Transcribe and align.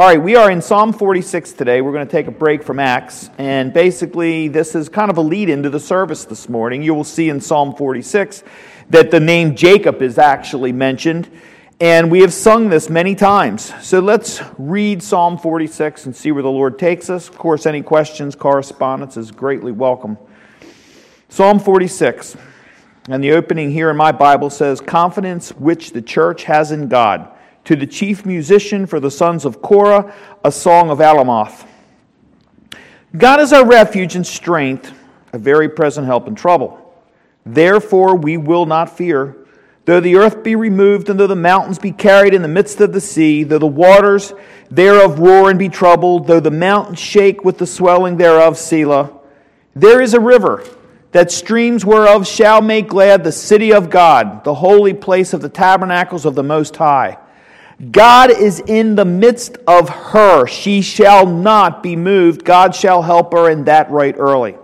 All 0.00 0.06
right, 0.06 0.22
we 0.22 0.34
are 0.34 0.50
in 0.50 0.62
Psalm 0.62 0.94
46 0.94 1.52
today. 1.52 1.82
We're 1.82 1.92
going 1.92 2.06
to 2.06 2.10
take 2.10 2.26
a 2.26 2.30
break 2.30 2.62
from 2.62 2.78
Acts. 2.78 3.28
And 3.36 3.70
basically, 3.70 4.48
this 4.48 4.74
is 4.74 4.88
kind 4.88 5.10
of 5.10 5.18
a 5.18 5.20
lead 5.20 5.50
into 5.50 5.68
the 5.68 5.78
service 5.78 6.24
this 6.24 6.48
morning. 6.48 6.82
You 6.82 6.94
will 6.94 7.04
see 7.04 7.28
in 7.28 7.38
Psalm 7.38 7.74
46 7.76 8.42
that 8.88 9.10
the 9.10 9.20
name 9.20 9.54
Jacob 9.54 10.00
is 10.00 10.16
actually 10.16 10.72
mentioned. 10.72 11.30
And 11.80 12.10
we 12.10 12.20
have 12.20 12.32
sung 12.32 12.70
this 12.70 12.88
many 12.88 13.14
times. 13.14 13.74
So 13.86 14.00
let's 14.00 14.40
read 14.56 15.02
Psalm 15.02 15.36
46 15.36 16.06
and 16.06 16.16
see 16.16 16.32
where 16.32 16.42
the 16.42 16.48
Lord 16.48 16.78
takes 16.78 17.10
us. 17.10 17.28
Of 17.28 17.36
course, 17.36 17.66
any 17.66 17.82
questions, 17.82 18.34
correspondence 18.34 19.18
is 19.18 19.30
greatly 19.30 19.70
welcome. 19.70 20.16
Psalm 21.28 21.60
46. 21.60 22.38
And 23.10 23.22
the 23.22 23.32
opening 23.32 23.70
here 23.70 23.90
in 23.90 23.98
my 23.98 24.12
Bible 24.12 24.48
says, 24.48 24.80
Confidence 24.80 25.50
which 25.50 25.92
the 25.92 26.00
church 26.00 26.44
has 26.44 26.72
in 26.72 26.88
God 26.88 27.36
to 27.64 27.76
the 27.76 27.86
chief 27.86 28.24
musician 28.24 28.86
for 28.86 29.00
the 29.00 29.10
sons 29.10 29.44
of 29.44 29.62
Korah, 29.62 30.14
a 30.44 30.52
song 30.52 30.90
of 30.90 30.98
Alamoth. 30.98 31.66
God 33.16 33.40
is 33.40 33.52
our 33.52 33.66
refuge 33.66 34.16
and 34.16 34.26
strength, 34.26 34.92
a 35.32 35.38
very 35.38 35.68
present 35.68 36.06
help 36.06 36.28
in 36.28 36.34
trouble. 36.34 36.94
Therefore 37.44 38.16
we 38.16 38.36
will 38.36 38.66
not 38.66 38.96
fear. 38.96 39.36
Though 39.84 40.00
the 40.00 40.16
earth 40.16 40.44
be 40.44 40.54
removed, 40.54 41.08
and 41.08 41.18
though 41.18 41.26
the 41.26 41.34
mountains 41.34 41.78
be 41.78 41.90
carried 41.90 42.34
in 42.34 42.42
the 42.42 42.48
midst 42.48 42.80
of 42.80 42.92
the 42.92 43.00
sea, 43.00 43.42
though 43.44 43.58
the 43.58 43.66
waters 43.66 44.32
thereof 44.70 45.18
roar 45.18 45.50
and 45.50 45.58
be 45.58 45.68
troubled, 45.68 46.26
though 46.26 46.40
the 46.40 46.50
mountains 46.50 46.98
shake 46.98 47.44
with 47.44 47.58
the 47.58 47.66
swelling 47.66 48.16
thereof, 48.16 48.56
Selah, 48.56 49.10
there 49.74 50.00
is 50.00 50.14
a 50.14 50.20
river 50.20 50.64
that 51.12 51.32
streams 51.32 51.84
whereof 51.84 52.26
shall 52.26 52.62
make 52.62 52.88
glad 52.88 53.24
the 53.24 53.32
city 53.32 53.72
of 53.72 53.90
God, 53.90 54.44
the 54.44 54.54
holy 54.54 54.94
place 54.94 55.32
of 55.32 55.40
the 55.40 55.48
tabernacles 55.48 56.24
of 56.24 56.34
the 56.34 56.42
Most 56.42 56.76
High. 56.76 57.18
God 57.90 58.30
is 58.30 58.60
in 58.66 58.94
the 58.94 59.06
midst 59.06 59.56
of 59.66 59.88
her. 59.88 60.46
She 60.46 60.82
shall 60.82 61.26
not 61.26 61.82
be 61.82 61.96
moved. 61.96 62.44
God 62.44 62.74
shall 62.74 63.00
help 63.00 63.32
her, 63.32 63.48
in 63.48 63.64
that 63.64 63.90
right 63.90 64.14
early. 64.18 64.56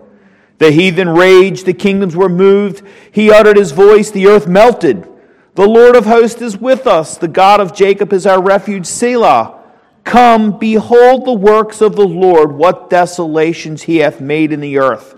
The 0.59 0.71
heathen 0.71 1.09
raged, 1.09 1.65
the 1.65 1.73
kingdoms 1.73 2.15
were 2.15 2.29
moved. 2.29 2.83
He 3.11 3.31
uttered 3.31 3.57
his 3.57 3.73
voice, 3.73 4.11
the 4.11 4.27
earth 4.27 4.47
melted. 4.47 5.09
The 5.55 5.67
Lord 5.67 5.97
of 5.97 6.05
hosts 6.05 6.43
is 6.43 6.59
with 6.59 6.87
us. 6.87 7.17
The 7.17 7.29
God 7.29 7.61
of 7.61 7.75
Jacob 7.75 8.13
is 8.13 8.27
our 8.27 8.43
refuge, 8.43 8.87
Selah. 8.87 9.63
Come, 10.05 10.59
behold 10.59 11.25
the 11.25 11.33
works 11.33 11.81
of 11.81 11.97
the 11.97 12.07
Lord, 12.07 12.53
what 12.53 12.91
desolations 12.91 13.83
he 13.83 13.99
hath 13.99 14.21
made 14.21 14.53
in 14.53 14.61
the 14.61 14.79
earth. 14.79 15.15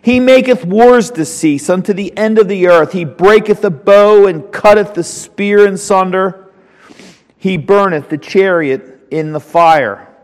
He 0.00 0.18
maketh 0.18 0.64
wars 0.64 1.10
to 1.10 1.24
cease 1.24 1.68
unto 1.68 1.92
the 1.92 2.16
end 2.16 2.38
of 2.38 2.48
the 2.48 2.68
earth. 2.68 2.92
He 2.92 3.04
breaketh 3.04 3.60
the 3.62 3.70
bow 3.70 4.26
and 4.26 4.50
cutteth 4.50 4.94
the 4.94 5.04
spear 5.04 5.66
in 5.66 5.76
sunder. 5.76 6.39
He 7.40 7.56
burneth 7.56 8.10
the 8.10 8.18
chariot 8.18 9.08
in 9.10 9.32
the 9.32 9.40
fire. 9.40 10.14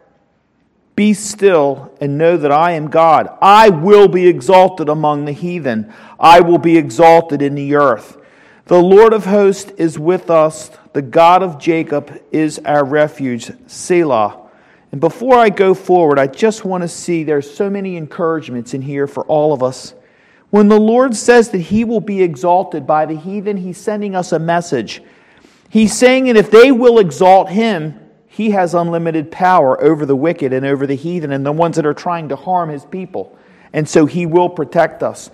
Be 0.96 1.14
still 1.14 1.96
and 1.98 2.18
know 2.18 2.36
that 2.36 2.52
I 2.52 2.72
am 2.72 2.90
God. 2.90 3.30
I 3.40 3.70
will 3.70 4.06
be 4.06 4.26
exalted 4.26 4.90
among 4.90 5.24
the 5.24 5.32
heathen. 5.32 5.94
I 6.20 6.40
will 6.40 6.58
be 6.58 6.76
exalted 6.76 7.40
in 7.40 7.54
the 7.54 7.74
earth. 7.74 8.18
The 8.66 8.82
Lord 8.82 9.14
of 9.14 9.24
hosts 9.24 9.70
is 9.78 9.98
with 9.98 10.28
us. 10.28 10.70
The 10.92 11.00
God 11.00 11.42
of 11.42 11.58
Jacob 11.58 12.22
is 12.32 12.58
our 12.66 12.84
refuge. 12.84 13.50
Selah. 13.66 14.48
And 14.92 15.00
before 15.00 15.38
I 15.38 15.48
go 15.48 15.72
forward, 15.72 16.18
I 16.18 16.26
just 16.26 16.66
want 16.66 16.82
to 16.82 16.88
see 16.88 17.24
there's 17.24 17.50
so 17.50 17.70
many 17.70 17.96
encouragements 17.96 18.74
in 18.74 18.82
here 18.82 19.06
for 19.06 19.24
all 19.24 19.54
of 19.54 19.62
us. 19.62 19.94
When 20.50 20.68
the 20.68 20.78
Lord 20.78 21.16
says 21.16 21.48
that 21.48 21.58
he 21.60 21.82
will 21.84 22.02
be 22.02 22.22
exalted 22.22 22.86
by 22.86 23.06
the 23.06 23.16
heathen, 23.16 23.56
he's 23.56 23.78
sending 23.78 24.14
us 24.14 24.32
a 24.32 24.38
message. 24.38 25.02
He's 25.76 25.94
saying 25.94 26.24
that 26.24 26.38
if 26.38 26.50
they 26.50 26.72
will 26.72 26.98
exalt 26.98 27.50
him, 27.50 28.00
he 28.28 28.52
has 28.52 28.72
unlimited 28.72 29.30
power 29.30 29.78
over 29.78 30.06
the 30.06 30.16
wicked 30.16 30.54
and 30.54 30.64
over 30.64 30.86
the 30.86 30.94
heathen 30.94 31.32
and 31.32 31.44
the 31.44 31.52
ones 31.52 31.76
that 31.76 31.84
are 31.84 31.92
trying 31.92 32.30
to 32.30 32.36
harm 32.36 32.70
his 32.70 32.86
people. 32.86 33.36
And 33.74 33.86
so 33.86 34.06
he 34.06 34.24
will 34.24 34.48
protect 34.48 35.02
us. 35.02 35.30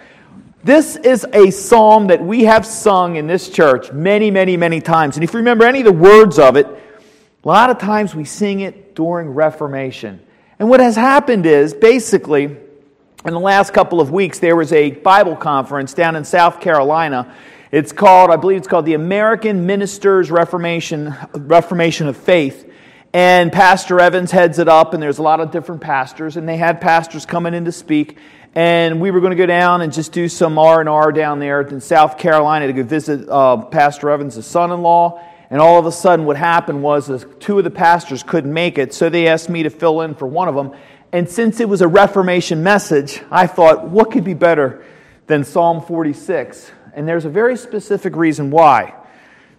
This 0.65 0.97
is 0.97 1.25
a 1.33 1.53
psalm 1.53 2.09
that 2.09 2.21
we 2.21 2.43
have 2.43 2.67
sung 2.67 3.15
in 3.15 3.29
this 3.29 3.51
church 3.51 3.93
many, 3.93 4.33
many, 4.33 4.57
many 4.57 4.81
times. 4.81 5.17
And 5.17 5.23
if 5.23 5.33
you 5.33 5.39
remember 5.39 5.65
any 5.65 5.79
of 5.79 5.85
the 5.85 5.93
words 5.93 6.41
of 6.41 6.57
it, 6.57 6.67
a 6.67 7.47
lot 7.47 7.71
of 7.71 7.79
times 7.79 8.13
we 8.13 8.25
sing 8.25 8.59
it 8.63 8.97
during 8.97 9.29
Reformation. 9.29 10.21
And 10.59 10.69
what 10.69 10.81
has 10.81 10.97
happened 10.97 11.47
is 11.47 11.73
basically, 11.73 12.47
in 12.47 13.33
the 13.33 13.39
last 13.39 13.73
couple 13.73 14.01
of 14.01 14.11
weeks, 14.11 14.41
there 14.41 14.57
was 14.57 14.73
a 14.73 14.91
Bible 14.91 15.37
conference 15.37 15.95
down 15.95 16.17
in 16.17 16.25
South 16.25 16.61
Carolina 16.61 17.33
it's 17.73 17.91
called, 17.91 18.31
I 18.31 18.37
believe 18.37 18.59
it's 18.59 18.69
called 18.69 18.85
the 18.85 18.93
American 18.93 19.65
Ministers 19.65 20.31
Reformation, 20.31 21.15
Reformation 21.33 22.07
of 22.07 22.19
Faith. 22.19 22.71
And 23.15 23.51
Pastor 23.51 23.99
Evans 23.99 24.31
heads 24.31 24.59
it 24.59 24.69
up, 24.69 24.93
and 24.93 25.03
there's 25.03 25.17
a 25.17 25.23
lot 25.23 25.41
of 25.41 25.51
different 25.51 25.81
pastors, 25.81 26.37
and 26.37 26.47
they 26.47 26.59
had 26.59 26.83
pastors 26.83 27.25
coming 27.25 27.55
in 27.55 27.65
to 27.65 27.73
speak. 27.73 28.19
And 28.55 29.01
we 29.01 29.11
were 29.11 29.21
going 29.21 29.31
to 29.31 29.37
go 29.37 29.47
down 29.47 29.81
and 29.81 29.91
just 29.91 30.13
do 30.13 30.29
some 30.29 30.59
R 30.59 30.81
and 30.81 30.89
R 30.89 31.13
down 31.13 31.39
there 31.39 31.63
in 31.63 31.81
South 31.81 32.19
Carolina 32.19 32.67
to 32.67 32.75
go 32.75 32.83
visit 32.83 33.27
uh, 33.27 33.57
Pastor 33.57 34.11
Evans' 34.11 34.47
son-in-law. 34.47 35.23
And 35.49 35.59
all 35.59 35.79
of 35.79 35.87
a 35.87 35.93
sudden, 35.93 36.27
what 36.27 36.37
happened 36.37 36.83
was 36.83 37.25
two 37.41 37.57
of 37.57 37.65
the 37.65 37.71
pastors 37.71 38.23
couldn't 38.23 38.53
make 38.53 38.77
it, 38.77 38.93
so 38.93 39.09
they 39.09 39.29
asked 39.29 39.49
me 39.49 39.63
to 39.63 39.71
fill 39.71 40.03
in 40.03 40.15
for 40.15 40.27
one 40.27 40.49
of 40.49 40.55
them. 40.55 40.73
And 41.11 41.27
since 41.27 41.59
it 41.59 41.71
was 41.71 41.81
a 41.81 41.89
Reformation 41.89 42.63
message, 42.63 43.23
I 43.31 43.47
thought, 43.47 43.89
what 43.89 44.11
could 44.11 44.25
be 44.25 44.35
better 44.35 44.85
than 45.27 45.45
Psalm 45.45 45.81
46? 45.81 46.71
And 46.95 47.09
there's 47.09 47.25
a 47.25 47.31
very 47.31 47.57
specific 47.57 48.17
reason 48.17 48.51
why. 48.51 48.95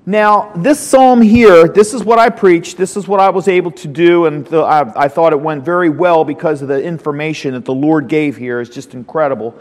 Now, 0.05 0.51
this 0.55 0.79
psalm 0.79 1.21
here, 1.21 1.67
this 1.67 1.93
is 1.93 2.03
what 2.03 2.19
I 2.19 2.29
preached, 2.29 2.77
this 2.77 2.97
is 2.97 3.07
what 3.07 3.21
I 3.21 3.29
was 3.29 3.47
able 3.47 3.71
to 3.71 3.87
do, 3.87 4.25
and 4.25 4.45
the, 4.45 4.59
I, 4.59 5.03
I, 5.03 5.07
thought 5.07 5.31
it 5.31 5.39
went 5.39 5.63
very 5.63 5.89
well 5.89 6.25
because 6.25 6.61
of 6.61 6.67
the 6.67 6.83
information 6.83 7.53
that 7.53 7.63
the 7.63 7.73
Lord 7.73 8.09
gave 8.09 8.35
here 8.35 8.59
is 8.59 8.69
just 8.69 8.93
incredible. 8.93 9.57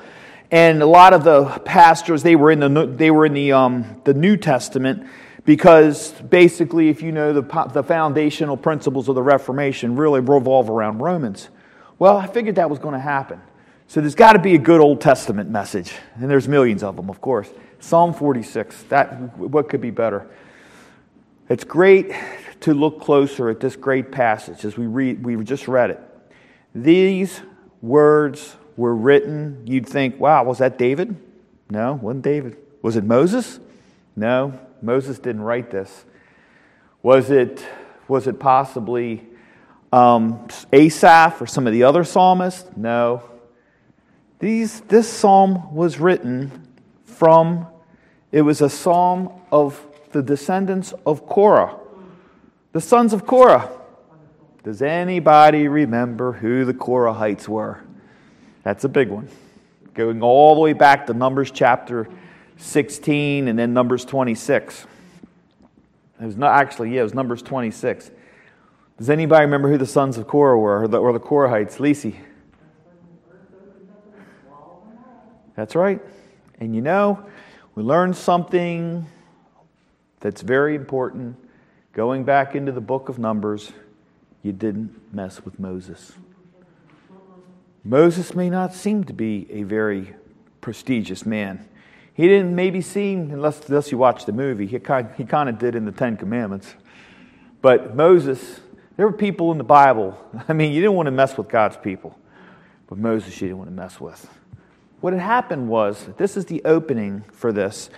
And 0.51 0.83
a 0.83 0.87
lot 0.87 1.13
of 1.13 1.23
the 1.23 1.45
pastors, 1.65 2.25
they 2.25 2.35
were 2.35 2.51
in 2.51 2.59
the, 2.59 2.87
they 2.87 3.13
were 3.13 3.25
in 3.25 3.35
the, 3.35 3.53
um, 3.53 4.01
the 4.05 4.15
New 4.15 4.37
Testament 4.37 5.07
because 5.45 6.11
basically, 6.13 6.89
if 6.89 7.03
you 7.03 7.13
know 7.13 7.33
the, 7.33 7.71
the 7.73 7.83
foundational 7.83 8.57
principles 8.57 9.09
of 9.09 9.15
the 9.15 9.23
Reformation, 9.23 9.97
really 9.97 10.21
revolve 10.21 10.69
around 10.71 10.99
Romans. 10.99 11.49
Well, 11.99 12.17
I 12.17 12.27
figured 12.27 12.57
that 12.57 12.69
was 12.69 12.81
going 12.81 12.95
to 12.95 13.01
happen. 13.01 13.41
So 13.93 14.01
there's 14.01 14.15
got 14.15 14.33
to 14.33 14.39
be 14.39 14.55
a 14.55 14.59
good 14.59 14.81
Old 14.81 15.03
Testament 15.03 15.51
message, 15.51 15.93
and 16.15 16.31
there's 16.31 16.49
millions 16.49 16.83
of 16.83 16.97
them, 16.97 17.11
of 17.11 17.21
course. 17.21 17.51
Psalm 17.79 18.15
46, 18.15 18.85
that, 18.85 19.37
what 19.37 19.69
could 19.69 19.83
be 19.83 19.91
better? 19.91 20.27
It's 21.51 21.65
great 21.65 22.11
to 22.61 22.73
look 22.73 23.03
closer 23.03 23.51
at 23.51 23.61
this 23.61 23.77
great 23.77 24.11
passage 24.11 24.65
as 24.65 24.79
we 24.79 24.87
read, 24.87 25.23
We've 25.23 25.45
just 25.45 25.69
read 25.69 25.91
it. 25.91 26.01
These 26.75 27.43
words 27.83 28.57
were 28.79 28.97
written, 28.97 29.63
you'd 29.67 29.87
think, 29.87 30.19
wow, 30.19 30.43
was 30.43 30.57
that 30.57 30.79
David? 30.79 31.15
No, 31.69 31.93
wasn't 31.93 32.25
David. 32.25 32.57
Was 32.81 32.97
it 32.97 33.05
Moses? 33.05 33.61
No, 34.17 34.59
Moses 34.81 35.19
didn't 35.19 35.43
write 35.43 35.71
this. 35.71 36.07
Was 37.03 37.29
it, 37.31 37.63
was 38.09 38.27
it 38.27 38.41
possibly 38.41 39.23
um, 39.93 40.49
Asaph 40.73 41.43
or 41.43 41.47
some 41.47 41.67
of 41.67 41.75
the 41.75 41.83
other 41.83 42.05
psalmists? 42.05 42.75
No. 42.75 43.29
These, 44.43 44.81
this 44.81 45.09
psalm 45.09 45.73
was 45.73 46.01
written 46.01 46.51
from 47.05 47.69
it 48.33 48.43
was 48.43 48.61
a 48.61 48.69
psalm 48.69 49.41
of 49.53 49.81
the 50.11 50.21
descendants 50.21 50.93
of 51.07 51.27
Korah, 51.27 51.77
the 52.73 52.81
sons 52.81 53.13
of 53.13 53.25
Korah. 53.25 53.71
Does 54.65 54.83
anybody 54.83 55.69
remember 55.69 56.33
who 56.33 56.65
the 56.65 56.75
Korahites 56.75 57.47
were? 57.47 57.85
That's 58.65 58.83
a 58.83 58.89
big 58.89 59.11
one. 59.11 59.29
Going 59.95 60.23
all 60.23 60.57
the 60.57 60.61
way 60.61 60.73
back 60.73 61.07
to 61.07 61.15
Numbers 61.15 61.53
chapter 61.53 62.09
16 62.57 63.47
and 63.47 63.57
then 63.57 63.73
Numbers 63.73 64.05
26. 64.05 64.87
It 66.21 66.27
was 66.27 66.37
not 66.37 66.61
actually, 66.61 66.93
yeah, 66.93 67.03
it 67.03 67.05
was 67.05 67.15
Numbers 67.15 67.43
26. 67.43 68.11
Does 68.99 69.09
anybody 69.09 69.45
remember 69.45 69.69
who 69.69 69.79
the 69.79 69.87
sons 69.87 70.19
of 70.19 70.27
Korah 70.27 70.59
were, 70.59 70.83
or 70.83 70.89
the, 70.89 70.99
or 70.99 71.13
the 71.13 71.21
Korahites? 71.21 71.77
Lisi. 71.77 72.17
That's 75.57 75.75
right. 75.75 76.01
And 76.61 76.75
you 76.75 76.83
know, 76.83 77.25
we 77.75 77.83
learned 77.83 78.17
something 78.17 79.07
that's 80.21 80.43
very 80.43 80.75
important. 80.75 81.37
Going 81.93 82.25
back 82.25 82.55
into 82.55 82.73
the 82.73 82.81
book 82.81 83.09
of 83.09 83.19
Numbers, 83.19 83.73
you 84.43 84.53
didn't 84.53 85.15
mess 85.15 85.45
with 85.45 85.59
Moses. 85.59 86.13
Moses 87.85 88.35
may 88.35 88.49
not 88.49 88.75
seem 88.75 89.05
to 89.05 89.13
be 89.13 89.47
a 89.51 89.65
very 89.65 90.15
prestigious 90.61 91.27
man. 91.27 91.69
He 92.15 92.29
didn't 92.29 92.55
maybe 92.55 92.81
seem, 92.81 93.31
unless, 93.31 93.69
unless 93.69 93.91
you 93.91 93.99
watch 93.99 94.27
the 94.27 94.33
movie, 94.33 94.67
he 94.67 94.79
kind, 94.79 95.09
he 95.17 95.25
kind 95.25 95.49
of 95.49 95.59
did 95.59 95.75
in 95.75 95.85
the 95.85 95.93
Ten 95.93 96.17
Commandments. 96.17 96.75
But 97.61 97.97
Moses, 97.97 98.61
there 98.97 99.07
were 99.07 99.13
people 99.13 99.51
in 99.51 99.59
the 99.59 99.65
Bible. 99.65 100.17
I 100.49 100.53
mean, 100.53 100.73
you 100.73 100.81
didn't 100.81 100.95
want 100.95 101.07
to 101.07 101.13
mess 101.13 101.37
with 101.37 101.49
God's 101.49 101.77
people. 101.77 102.19
But 102.87 102.99
Moses, 102.99 103.41
you 103.41 103.49
didn't 103.49 103.59
want 103.59 103.71
to 103.71 103.77
mess 103.77 104.01
with. 104.01 104.29
What 105.03 105.13
had 105.13 105.21
happened 105.21 105.69
was, 105.69 106.09
this 106.17 106.37
is 106.37 106.47
the 106.47 106.63
opening 106.65 107.25
for 107.33 107.53
this. 107.53 107.91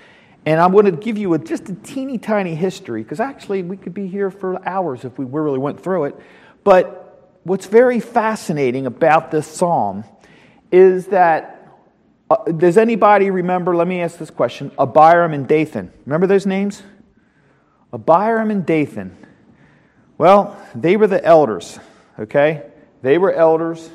And 0.47 0.59
I'm 0.59 0.73
going 0.73 0.87
to 0.87 0.91
give 0.91 1.19
you 1.19 1.35
a, 1.35 1.39
just 1.39 1.69
a 1.69 1.75
teeny 1.75 2.17
tiny 2.17 2.55
history, 2.55 3.03
because 3.03 3.21
actually 3.21 3.63
we 3.63 3.77
could 3.77 3.93
be 3.93 4.09
here 4.09 4.31
for 4.31 4.67
hours 4.67 5.05
if 5.05 5.19
we 5.19 5.27
really 5.27 5.59
went 5.59 5.83
through 5.83 6.05
it. 6.05 6.17
But 6.65 7.39
what's 7.45 7.67
very 7.67 8.01
fascinating 8.01 8.87
about 8.87 9.31
this 9.31 9.47
psalm 9.47 10.05
is 10.73 11.09
that 11.09 11.79
uh, 12.31 12.37
does 12.53 12.79
anybody 12.79 13.31
remember? 13.31 13.77
Let 13.77 13.87
me 13.87 14.01
ask 14.01 14.17
this 14.17 14.31
question 14.31 14.73
Abiram 14.79 15.35
and 15.35 15.47
Dathan. 15.47 15.93
Remember 16.07 16.27
those 16.27 16.47
names? 16.47 16.83
Abiram 17.93 18.51
and 18.51 18.65
Dathan. 18.65 19.15
Well, 20.17 20.57
they 20.75 20.97
were 20.97 21.07
the 21.07 21.23
elders, 21.23 21.79
okay? 22.19 22.63
They 23.03 23.19
were 23.19 23.33
elders. 23.33 23.91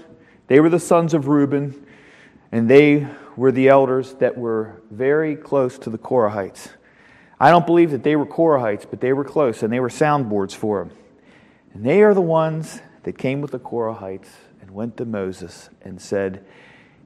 They 0.45 0.59
were 0.59 0.69
the 0.69 0.79
sons 0.79 1.15
of 1.15 1.27
Reuben, 1.27 1.87
and 2.51 2.69
they 2.69 3.07
were 3.35 3.51
the 3.51 3.69
elders 3.69 4.13
that 4.15 4.37
were 4.37 4.81
very 4.91 5.35
close 5.35 5.77
to 5.79 5.89
the 5.89 5.97
Korahites. 5.97 6.69
I 7.39 7.51
don't 7.51 7.65
believe 7.65 7.91
that 7.91 8.03
they 8.03 8.15
were 8.15 8.25
Korahites, 8.25 8.85
but 8.89 8.99
they 8.99 9.13
were 9.13 9.23
close, 9.23 9.63
and 9.63 9.71
they 9.71 9.79
were 9.79 9.89
soundboards 9.89 10.53
for 10.53 10.83
them. 10.83 10.97
And 11.73 11.85
they 11.85 12.01
are 12.01 12.13
the 12.13 12.21
ones 12.21 12.81
that 13.03 13.17
came 13.17 13.41
with 13.41 13.51
the 13.51 13.59
Korahites 13.59 14.27
and 14.61 14.71
went 14.71 14.97
to 14.97 15.05
Moses 15.05 15.69
and 15.81 16.01
said, 16.01 16.43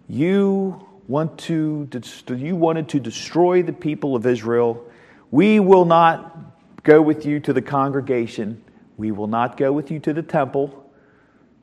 You 0.07 0.87
want 1.07 1.37
to 1.39 1.87
you 2.29 2.55
wanted 2.55 2.89
to 2.89 2.99
destroy 2.99 3.61
the 3.61 3.73
people 3.73 4.15
of 4.15 4.25
Israel. 4.25 4.83
We 5.29 5.59
will 5.59 5.85
not 5.85 6.83
go 6.83 7.01
with 7.01 7.25
you 7.25 7.39
to 7.41 7.53
the 7.53 7.61
congregation. 7.61 8.63
We 8.97 9.11
will 9.11 9.27
not 9.27 9.57
go 9.57 9.71
with 9.71 9.91
you 9.91 9.99
to 9.99 10.13
the 10.13 10.23
temple. 10.23 10.79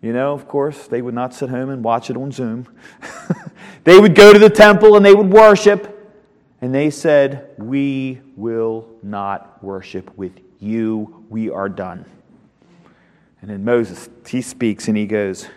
You 0.01 0.13
know, 0.13 0.33
of 0.33 0.49
course, 0.49 0.87
they 0.87 1.03
would 1.03 1.15
not 1.15 1.35
sit 1.35 1.51
home 1.51 1.71
and 1.71 1.85
watch 1.85 2.11
it 2.11 2.17
on 2.17 2.33
Zoom. 2.33 2.67
they 3.85 3.99
would 3.99 4.15
go 4.15 4.33
to 4.33 4.39
the 4.39 4.51
temple 4.51 4.97
and 4.97 5.05
they 5.05 5.15
would 5.15 5.31
worship. 5.31 5.97
And 6.61 6.75
they 6.75 6.91
said, 6.91 7.51
We 7.59 8.21
will 8.37 8.89
not 9.03 9.63
worship 9.63 10.17
with 10.17 10.33
you. 10.59 11.25
We 11.31 11.51
are 11.51 11.69
done. 11.69 12.05
And 13.41 13.51
then 13.51 13.65
Moses, 13.65 14.09
he 14.27 14.43
speaks 14.43 14.89
and 14.89 14.97
he 14.97 15.07
goes, 15.07 15.49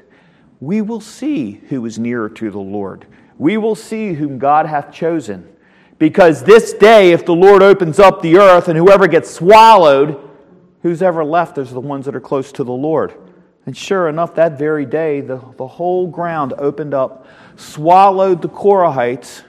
We 0.62 0.82
will 0.82 1.02
see 1.02 1.54
who 1.70 1.86
is 1.86 2.00
nearer 2.00 2.30
to 2.30 2.50
the 2.50 2.60
Lord. 2.60 3.06
We 3.38 3.58
will 3.58 3.76
see 3.76 4.14
whom 4.14 4.40
God 4.40 4.66
hath 4.66 4.94
chosen. 4.94 5.50
Because 6.00 6.44
this 6.44 6.74
day, 6.74 7.12
if 7.12 7.26
the 7.26 7.36
Lord 7.36 7.62
opens 7.62 8.00
up 8.00 8.22
the 8.22 8.38
earth 8.38 8.68
and 8.68 8.78
whoever 8.78 9.08
gets 9.08 9.30
swallowed, 9.30 10.30
who's 10.82 11.02
ever 11.02 11.24
left 11.24 11.58
is 11.58 11.72
the 11.72 11.80
ones 11.80 12.06
that 12.06 12.16
are 12.16 12.22
close 12.22 12.52
to 12.54 12.64
the 12.64 12.74
Lord. 12.74 13.14
And 13.66 13.76
sure 13.76 14.10
enough, 14.10 14.36
that 14.36 14.58
very 14.58 14.86
day, 14.86 15.22
the, 15.22 15.42
the 15.58 15.68
whole 15.68 16.08
ground 16.08 16.54
opened 16.58 16.94
up, 16.94 17.26
swallowed 17.56 18.42
the 18.42 18.50
Korahites, 18.50 19.44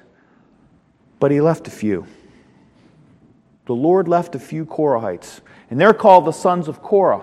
but 1.18 1.30
he 1.30 1.40
left 1.40 1.66
a 1.68 1.70
few. 1.70 2.06
The 3.66 3.74
Lord 3.74 4.08
left 4.08 4.34
a 4.34 4.38
few 4.38 4.66
Korahites, 4.66 5.40
and 5.70 5.80
they're 5.80 5.94
called 5.94 6.26
the 6.26 6.32
sons 6.32 6.68
of 6.68 6.82
Korah. 6.82 7.22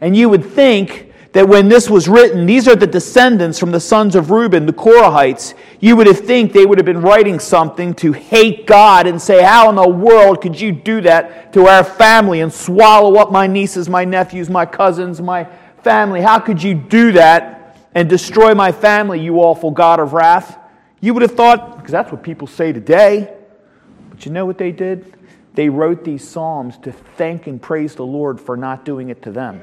And 0.00 0.16
you 0.16 0.28
would 0.28 0.44
think 0.44 1.12
that 1.32 1.48
when 1.48 1.68
this 1.68 1.90
was 1.90 2.08
written, 2.08 2.46
these 2.46 2.68
are 2.68 2.76
the 2.76 2.86
descendants 2.86 3.58
from 3.58 3.72
the 3.72 3.80
sons 3.80 4.14
of 4.14 4.30
Reuben, 4.30 4.66
the 4.66 4.72
Korahites. 4.72 5.54
You 5.80 5.96
would 5.96 6.06
have 6.06 6.20
think 6.20 6.52
they 6.52 6.64
would 6.64 6.78
have 6.78 6.86
been 6.86 7.02
writing 7.02 7.38
something 7.38 7.92
to 7.94 8.12
hate 8.12 8.66
God 8.66 9.06
and 9.06 9.20
say, 9.20 9.42
How 9.42 9.68
in 9.68 9.74
the 9.74 9.88
world 9.88 10.40
could 10.40 10.58
you 10.58 10.72
do 10.72 11.00
that 11.02 11.52
to 11.52 11.66
our 11.66 11.84
family 11.84 12.40
and 12.40 12.52
swallow 12.52 13.16
up 13.16 13.32
my 13.32 13.46
nieces, 13.46 13.88
my 13.88 14.04
nephews, 14.04 14.48
my 14.48 14.64
cousins, 14.64 15.20
my 15.20 15.48
family. 15.82 16.20
How 16.20 16.38
could 16.38 16.62
you 16.62 16.74
do 16.74 17.12
that 17.12 17.63
and 17.94 18.08
destroy 18.08 18.54
my 18.54 18.72
family, 18.72 19.20
you 19.20 19.36
awful 19.38 19.70
God 19.70 20.00
of 20.00 20.12
wrath? 20.12 20.58
You 21.00 21.14
would 21.14 21.22
have 21.22 21.34
thought, 21.34 21.76
because 21.76 21.92
that's 21.92 22.10
what 22.10 22.22
people 22.22 22.46
say 22.46 22.72
today. 22.72 23.32
But 24.10 24.24
you 24.26 24.32
know 24.32 24.46
what 24.46 24.58
they 24.58 24.72
did? 24.72 25.14
They 25.54 25.68
wrote 25.68 26.04
these 26.04 26.26
Psalms 26.26 26.78
to 26.78 26.92
thank 26.92 27.46
and 27.46 27.60
praise 27.62 27.94
the 27.94 28.04
Lord 28.04 28.40
for 28.40 28.56
not 28.56 28.84
doing 28.84 29.10
it 29.10 29.22
to 29.22 29.30
them. 29.30 29.62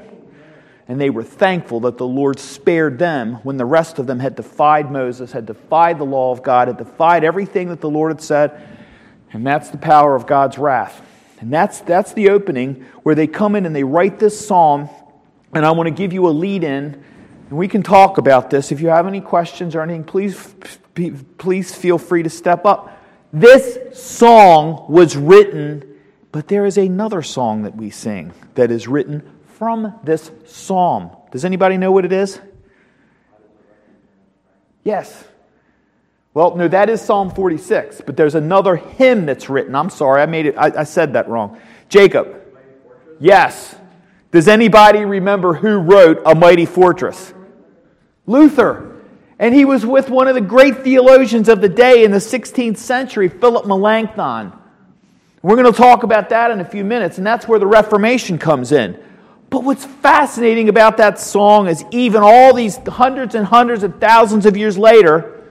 And 0.88 1.00
they 1.00 1.10
were 1.10 1.22
thankful 1.22 1.80
that 1.80 1.98
the 1.98 2.06
Lord 2.06 2.38
spared 2.38 2.98
them 2.98 3.34
when 3.44 3.56
the 3.56 3.64
rest 3.64 3.98
of 3.98 4.06
them 4.06 4.18
had 4.18 4.34
defied 4.34 4.90
Moses, 4.90 5.32
had 5.32 5.46
defied 5.46 5.98
the 5.98 6.04
law 6.04 6.32
of 6.32 6.42
God, 6.42 6.68
had 6.68 6.78
defied 6.78 7.24
everything 7.24 7.68
that 7.68 7.80
the 7.80 7.90
Lord 7.90 8.12
had 8.12 8.20
said. 8.20 8.60
And 9.32 9.46
that's 9.46 9.70
the 9.70 9.78
power 9.78 10.14
of 10.14 10.26
God's 10.26 10.58
wrath. 10.58 11.00
And 11.40 11.52
that's, 11.52 11.80
that's 11.80 12.12
the 12.12 12.30
opening 12.30 12.86
where 13.02 13.14
they 13.14 13.26
come 13.26 13.56
in 13.56 13.66
and 13.66 13.74
they 13.74 13.84
write 13.84 14.18
this 14.18 14.46
psalm 14.46 14.88
and 15.54 15.66
I 15.66 15.72
want 15.72 15.86
to 15.86 15.94
give 15.94 16.12
you 16.12 16.28
a 16.28 16.30
lead 16.30 16.64
in, 16.64 17.04
and 17.52 17.58
we 17.58 17.68
can 17.68 17.82
talk 17.82 18.16
about 18.16 18.48
this. 18.48 18.72
If 18.72 18.80
you 18.80 18.88
have 18.88 19.06
any 19.06 19.20
questions 19.20 19.74
or 19.74 19.82
anything, 19.82 20.04
please, 20.04 20.54
please 21.36 21.74
feel 21.74 21.98
free 21.98 22.22
to 22.22 22.30
step 22.30 22.64
up. 22.64 22.98
This 23.30 23.78
song 23.92 24.86
was 24.88 25.18
written, 25.18 25.98
but 26.32 26.48
there 26.48 26.64
is 26.64 26.78
another 26.78 27.20
song 27.20 27.64
that 27.64 27.76
we 27.76 27.90
sing 27.90 28.32
that 28.54 28.70
is 28.70 28.88
written 28.88 29.30
from 29.48 30.00
this 30.02 30.30
psalm. 30.46 31.14
Does 31.30 31.44
anybody 31.44 31.76
know 31.76 31.92
what 31.92 32.06
it 32.06 32.12
is? 32.14 32.40
Yes. 34.82 35.22
Well, 36.32 36.56
no, 36.56 36.68
that 36.68 36.88
is 36.88 37.02
Psalm 37.02 37.30
46, 37.30 38.00
but 38.06 38.16
there's 38.16 38.34
another 38.34 38.76
hymn 38.76 39.26
that's 39.26 39.50
written. 39.50 39.74
I'm 39.74 39.90
sorry, 39.90 40.22
I 40.22 40.26
made 40.26 40.46
it, 40.46 40.54
I, 40.56 40.72
I 40.74 40.84
said 40.84 41.12
that 41.12 41.28
wrong. 41.28 41.60
Jacob. 41.90 42.34
Yes. 43.20 43.76
Does 44.30 44.48
anybody 44.48 45.04
remember 45.04 45.52
who 45.52 45.76
wrote 45.76 46.22
A 46.24 46.34
Mighty 46.34 46.64
Fortress? 46.64 47.34
Luther. 48.26 49.00
And 49.38 49.54
he 49.54 49.64
was 49.64 49.84
with 49.84 50.08
one 50.08 50.28
of 50.28 50.34
the 50.34 50.40
great 50.40 50.84
theologians 50.84 51.48
of 51.48 51.60
the 51.60 51.68
day 51.68 52.04
in 52.04 52.12
the 52.12 52.18
16th 52.18 52.76
century, 52.76 53.28
Philip 53.28 53.66
Melanchthon. 53.66 54.52
We're 55.42 55.56
going 55.56 55.72
to 55.72 55.76
talk 55.76 56.04
about 56.04 56.28
that 56.28 56.52
in 56.52 56.60
a 56.60 56.64
few 56.64 56.84
minutes, 56.84 57.18
and 57.18 57.26
that's 57.26 57.48
where 57.48 57.58
the 57.58 57.66
Reformation 57.66 58.38
comes 58.38 58.70
in. 58.70 59.02
But 59.50 59.64
what's 59.64 59.84
fascinating 59.84 60.68
about 60.68 60.98
that 60.98 61.18
song 61.18 61.66
is 61.66 61.84
even 61.90 62.22
all 62.22 62.54
these 62.54 62.76
hundreds 62.86 63.34
and 63.34 63.44
hundreds 63.44 63.82
of 63.82 63.98
thousands 63.98 64.46
of 64.46 64.56
years 64.56 64.78
later, 64.78 65.42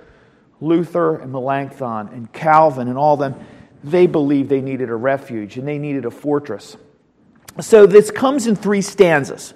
Luther 0.61 1.17
and 1.17 1.31
Melanchthon 1.31 2.07
and 2.13 2.31
Calvin 2.31 2.87
and 2.87 2.97
all 2.97 3.17
them, 3.17 3.35
they 3.83 4.07
believed 4.07 4.47
they 4.49 4.61
needed 4.61 4.89
a 4.89 4.95
refuge 4.95 5.57
and 5.57 5.67
they 5.67 5.77
needed 5.77 6.05
a 6.05 6.11
fortress. 6.11 6.77
So 7.59 7.85
this 7.85 8.09
comes 8.09 8.47
in 8.47 8.55
three 8.55 8.81
stanzas. 8.81 9.53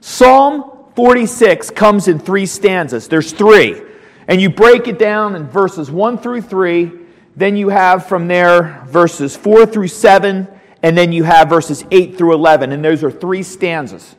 Psalm 0.00 0.77
46 0.98 1.70
comes 1.70 2.08
in 2.08 2.18
three 2.18 2.44
stanzas. 2.44 3.06
There's 3.06 3.30
three. 3.30 3.80
And 4.26 4.40
you 4.40 4.50
break 4.50 4.88
it 4.88 4.98
down 4.98 5.36
in 5.36 5.46
verses 5.46 5.92
1 5.92 6.18
through 6.18 6.42
3. 6.42 6.90
Then 7.36 7.56
you 7.56 7.68
have 7.68 8.06
from 8.06 8.26
there 8.26 8.84
verses 8.88 9.36
4 9.36 9.64
through 9.64 9.86
7. 9.86 10.48
And 10.82 10.98
then 10.98 11.12
you 11.12 11.22
have 11.22 11.48
verses 11.48 11.84
8 11.92 12.18
through 12.18 12.34
11. 12.34 12.72
And 12.72 12.84
those 12.84 13.04
are 13.04 13.12
three 13.12 13.44
stanzas. 13.44 14.16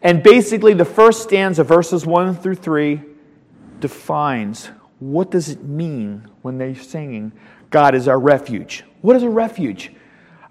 And 0.00 0.22
basically, 0.22 0.72
the 0.72 0.86
first 0.86 1.22
stanza, 1.22 1.64
verses 1.64 2.06
1 2.06 2.36
through 2.36 2.54
3, 2.54 3.02
defines 3.80 4.70
what 5.00 5.30
does 5.30 5.50
it 5.50 5.62
mean 5.62 6.26
when 6.40 6.56
they're 6.56 6.74
singing, 6.74 7.32
God 7.68 7.94
is 7.94 8.08
our 8.08 8.18
refuge. 8.18 8.84
What 9.02 9.16
is 9.16 9.22
a 9.22 9.28
refuge? 9.28 9.92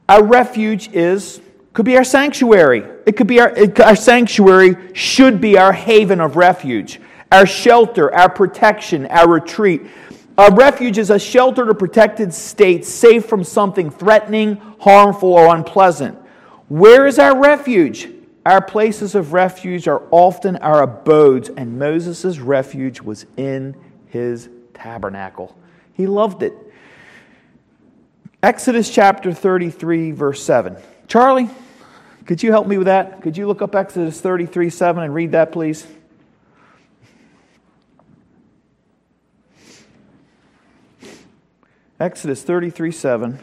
Our 0.08 0.24
refuge 0.24 0.92
is 0.94 1.42
could 1.74 1.86
be 1.86 1.98
our 1.98 2.04
sanctuary. 2.04 2.84
It 3.06 3.18
could 3.18 3.28
be 3.28 3.40
our, 3.40 3.50
it, 3.50 3.80
our 3.80 3.96
sanctuary 3.96 4.76
should 4.94 5.42
be 5.42 5.58
our 5.58 5.74
haven 5.74 6.20
of 6.20 6.36
refuge, 6.36 7.00
our 7.32 7.46
shelter, 7.46 8.14
our 8.14 8.30
protection, 8.30 9.08
our 9.08 9.28
retreat. 9.28 9.82
A 10.38 10.52
refuge 10.54 10.98
is 10.98 11.10
a 11.10 11.20
sheltered 11.20 11.70
or 11.70 11.74
protected 11.74 12.34
state 12.34 12.86
safe 12.86 13.26
from 13.26 13.44
something 13.44 13.92
threatening, 13.92 14.56
harmful, 14.80 15.34
or 15.34 15.54
unpleasant. 15.54 16.18
Where 16.70 17.06
is 17.06 17.20
our 17.20 17.38
refuge? 17.38 18.10
Our 18.46 18.62
places 18.62 19.14
of 19.14 19.34
refuge 19.34 19.88
are 19.88 20.02
often 20.10 20.56
our 20.58 20.82
abodes, 20.82 21.50
and 21.50 21.78
Moses' 21.78 22.40
refuge 22.40 23.02
was 23.02 23.26
in 23.38 23.76
his 24.08 24.50
tabernacle. 24.74 25.56
He 25.94 26.08
loved 26.08 26.42
it. 26.42 26.54
Exodus 28.42 28.90
chapter 28.90 29.32
33, 29.32 30.12
verse 30.12 30.44
7. 30.44 30.76
Charlie, 31.08 31.50
could 32.26 32.44
you 32.44 32.52
help 32.52 32.68
me 32.68 32.78
with 32.78 32.88
that? 32.88 33.22
Could 33.22 33.38
you 33.38 33.48
look 33.48 33.62
up 33.62 33.76
Exodus 33.76 34.22
33 34.22 34.70
7 34.70 35.04
and 35.04 35.14
read 35.14 35.32
that, 35.32 35.52
please? 35.52 35.88
Exodus 42.00 42.42
33 42.44 42.92
7. 42.92 43.40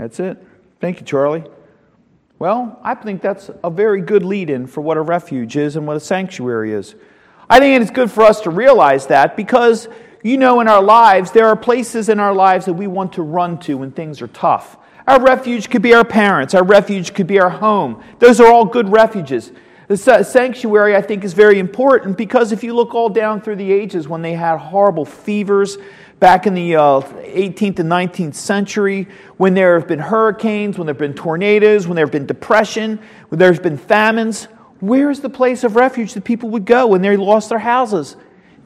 That's 0.00 0.18
it. 0.18 0.38
Thank 0.80 0.98
you, 0.98 1.04
Charlie. 1.04 1.44
Well, 2.38 2.80
I 2.82 2.94
think 2.94 3.20
that's 3.20 3.50
a 3.62 3.68
very 3.68 4.00
good 4.00 4.24
lead 4.24 4.48
in 4.48 4.66
for 4.66 4.80
what 4.80 4.96
a 4.96 5.02
refuge 5.02 5.58
is 5.58 5.76
and 5.76 5.86
what 5.86 5.94
a 5.94 6.00
sanctuary 6.00 6.72
is. 6.72 6.94
I 7.50 7.58
think 7.58 7.82
it's 7.82 7.90
good 7.90 8.10
for 8.10 8.22
us 8.22 8.40
to 8.42 8.50
realize 8.50 9.08
that 9.08 9.36
because, 9.36 9.88
you 10.22 10.38
know, 10.38 10.60
in 10.60 10.68
our 10.68 10.82
lives, 10.82 11.32
there 11.32 11.48
are 11.48 11.56
places 11.56 12.08
in 12.08 12.18
our 12.18 12.32
lives 12.32 12.64
that 12.64 12.72
we 12.72 12.86
want 12.86 13.12
to 13.14 13.22
run 13.22 13.58
to 13.58 13.76
when 13.76 13.90
things 13.90 14.22
are 14.22 14.28
tough. 14.28 14.78
Our 15.06 15.20
refuge 15.20 15.68
could 15.68 15.82
be 15.82 15.92
our 15.92 16.04
parents, 16.04 16.54
our 16.54 16.64
refuge 16.64 17.12
could 17.12 17.26
be 17.26 17.38
our 17.38 17.50
home. 17.50 18.02
Those 18.20 18.40
are 18.40 18.50
all 18.50 18.64
good 18.64 18.88
refuges. 18.88 19.52
The 19.88 19.96
sanctuary, 20.22 20.96
I 20.96 21.02
think, 21.02 21.24
is 21.24 21.34
very 21.34 21.58
important 21.58 22.16
because 22.16 22.52
if 22.52 22.62
you 22.62 22.74
look 22.74 22.94
all 22.94 23.08
down 23.10 23.42
through 23.42 23.56
the 23.56 23.70
ages 23.70 24.08
when 24.08 24.22
they 24.22 24.34
had 24.34 24.56
horrible 24.56 25.04
fevers, 25.04 25.76
back 26.20 26.46
in 26.46 26.52
the 26.54 26.76
uh, 26.76 27.00
18th 27.00 27.78
and 27.78 27.90
19th 27.90 28.34
century, 28.34 29.08
when 29.38 29.54
there 29.54 29.78
have 29.78 29.88
been 29.88 29.98
hurricanes, 29.98 30.78
when 30.78 30.86
there 30.86 30.92
have 30.92 31.00
been 31.00 31.14
tornadoes, 31.14 31.88
when 31.88 31.96
there 31.96 32.04
have 32.04 32.12
been 32.12 32.26
depression, 32.26 33.00
when 33.30 33.38
there's 33.38 33.58
been 33.58 33.78
famines, 33.78 34.44
where 34.80 35.10
is 35.10 35.20
the 35.20 35.30
place 35.30 35.64
of 35.64 35.76
refuge 35.76 36.12
that 36.14 36.24
people 36.24 36.50
would 36.50 36.66
go 36.66 36.86
when 36.86 37.02
they 37.02 37.16
lost 37.16 37.48
their 37.48 37.58
houses? 37.58 38.16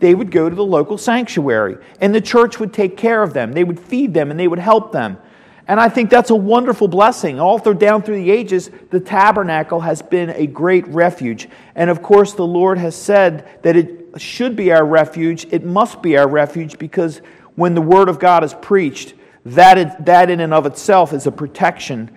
They 0.01 0.15
would 0.15 0.33
go 0.33 0.51
to 0.51 0.55
the 0.55 0.65
local 0.65 0.99
sanctuary, 0.99 1.79
and 2.01 2.13
the 2.13 2.21
church 2.21 2.59
would 2.59 2.73
take 2.73 2.97
care 2.97 3.23
of 3.23 3.33
them. 3.33 3.53
They 3.53 3.65
would 3.65 3.79
feed 3.79 4.13
them, 4.13 4.31
and 4.31 4.39
they 4.39 4.49
would 4.49 4.59
help 4.59 4.93
them. 4.93 5.19
And 5.67 5.81
I 5.81 5.89
think 5.89 6.11
that's 6.11 6.31
a 6.31 6.37
wonderful 6.37 6.89
blessing. 6.89 7.41
All 7.41 7.59
through 7.59 7.75
down 7.75 8.03
through 8.03 8.17
the 8.17 8.31
ages, 8.31 8.71
the 8.91 9.01
tabernacle 9.01 9.81
has 9.81 10.03
been 10.03 10.31
a 10.31 10.47
great 10.47 10.87
refuge. 10.89 11.49
And 11.75 11.89
of 11.89 12.03
course, 12.03 12.35
the 12.35 12.47
Lord 12.47 12.77
has 12.79 12.95
said 12.95 13.63
that 13.63 13.75
it 13.75 14.21
should 14.21 14.57
be 14.57 14.73
our 14.73 14.85
refuge. 14.85 15.47
It 15.51 15.65
must 15.65 16.03
be 16.03 16.19
our 16.19 16.29
refuge 16.29 16.79
because 16.79 17.23
when 17.57 17.75
the 17.75 17.81
Word 17.81 18.09
of 18.09 18.19
God 18.19 18.45
is 18.45 18.55
preached, 18.55 19.15
that, 19.45 19.79
is, 19.79 19.93
that 20.01 20.31
in 20.31 20.41
and 20.41 20.55
of 20.55 20.67
itself 20.67 21.13
is 21.13 21.27
a 21.27 21.33
protection 21.33 22.11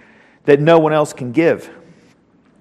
that 0.45 0.59
no 0.59 0.79
one 0.79 0.93
else 0.93 1.13
can 1.13 1.31
give. 1.31 1.69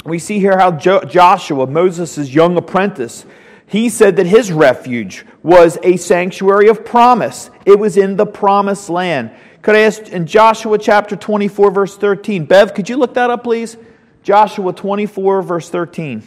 We 0.05 0.19
see 0.19 0.39
here 0.39 0.59
how 0.59 0.73
jo- 0.73 1.05
Joshua, 1.05 1.67
Moses' 1.67 2.33
young 2.33 2.57
apprentice, 2.57 3.25
he 3.67 3.89
said 3.89 4.17
that 4.17 4.27
his 4.27 4.53
refuge 4.53 5.25
was 5.43 5.79
a 5.83 5.97
sanctuary 5.97 6.69
of 6.69 6.85
promise. 6.85 7.51
It 7.65 7.79
was 7.79 7.97
in 7.97 8.17
the 8.17 8.27
promised 8.27 8.89
land. 8.89 9.33
Could 9.63 9.75
I 9.75 9.81
ask 9.81 10.09
in 10.09 10.27
Joshua 10.27 10.79
chapter 10.79 11.17
24, 11.17 11.71
verse 11.73 11.97
13? 11.97 12.45
Bev, 12.45 12.75
could 12.75 12.89
you 12.89 12.97
look 12.97 13.15
that 13.15 13.31
up, 13.31 13.43
please? 13.43 13.77
Joshua 14.23 14.73
24, 14.73 15.43
verse 15.43 15.69
13. 15.69 16.23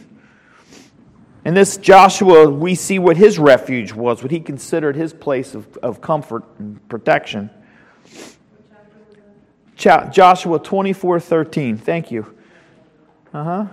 In 1.49 1.55
this 1.55 1.77
Joshua, 1.77 2.47
we 2.47 2.75
see 2.75 2.99
what 2.99 3.17
his 3.17 3.39
refuge 3.39 3.91
was, 3.91 4.21
what 4.21 4.29
he 4.29 4.39
considered 4.39 4.95
his 4.95 5.13
place 5.13 5.55
of, 5.55 5.77
of 5.77 5.99
comfort 5.99 6.43
and 6.59 6.87
protection. 6.89 7.49
Joshua 9.75 10.59
24 10.59 11.19
13. 11.19 11.79
Thank 11.79 12.11
you. 12.11 12.35
Uh 13.33 13.43
huh. 13.43 13.65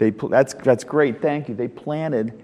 They, 0.00 0.08
that's, 0.08 0.54
that's 0.54 0.82
great. 0.82 1.20
Thank 1.20 1.50
you. 1.50 1.54
They 1.54 1.68
planted, 1.68 2.42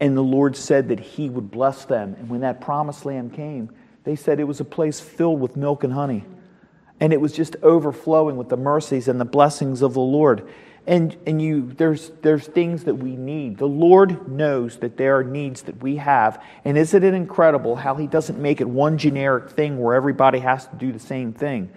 and 0.00 0.16
the 0.16 0.22
Lord 0.22 0.56
said 0.56 0.88
that 0.88 0.98
He 0.98 1.28
would 1.28 1.50
bless 1.50 1.84
them. 1.84 2.16
And 2.18 2.30
when 2.30 2.40
that 2.40 2.62
promised 2.62 3.04
land 3.04 3.34
came, 3.34 3.68
they 4.04 4.16
said 4.16 4.40
it 4.40 4.44
was 4.44 4.60
a 4.60 4.64
place 4.64 4.98
filled 4.98 5.38
with 5.38 5.56
milk 5.56 5.84
and 5.84 5.92
honey. 5.92 6.24
And 6.98 7.12
it 7.12 7.20
was 7.20 7.34
just 7.34 7.54
overflowing 7.62 8.38
with 8.38 8.48
the 8.48 8.56
mercies 8.56 9.08
and 9.08 9.20
the 9.20 9.26
blessings 9.26 9.82
of 9.82 9.92
the 9.92 10.00
Lord. 10.00 10.48
And, 10.86 11.14
and 11.26 11.42
you, 11.42 11.70
there's, 11.76 12.12
there's 12.22 12.46
things 12.46 12.84
that 12.84 12.94
we 12.94 13.14
need. 13.14 13.58
The 13.58 13.66
Lord 13.66 14.26
knows 14.26 14.78
that 14.78 14.96
there 14.96 15.18
are 15.18 15.24
needs 15.24 15.62
that 15.62 15.82
we 15.82 15.96
have. 15.96 16.42
And 16.64 16.78
isn't 16.78 17.04
it 17.04 17.12
incredible 17.12 17.76
how 17.76 17.96
He 17.96 18.06
doesn't 18.06 18.38
make 18.40 18.62
it 18.62 18.68
one 18.68 18.96
generic 18.96 19.50
thing 19.50 19.78
where 19.78 19.94
everybody 19.94 20.38
has 20.38 20.66
to 20.68 20.76
do 20.76 20.92
the 20.92 20.98
same 20.98 21.34
thing? 21.34 21.68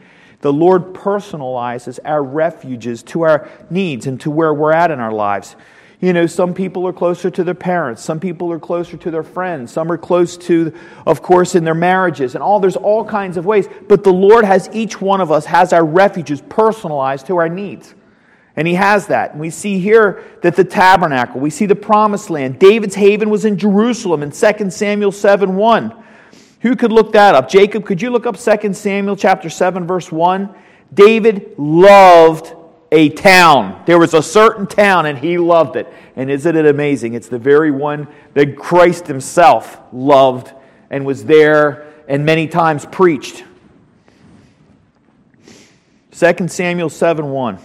The 0.41 0.53
Lord 0.53 0.93
personalizes 0.93 1.99
our 2.05 2.23
refuges 2.23 3.03
to 3.03 3.23
our 3.23 3.49
needs 3.69 4.07
and 4.07 4.19
to 4.21 4.31
where 4.31 4.53
we're 4.53 4.71
at 4.71 4.91
in 4.91 4.99
our 4.99 5.11
lives. 5.11 5.55
You 6.01 6.13
know, 6.13 6.27
some 6.27 6.53
people 6.53 6.87
are 6.87 6.93
closer 6.93 7.29
to 7.29 7.43
their 7.43 7.53
parents, 7.53 8.01
some 8.01 8.21
people 8.21 8.53
are 8.53 8.59
closer 8.59 8.95
to 8.95 9.11
their 9.11 9.23
friends, 9.23 9.73
some 9.73 9.91
are 9.91 9.97
close 9.97 10.37
to, 10.37 10.73
of 11.05 11.21
course, 11.21 11.55
in 11.55 11.65
their 11.65 11.75
marriages, 11.75 12.35
and 12.35 12.43
all 12.43 12.61
there's 12.61 12.77
all 12.77 13.03
kinds 13.03 13.35
of 13.35 13.45
ways. 13.45 13.67
But 13.89 14.05
the 14.05 14.13
Lord 14.13 14.45
has 14.45 14.69
each 14.71 15.01
one 15.01 15.19
of 15.19 15.29
us 15.29 15.45
has 15.45 15.73
our 15.73 15.83
refuges 15.83 16.41
personalized 16.41 17.27
to 17.27 17.35
our 17.35 17.49
needs. 17.49 17.93
And 18.55 18.65
he 18.65 18.75
has 18.75 19.07
that. 19.07 19.31
And 19.31 19.41
we 19.41 19.49
see 19.49 19.79
here 19.79 20.23
that 20.41 20.55
the 20.55 20.63
tabernacle, 20.63 21.41
we 21.41 21.49
see 21.49 21.65
the 21.65 21.75
promised 21.75 22.29
land. 22.29 22.59
David's 22.59 22.95
haven 22.95 23.29
was 23.29 23.43
in 23.43 23.57
Jerusalem 23.57 24.23
in 24.23 24.31
2 24.31 24.69
Samuel 24.69 25.11
7 25.11 25.55
1. 25.55 26.03
Who 26.61 26.75
could 26.75 26.91
look 26.91 27.13
that 27.13 27.35
up? 27.35 27.49
Jacob, 27.49 27.85
could 27.85 28.01
you 28.01 28.09
look 28.09 28.25
up 28.25 28.37
2 28.37 28.73
Samuel 28.73 29.15
chapter 29.15 29.49
7 29.49 29.87
verse 29.87 30.11
1? 30.11 30.53
David 30.93 31.55
loved 31.57 32.53
a 32.91 33.09
town. 33.09 33.83
There 33.85 33.99
was 33.99 34.13
a 34.13 34.23
certain 34.23 34.67
town 34.67 35.05
and 35.05 35.17
he 35.17 35.37
loved 35.37 35.75
it. 35.75 35.87
And 36.15 36.29
isn't 36.29 36.55
it 36.55 36.65
amazing? 36.65 37.13
It's 37.13 37.29
the 37.29 37.39
very 37.39 37.71
one 37.71 38.07
that 38.33 38.57
Christ 38.57 39.07
himself 39.07 39.79
loved 39.93 40.51
and 40.89 41.05
was 41.05 41.25
there 41.25 41.93
and 42.07 42.25
many 42.25 42.47
times 42.47 42.85
preached. 42.85 43.43
2 46.11 46.47
Samuel 46.47 46.89
7 46.89 47.29
1. 47.29 47.59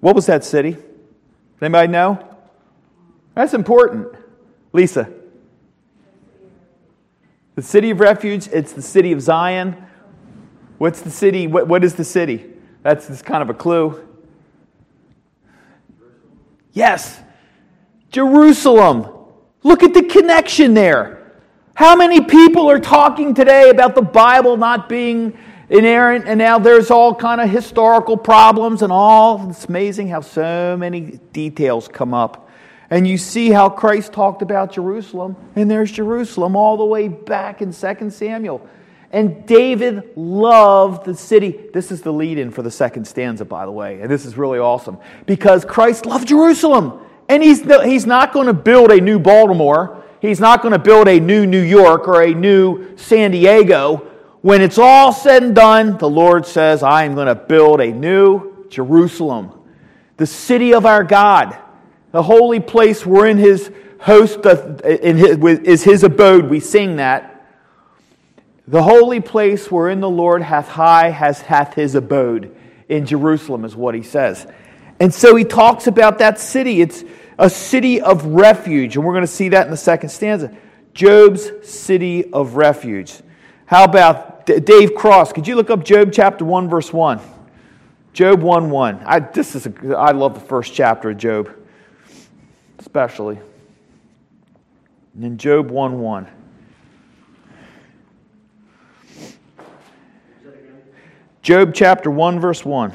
What 0.00 0.14
was 0.14 0.26
that 0.26 0.44
city? 0.44 0.76
Anybody 1.60 1.88
know? 1.88 2.36
That's 3.34 3.54
important. 3.54 4.14
Lisa. 4.72 5.12
The 7.56 7.62
city 7.62 7.90
of 7.90 8.00
refuge, 8.00 8.48
it's 8.48 8.72
the 8.72 8.82
city 8.82 9.12
of 9.12 9.20
Zion. 9.20 9.84
What's 10.78 11.00
the 11.00 11.10
city? 11.10 11.48
What, 11.48 11.66
what 11.66 11.82
is 11.82 11.94
the 11.94 12.04
city? 12.04 12.46
That's, 12.82 13.08
that's 13.08 13.22
kind 13.22 13.42
of 13.42 13.50
a 13.50 13.54
clue. 13.54 14.06
Yes, 16.72 17.20
Jerusalem. 18.12 19.08
Look 19.64 19.82
at 19.82 19.92
the 19.94 20.04
connection 20.04 20.74
there. 20.74 21.32
How 21.74 21.96
many 21.96 22.20
people 22.20 22.70
are 22.70 22.78
talking 22.78 23.34
today 23.34 23.70
about 23.70 23.94
the 23.94 24.02
Bible 24.02 24.56
not 24.56 24.88
being 24.88 25.36
inerrant, 25.70 26.26
and 26.26 26.38
now 26.38 26.58
there's 26.58 26.90
all 26.90 27.14
kind 27.14 27.40
of 27.40 27.48
historical 27.50 28.16
problems 28.16 28.82
and 28.82 28.92
all. 28.92 29.50
It's 29.50 29.66
amazing 29.66 30.08
how 30.08 30.20
so 30.20 30.76
many 30.76 31.20
details 31.32 31.88
come 31.88 32.14
up. 32.14 32.48
And 32.90 33.06
you 33.06 33.18
see 33.18 33.50
how 33.50 33.68
Christ 33.68 34.12
talked 34.12 34.40
about 34.40 34.72
Jerusalem, 34.72 35.36
and 35.54 35.70
there's 35.70 35.92
Jerusalem 35.92 36.56
all 36.56 36.78
the 36.78 36.86
way 36.86 37.08
back 37.08 37.60
in 37.60 37.72
2 37.72 38.10
Samuel. 38.10 38.66
And 39.10 39.46
David 39.46 40.10
loved 40.16 41.06
the 41.06 41.14
city. 41.14 41.58
This 41.72 41.90
is 41.90 42.02
the 42.02 42.12
lead 42.12 42.38
in 42.38 42.50
for 42.50 42.62
the 42.62 42.70
second 42.70 43.06
stanza, 43.06 43.44
by 43.44 43.64
the 43.64 43.72
way. 43.72 44.00
And 44.00 44.10
this 44.10 44.26
is 44.26 44.36
really 44.36 44.58
awesome 44.58 44.98
because 45.24 45.64
Christ 45.64 46.04
loved 46.04 46.28
Jerusalem. 46.28 47.00
And 47.28 47.42
he's, 47.42 47.62
he's 47.84 48.06
not 48.06 48.32
going 48.32 48.46
to 48.46 48.54
build 48.54 48.90
a 48.90 49.00
new 49.00 49.18
Baltimore, 49.18 50.02
he's 50.20 50.40
not 50.40 50.62
going 50.62 50.72
to 50.72 50.78
build 50.78 51.08
a 51.08 51.20
new 51.20 51.46
New 51.46 51.62
York 51.62 52.06
or 52.08 52.22
a 52.22 52.34
new 52.34 52.96
San 52.96 53.30
Diego 53.30 54.06
when 54.42 54.62
it's 54.62 54.78
all 54.78 55.12
said 55.12 55.42
and 55.42 55.54
done, 55.54 55.98
the 55.98 56.08
Lord 56.08 56.46
says, 56.46 56.82
I 56.82 57.04
am 57.04 57.14
going 57.14 57.26
to 57.26 57.34
build 57.34 57.80
a 57.80 57.92
new 57.92 58.66
Jerusalem, 58.68 59.52
the 60.16 60.26
city 60.26 60.74
of 60.74 60.86
our 60.86 61.04
God, 61.04 61.56
the 62.12 62.22
holy 62.22 62.60
place 62.60 63.04
wherein 63.04 63.36
his 63.36 63.70
host 64.00 64.40
is 64.44 65.84
his 65.84 66.04
abode. 66.04 66.48
We 66.48 66.60
sing 66.60 66.96
that. 66.96 67.34
The 68.66 68.82
holy 68.82 69.20
place 69.20 69.70
wherein 69.70 70.00
the 70.00 70.10
Lord 70.10 70.42
hath 70.42 70.68
high 70.68 71.10
has 71.10 71.40
hath 71.40 71.74
his 71.74 71.94
abode 71.94 72.54
in 72.88 73.06
Jerusalem 73.06 73.64
is 73.64 73.74
what 73.74 73.94
he 73.94 74.02
says. 74.02 74.46
And 75.00 75.12
so 75.12 75.34
he 75.36 75.44
talks 75.44 75.86
about 75.86 76.18
that 76.18 76.38
city. 76.38 76.80
It's 76.80 77.02
a 77.38 77.48
city 77.48 78.00
of 78.00 78.24
refuge, 78.26 78.96
and 78.96 79.04
we're 79.04 79.12
going 79.14 79.22
to 79.22 79.26
see 79.26 79.50
that 79.50 79.66
in 79.66 79.70
the 79.70 79.76
second 79.76 80.10
stanza. 80.10 80.56
Job's 80.92 81.50
city 81.62 82.32
of 82.32 82.56
refuge. 82.56 83.14
How 83.68 83.84
about 83.84 84.46
Dave 84.46 84.94
Cross, 84.94 85.34
could 85.34 85.46
you 85.46 85.54
look 85.54 85.68
up 85.68 85.84
Job 85.84 86.10
chapter 86.10 86.42
1, 86.42 86.70
verse 86.70 86.90
1? 86.90 87.20
Job 88.14 88.40
1 88.40 88.70
1. 88.70 89.02
I, 89.04 89.18
this 89.20 89.54
is 89.54 89.66
a, 89.66 89.94
I 89.94 90.12
love 90.12 90.32
the 90.32 90.40
first 90.40 90.72
chapter 90.72 91.10
of 91.10 91.18
Job, 91.18 91.54
especially. 92.78 93.36
And 95.12 95.22
then 95.22 95.36
Job 95.36 95.70
1 95.70 96.00
1. 96.00 96.26
Job 101.42 101.74
chapter 101.74 102.10
1, 102.10 102.40
verse 102.40 102.64
1. 102.64 102.94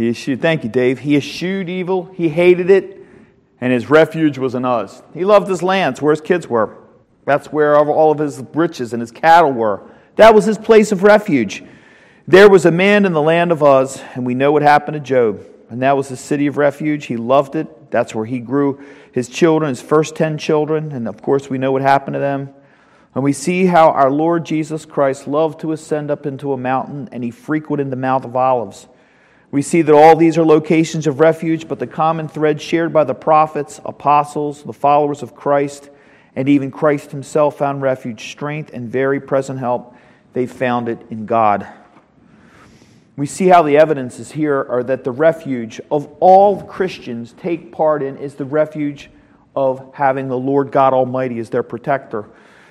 He 0.00 0.08
eschewed, 0.08 0.40
thank 0.40 0.64
you, 0.64 0.70
Dave. 0.70 1.00
He 1.00 1.14
eschewed 1.14 1.68
evil, 1.68 2.06
he 2.14 2.30
hated 2.30 2.70
it, 2.70 3.04
and 3.60 3.70
his 3.70 3.90
refuge 3.90 4.38
was 4.38 4.54
in 4.54 4.64
Uz. 4.64 5.02
He 5.12 5.26
loved 5.26 5.46
his 5.46 5.62
lands 5.62 6.00
where 6.00 6.10
his 6.10 6.22
kids 6.22 6.48
were. 6.48 6.74
That's 7.26 7.52
where 7.52 7.76
all 7.76 8.10
of 8.10 8.18
his 8.18 8.42
riches 8.54 8.94
and 8.94 9.02
his 9.02 9.10
cattle 9.10 9.52
were. 9.52 9.82
That 10.16 10.34
was 10.34 10.46
his 10.46 10.56
place 10.56 10.90
of 10.90 11.02
refuge. 11.02 11.62
There 12.26 12.48
was 12.48 12.64
a 12.64 12.70
man 12.70 13.04
in 13.04 13.12
the 13.12 13.20
land 13.20 13.52
of 13.52 13.62
Uz, 13.62 14.02
and 14.14 14.24
we 14.24 14.34
know 14.34 14.52
what 14.52 14.62
happened 14.62 14.94
to 14.94 15.00
Job. 15.00 15.44
And 15.68 15.82
that 15.82 15.98
was 15.98 16.08
the 16.08 16.16
city 16.16 16.46
of 16.46 16.56
refuge. 16.56 17.04
He 17.04 17.18
loved 17.18 17.54
it. 17.54 17.90
That's 17.90 18.14
where 18.14 18.24
he 18.24 18.38
grew 18.38 18.82
his 19.12 19.28
children, 19.28 19.68
his 19.68 19.82
first 19.82 20.16
10 20.16 20.38
children. 20.38 20.92
And 20.92 21.08
of 21.08 21.20
course, 21.20 21.50
we 21.50 21.58
know 21.58 21.72
what 21.72 21.82
happened 21.82 22.14
to 22.14 22.20
them. 22.20 22.54
And 23.14 23.22
we 23.22 23.34
see 23.34 23.66
how 23.66 23.90
our 23.90 24.10
Lord 24.10 24.46
Jesus 24.46 24.86
Christ 24.86 25.28
loved 25.28 25.60
to 25.60 25.72
ascend 25.72 26.10
up 26.10 26.24
into 26.24 26.54
a 26.54 26.56
mountain, 26.56 27.10
and 27.12 27.22
he 27.22 27.30
frequented 27.30 27.90
the 27.90 27.96
Mount 27.96 28.24
of 28.24 28.34
Olives. 28.34 28.88
We 29.50 29.62
see 29.62 29.82
that 29.82 29.94
all 29.94 30.14
these 30.14 30.38
are 30.38 30.44
locations 30.44 31.06
of 31.06 31.18
refuge, 31.18 31.66
but 31.66 31.80
the 31.80 31.86
common 31.86 32.28
thread 32.28 32.60
shared 32.60 32.92
by 32.92 33.04
the 33.04 33.14
prophets, 33.14 33.80
apostles, 33.84 34.62
the 34.62 34.72
followers 34.72 35.22
of 35.22 35.34
Christ, 35.34 35.90
and 36.36 36.48
even 36.48 36.70
Christ 36.70 37.10
himself 37.10 37.58
found 37.58 37.82
refuge, 37.82 38.30
strength, 38.30 38.70
and 38.72 38.88
very 38.88 39.20
present 39.20 39.58
help. 39.58 39.96
They 40.32 40.46
found 40.46 40.88
it 40.88 41.04
in 41.10 41.26
God. 41.26 41.66
We 43.16 43.26
see 43.26 43.48
how 43.48 43.62
the 43.62 43.76
evidences 43.76 44.30
here 44.30 44.64
are 44.68 44.84
that 44.84 45.02
the 45.02 45.10
refuge 45.10 45.80
of 45.90 46.08
all 46.20 46.62
Christians 46.62 47.34
take 47.36 47.72
part 47.72 48.02
in 48.02 48.16
is 48.16 48.36
the 48.36 48.44
refuge 48.44 49.10
of 49.56 49.92
having 49.92 50.28
the 50.28 50.38
Lord 50.38 50.70
God 50.70 50.92
Almighty 50.92 51.40
as 51.40 51.50
their 51.50 51.64
protector. 51.64 52.26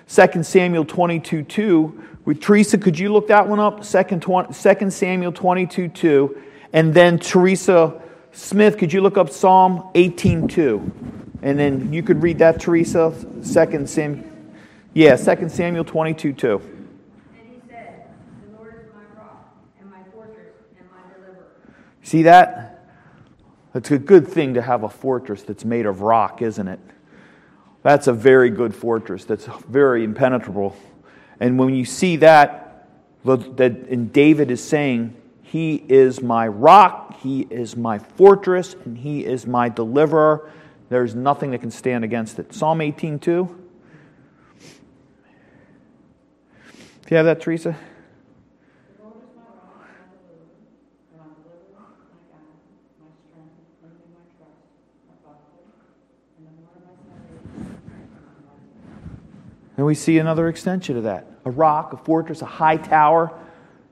2 0.07 0.43
Samuel 0.43 0.85
22 0.85 1.43
2. 1.43 2.03
With 2.25 2.41
Teresa, 2.41 2.77
could 2.77 2.97
you 2.97 3.11
look 3.11 3.27
that 3.27 3.47
one 3.47 3.59
up? 3.59 3.83
2 3.83 4.89
Samuel 4.89 5.31
22 5.33 5.87
2. 5.89 6.41
And 6.73 6.93
then 6.93 7.17
Teresa 7.19 8.01
Smith, 8.31 8.77
could 8.77 8.93
you 8.93 9.01
look 9.01 9.17
up 9.17 9.29
Psalm 9.29 9.89
18 9.95 10.47
2? 10.47 10.91
And 11.41 11.57
then 11.57 11.93
you 11.93 12.03
could 12.03 12.21
read 12.21 12.39
that, 12.39 12.59
Teresa. 12.59 13.13
2 13.41 13.87
Samuel. 13.87 14.25
Yeah, 14.93 15.15
2 15.15 15.49
Samuel 15.49 15.83
22 15.83 16.33
2. 16.33 16.61
See 22.09 22.23
that? 22.23 22.87
It's 23.75 23.91
a 23.91 23.99
good 23.99 24.27
thing 24.27 24.55
to 24.55 24.63
have 24.63 24.81
a 24.81 24.89
fortress 24.89 25.43
that's 25.43 25.63
made 25.63 25.85
of 25.85 26.01
rock, 26.01 26.41
isn't 26.41 26.67
it? 26.67 26.79
That's 27.83 28.07
a 28.07 28.13
very 28.13 28.49
good 28.49 28.73
fortress 28.73 29.25
that's 29.25 29.45
very 29.67 30.03
impenetrable. 30.03 30.75
And 31.39 31.59
when 31.59 31.75
you 31.75 31.85
see 31.85 32.15
that, 32.17 32.87
that 33.23 33.85
and 33.89 34.11
David 34.11 34.49
is 34.49 34.63
saying, 34.63 35.15
He 35.49 35.83
is 35.89 36.21
my 36.21 36.47
rock, 36.47 37.19
He 37.21 37.41
is 37.49 37.75
my 37.75 37.97
fortress, 37.97 38.75
and 38.85 38.95
He 38.95 39.25
is 39.25 39.47
my 39.47 39.67
deliverer. 39.67 40.51
There's 40.89 41.15
nothing 41.15 41.49
that 41.51 41.61
can 41.61 41.71
stand 41.71 42.03
against 42.03 42.37
it. 42.37 42.53
Psalm 42.53 42.81
18 42.81 43.17
2. 43.17 43.65
If 47.01 47.09
you 47.09 47.17
have 47.17 47.25
that, 47.25 47.41
Teresa? 47.41 47.75
And 59.77 59.85
we 59.85 59.95
see 59.95 60.19
another 60.19 60.47
extension 60.47 60.95
of 60.95 61.03
that 61.05 61.25
a 61.43 61.49
rock, 61.49 61.93
a 61.93 61.97
fortress, 61.97 62.43
a 62.43 62.45
high 62.45 62.77
tower. 62.77 63.33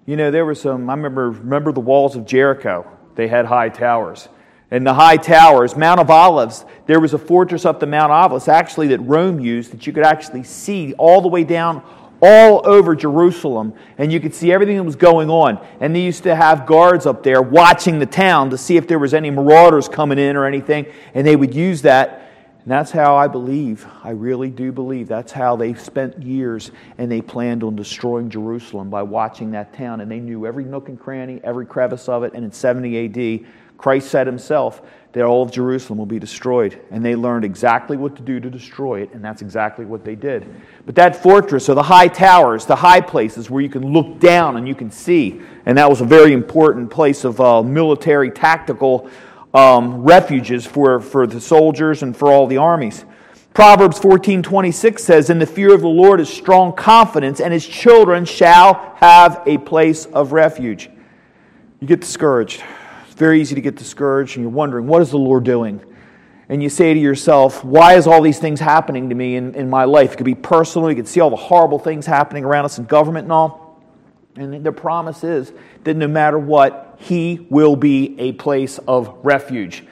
You 0.08 0.15
know, 0.15 0.32
there 0.32 0.46
were 0.46 0.56
some, 0.56 0.89
I 0.89 0.93
remember, 0.93 1.32
remember 1.32 1.74
the 1.74 1.82
walls 1.82 2.15
of 2.15 2.26
Jericho. 2.26 2.89
They 3.15 3.28
had 3.28 3.46
high 3.46 3.67
towers. 3.67 4.30
And 4.72 4.88
the 4.88 4.93
high 4.93 5.17
towers, 5.17 5.76
Mount 5.76 6.00
of 6.00 6.10
Olives, 6.10 6.63
there 6.86 7.02
was 7.02 7.13
a 7.13 7.17
fortress 7.17 7.65
up 7.65 7.82
the 7.82 7.88
Mount 7.88 8.12
of 8.12 8.32
Olives, 8.32 8.48
actually, 8.48 8.88
that 8.88 9.00
Rome 9.00 9.41
used 9.41 9.74
that 9.74 9.86
you 9.86 9.91
could 9.91 10.06
actually 10.06 10.43
see 10.43 10.93
all 10.93 11.20
the 11.20 11.28
way 11.28 11.43
down 11.43 11.84
all 12.22 12.65
over 12.65 12.96
Jerusalem, 12.96 13.74
and 13.98 14.10
you 14.10 14.22
could 14.22 14.34
see 14.34 14.52
everything 14.52 14.78
that 14.78 14.84
was 14.84 14.96
going 14.96 15.30
on. 15.30 15.65
And 15.82 15.93
they 15.93 16.04
used 16.04 16.24
to 16.24 16.36
have 16.36 16.65
guards 16.65 17.06
up 17.06 17.22
there 17.22 17.41
watching 17.41 18.00
the 18.00 18.06
town 18.06 18.50
to 18.52 18.58
see 18.58 18.78
if 18.78 18.88
there 18.88 19.00
was 19.00 19.13
any 19.13 19.30
marauders 19.30 19.89
coming 19.89 20.20
in 20.20 20.38
or 20.38 20.46
anything, 20.46 20.86
and 21.15 21.28
they 21.28 21.36
would 21.36 21.54
use 21.54 21.82
that 21.82 22.27
and 22.67 22.73
that's 22.73 22.91
how 22.91 23.15
I 23.15 23.30
believe, 23.30 23.88
I 24.03 24.10
really 24.10 24.49
do 24.49 24.73
believe, 24.73 25.08
that's 25.08 25.32
how 25.32 25.56
they 25.56 25.73
spent 25.75 26.21
years 26.21 26.69
and 26.97 27.10
they 27.10 27.21
planned 27.21 27.63
on 27.63 27.77
destroying 27.77 28.30
Jerusalem 28.30 28.89
by 28.89 29.03
watching 29.03 29.51
that 29.51 29.71
town. 29.71 30.01
And 30.01 30.12
they 30.12 30.19
knew 30.19 30.45
every 30.45 30.65
nook 30.65 30.89
and 30.89 30.99
cranny, 30.99 31.39
every 31.45 31.65
crevice 31.65 32.10
of 32.10 32.23
it. 32.23 32.34
And 32.34 32.43
in 32.43 32.51
70 32.51 33.45
AD, 33.45 33.47
Christ 33.77 34.10
said 34.10 34.27
himself 34.27 34.82
that 35.13 35.23
all 35.23 35.43
of 35.43 35.51
Jerusalem 35.51 35.97
will 35.97 36.06
be 36.06 36.19
destroyed. 36.19 36.82
And 36.91 37.06
they 37.06 37.15
learned 37.15 37.45
exactly 37.45 37.95
what 37.95 38.17
to 38.17 38.21
do 38.21 38.41
to 38.41 38.49
destroy 38.49 39.01
it, 39.01 39.13
and 39.13 39.23
that's 39.23 39.41
exactly 39.41 39.86
what 39.86 40.03
they 40.03 40.15
did. 40.15 40.45
But 40.86 40.95
that 40.95 41.15
fortress, 41.15 41.69
or 41.69 41.73
the 41.73 41.84
high 41.84 42.10
towers, 42.10 42.65
the 42.65 42.75
high 42.75 42.99
places 42.99 43.49
where 43.49 43.62
you 43.62 43.69
can 43.69 43.93
look 43.93 44.19
down 44.19 44.58
and 44.58 44.67
you 44.67 44.75
can 44.75 44.91
see, 44.91 45.41
and 45.65 45.77
that 45.77 45.89
was 45.89 46.01
a 46.01 46.06
very 46.06 46.34
important 46.34 46.91
place 46.91 47.23
of 47.23 47.39
uh, 47.39 47.63
military 47.63 48.30
tactical 48.30 49.10
um, 49.53 50.03
refuges 50.03 50.65
for, 50.65 50.99
for 50.99 51.27
the 51.27 51.41
soldiers 51.41 52.03
and 52.03 52.15
for 52.15 52.31
all 52.31 52.47
the 52.47 52.57
armies. 52.57 53.05
Proverbs 53.53 53.99
14:26 53.99 54.99
says, 54.99 55.29
"In 55.29 55.39
the 55.39 55.45
fear 55.45 55.73
of 55.73 55.81
the 55.81 55.88
Lord 55.88 56.19
is 56.19 56.29
strong 56.29 56.73
confidence, 56.73 57.39
and 57.39 57.51
his 57.51 57.65
children 57.65 58.23
shall 58.23 58.93
have 58.97 59.41
a 59.47 59.57
place 59.57 60.05
of 60.05 60.31
refuge." 60.31 60.91
You 61.79 61.88
get 61.88 62.01
discouraged. 62.01 62.63
It's 63.05 63.15
very 63.15 63.39
easy 63.39 63.53
to 63.53 63.62
get 63.62 63.75
discouraged, 63.75 64.36
and 64.36 64.43
you're 64.43 64.51
wondering, 64.51 64.88
what 64.88 65.01
is 65.01 65.12
the 65.12 65.19
Lord 65.19 65.43
doing? 65.43 65.79
And 66.49 66.63
you 66.63 66.69
say 66.69 66.93
to 66.93 66.99
yourself, 66.99 67.63
why 67.63 67.95
is 67.95 68.07
all 68.07 68.21
these 68.21 68.39
things 68.39 68.60
happening 68.60 69.10
to 69.10 69.15
me 69.15 69.36
in, 69.36 69.53
in 69.53 69.69
my 69.69 69.83
life? 69.83 70.13
It 70.13 70.17
could 70.17 70.25
be 70.25 70.33
personal, 70.33 70.89
you 70.89 70.95
could 70.95 71.07
see 71.07 71.19
all 71.19 71.29
the 71.29 71.36
horrible 71.36 71.77
things 71.77 72.05
happening 72.05 72.45
around 72.45 72.65
us 72.65 72.79
in 72.79 72.86
government 72.86 73.25
and 73.25 73.31
all. 73.31 73.66
And 74.38 74.63
the 74.63 74.71
promise 74.71 75.23
is 75.23 75.52
that 75.84 75.95
no 75.95 76.08
matter 76.08 76.38
what, 76.38 76.97
he 77.00 77.45
will 77.50 77.76
be 77.76 78.19
a 78.19 78.34
place 78.34 78.80
of 78.88 79.13
refuge 79.23 79.84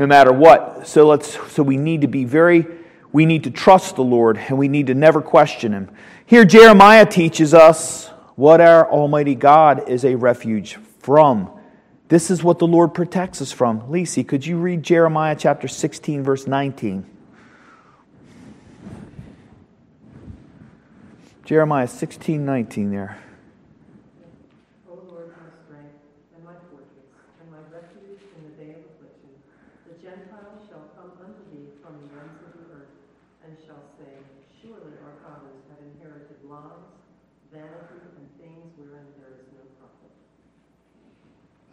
no 0.00 0.06
matter 0.06 0.32
what. 0.32 0.86
So 0.88 1.06
let's 1.06 1.38
so 1.52 1.62
we 1.62 1.76
need 1.76 2.00
to 2.00 2.08
be 2.08 2.24
very 2.24 2.66
we 3.12 3.26
need 3.26 3.44
to 3.44 3.50
trust 3.50 3.96
the 3.96 4.02
Lord 4.02 4.38
and 4.38 4.56
we 4.56 4.66
need 4.66 4.86
to 4.86 4.94
never 4.94 5.20
question 5.20 5.72
him. 5.72 5.90
Here 6.24 6.44
Jeremiah 6.44 7.04
teaches 7.04 7.52
us 7.52 8.08
what 8.34 8.60
our 8.62 8.90
almighty 8.90 9.34
God 9.34 9.88
is 9.88 10.04
a 10.04 10.14
refuge 10.14 10.78
from. 11.00 11.50
This 12.08 12.30
is 12.30 12.42
what 12.42 12.58
the 12.58 12.66
Lord 12.66 12.94
protects 12.94 13.42
us 13.42 13.52
from. 13.52 13.82
Lisi, 13.82 14.26
could 14.26 14.46
you 14.46 14.56
read 14.56 14.82
Jeremiah 14.82 15.36
chapter 15.38 15.68
16 15.68 16.24
verse 16.24 16.46
19? 16.46 17.04
Jeremiah 21.44 21.88
16, 21.88 22.46
19 22.46 22.90
there. 22.90 23.18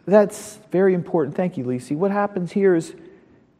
That's 0.08 0.58
very 0.70 0.94
important. 0.94 1.36
Thank 1.36 1.58
you, 1.58 1.64
Lisi. 1.64 1.94
What 1.94 2.10
happens 2.10 2.52
here 2.52 2.74
is 2.74 2.94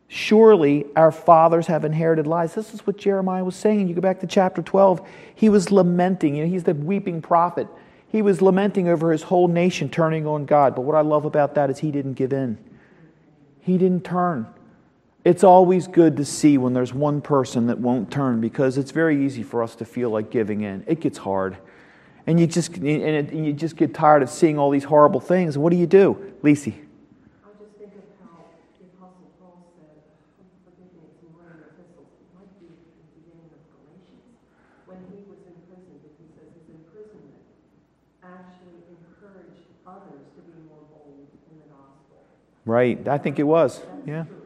surely 0.09 0.87
our 0.97 1.13
fathers 1.13 1.67
have 1.67 1.85
inherited 1.85 2.27
lies. 2.27 2.55
This 2.55 2.73
is 2.73 2.87
what 2.87 2.97
Jeremiah 2.97 3.45
was 3.45 3.55
saying. 3.55 3.87
You 3.87 3.95
go 3.95 4.01
back 4.01 4.21
to 4.21 4.27
chapter 4.27 4.63
12, 4.63 5.07
he 5.35 5.51
was 5.51 5.71
lamenting. 5.71 6.37
You 6.37 6.45
know, 6.45 6.51
he's 6.51 6.65
the 6.65 6.73
weeping 6.73 7.21
prophet. 7.21 7.69
He 8.11 8.23
was 8.23 8.41
lamenting 8.41 8.89
over 8.89 9.13
his 9.13 9.25
whole 9.25 9.47
nation 9.47 9.91
turning 9.91 10.27
on 10.27 10.47
God. 10.47 10.75
But 10.75 10.83
what 10.83 10.97
I 10.97 11.03
love 11.03 11.27
about 11.27 11.55
that 11.57 11.69
is 11.69 11.81
he 11.81 11.91
didn't 11.91 12.15
give 12.15 12.33
in, 12.33 12.57
he 13.61 13.77
didn't 13.77 14.05
turn. 14.05 14.47
It's 15.25 15.45
always 15.45 15.87
good 15.87 16.17
to 16.17 16.25
see 16.25 16.57
when 16.57 16.73
there's 16.73 16.95
one 16.95 17.21
person 17.21 17.67
that 17.67 17.79
won't 17.79 18.11
turn 18.11 18.41
because 18.41 18.79
it's 18.79 18.93
very 18.93 19.27
easy 19.27 19.43
for 19.43 19.63
us 19.63 19.75
to 19.77 19.85
feel 19.85 20.09
like 20.09 20.31
giving 20.31 20.63
in. 20.63 20.85
It 20.87 21.01
gets 21.01 21.19
hard 21.19 21.59
and 22.29 22.39
you 22.39 22.47
just 22.47 22.77
and, 22.77 22.87
it, 22.87 23.31
and 23.31 23.47
you 23.47 23.55
just 23.55 23.75
get 23.75 23.95
tired 23.95 24.23
of 24.23 24.29
seeing 24.29 24.59
all 24.59 24.71
these 24.71 24.85
horrible 24.85 25.19
things. 25.19 25.57
What 25.57 25.71
do 25.71 25.79
you 25.79 25.87
do, 25.87 26.35
Lisi? 26.45 26.75
Right. 42.67 43.09
I 43.09 43.17
just 43.17 43.23
think 43.23 43.39
of 43.39 43.49
how 43.49 44.25
the 44.25 44.38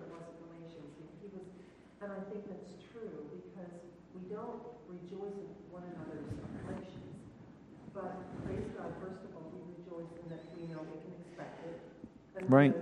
Right. 12.53 12.75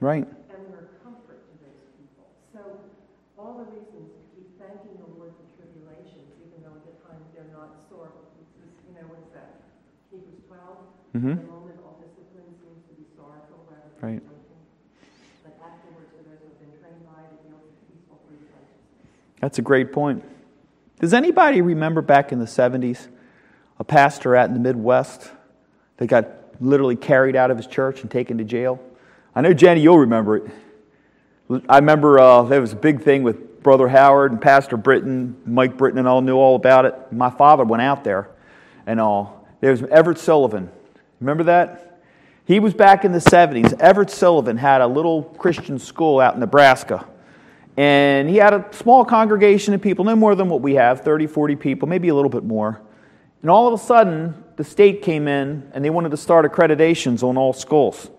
Right. 0.00 0.28
And 0.28 0.60
we're 0.68 0.92
a 0.92 0.92
comfort 1.00 1.40
to 1.40 1.54
those 1.64 1.88
people. 1.96 2.28
So 2.52 2.60
all 3.40 3.56
the 3.56 3.66
reasons 3.72 4.12
to 4.12 4.22
keep 4.36 4.44
thanking 4.60 5.00
the 5.00 5.08
Lord 5.16 5.32
for 5.40 5.48
tribulations, 5.56 6.36
even 6.44 6.60
though 6.60 6.76
at 6.76 6.84
the 6.84 6.94
time 7.08 7.16
they're 7.32 7.48
not 7.48 7.80
sore. 7.88 8.12
Just, 8.36 8.76
you 8.84 8.92
know, 8.92 9.08
what's 9.08 9.32
that? 9.32 9.56
Hebrews 10.12 10.44
12? 10.52 11.16
Mm-hmm. 11.16 11.42
The 11.42 11.48
moment 11.48 11.80
all 11.80 11.96
discipline 11.96 12.52
seems 12.60 12.84
to 12.86 12.92
be 12.92 13.08
sorrowful 13.16 13.64
rather 13.72 13.88
than 13.88 14.20
right. 14.20 14.35
That's 19.40 19.58
a 19.58 19.62
great 19.62 19.92
point. 19.92 20.24
Does 21.00 21.12
anybody 21.12 21.60
remember 21.60 22.00
back 22.00 22.32
in 22.32 22.38
the 22.38 22.46
70s 22.46 23.08
a 23.78 23.84
pastor 23.84 24.34
out 24.34 24.48
in 24.48 24.54
the 24.54 24.60
Midwest 24.60 25.30
that 25.98 26.06
got 26.06 26.28
literally 26.60 26.96
carried 26.96 27.36
out 27.36 27.50
of 27.50 27.56
his 27.56 27.66
church 27.66 28.00
and 28.00 28.10
taken 28.10 28.38
to 28.38 28.44
jail? 28.44 28.80
I 29.34 29.42
know, 29.42 29.52
Jenny, 29.52 29.82
you'll 29.82 29.98
remember 29.98 30.36
it. 30.36 30.50
I 31.68 31.78
remember 31.78 32.18
uh, 32.18 32.42
there 32.42 32.60
was 32.60 32.72
a 32.72 32.76
big 32.76 33.02
thing 33.02 33.22
with 33.22 33.62
Brother 33.62 33.88
Howard 33.88 34.32
and 34.32 34.40
Pastor 34.40 34.76
Britton, 34.76 35.36
Mike 35.44 35.76
Britton, 35.76 35.98
and 35.98 36.08
all 36.08 36.22
knew 36.22 36.36
all 36.36 36.56
about 36.56 36.86
it. 36.86 36.94
My 37.12 37.30
father 37.30 37.64
went 37.64 37.82
out 37.82 38.04
there 38.04 38.30
and 38.86 39.00
all. 39.00 39.46
There 39.60 39.70
was 39.70 39.82
Everett 39.82 40.18
Sileven. 40.18 40.68
Remember 41.20 41.44
that? 41.44 42.00
He 42.46 42.60
was 42.60 42.74
back 42.74 43.04
in 43.04 43.12
the 43.12 43.18
70s. 43.18 43.78
Everett 43.80 44.08
Sileven 44.08 44.56
had 44.56 44.80
a 44.80 44.86
little 44.86 45.22
Christian 45.22 45.78
school 45.78 46.20
out 46.20 46.34
in 46.34 46.40
Nebraska. 46.40 47.06
And 47.76 48.28
he 48.28 48.36
had 48.36 48.54
a 48.54 48.66
small 48.72 49.04
congregation 49.04 49.74
of 49.74 49.82
people, 49.82 50.04
no 50.04 50.16
more 50.16 50.34
than 50.34 50.48
what 50.48 50.62
we 50.62 50.74
have 50.74 51.02
30, 51.02 51.26
40 51.26 51.56
people, 51.56 51.88
maybe 51.88 52.08
a 52.08 52.14
little 52.14 52.30
bit 52.30 52.44
more. 52.44 52.80
And 53.42 53.50
all 53.50 53.68
of 53.68 53.78
a 53.78 53.82
sudden, 53.82 54.44
the 54.56 54.64
state 54.64 55.02
came 55.02 55.28
in 55.28 55.70
and 55.74 55.84
they 55.84 55.90
wanted 55.90 56.10
to 56.10 56.16
start 56.16 56.50
accreditations 56.50 57.22
on 57.22 57.36
all 57.36 57.52
schools. 57.52 58.10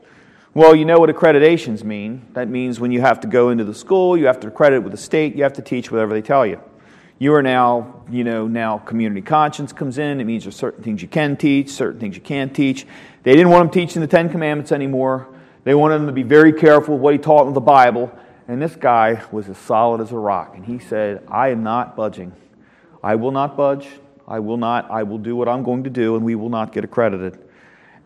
Well, 0.54 0.76
you 0.76 0.86
know 0.86 1.00
what 1.00 1.10
accreditations 1.10 1.84
mean. 1.84 2.26
That 2.34 2.50
means 2.50 2.80
when 2.80 2.92
you 2.92 3.02
have 3.02 3.20
to 3.22 3.28
go 3.28 3.50
into 3.50 3.64
the 3.64 3.74
school, 3.74 4.18
you 4.18 4.28
have 4.28 4.40
to 4.42 4.48
accredit 4.48 4.82
with 4.84 4.92
the 4.92 4.98
state, 4.98 5.36
you 5.36 5.44
have 5.44 5.54
to 5.54 5.62
teach 5.62 5.92
whatever 5.92 6.14
they 6.14 6.22
tell 6.22 6.46
you. 6.46 6.62
You 7.20 7.34
are 7.34 7.42
now, 7.42 8.04
you 8.12 8.24
know, 8.24 8.48
now 8.48 8.78
community 8.78 9.22
conscience 9.22 9.74
comes 9.74 9.98
in. 9.98 10.22
It 10.22 10.26
means 10.26 10.44
there's 10.44 10.56
certain 10.56 10.84
things 10.84 11.02
you 11.02 11.08
can 11.08 11.36
teach, 11.36 11.70
certain 11.70 12.00
things 12.00 12.16
you 12.16 12.22
can't 12.22 12.56
teach. 12.56 12.86
They 13.24 13.34
didn't 13.34 13.50
want 13.50 13.66
him 13.66 13.72
teaching 13.72 14.02
the 14.02 14.08
Ten 14.08 14.30
Commandments 14.30 14.72
anymore. 14.72 15.28
They 15.64 15.74
wanted 15.74 15.96
him 15.96 16.06
to 16.08 16.12
be 16.12 16.24
very 16.24 16.54
careful 16.54 16.94
with 16.94 17.02
what 17.02 17.14
he 17.14 17.18
taught 17.18 17.48
in 17.48 17.54
the 17.54 17.60
Bible. 17.60 18.12
And 18.48 18.62
this 18.62 18.76
guy 18.76 19.24
was 19.32 19.50
as 19.50 19.58
solid 19.58 20.02
as 20.02 20.12
a 20.12 20.18
rock. 20.18 20.54
And 20.56 20.66
he 20.66 20.80
said, 20.80 21.24
I 21.28 21.50
am 21.50 21.64
not 21.64 21.96
budging. 21.96 22.34
I 23.04 23.16
will 23.16 23.32
not 23.32 23.58
budge. 23.58 23.88
I 24.28 24.40
will 24.40 24.58
not. 24.58 24.90
I 24.90 25.04
will 25.04 25.18
do 25.18 25.36
what 25.36 25.48
I'm 25.48 25.64
going 25.64 25.84
to 25.84 25.90
do, 25.90 26.16
and 26.16 26.26
we 26.26 26.36
will 26.36 26.50
not 26.50 26.72
get 26.72 26.84
accredited. 26.84 27.40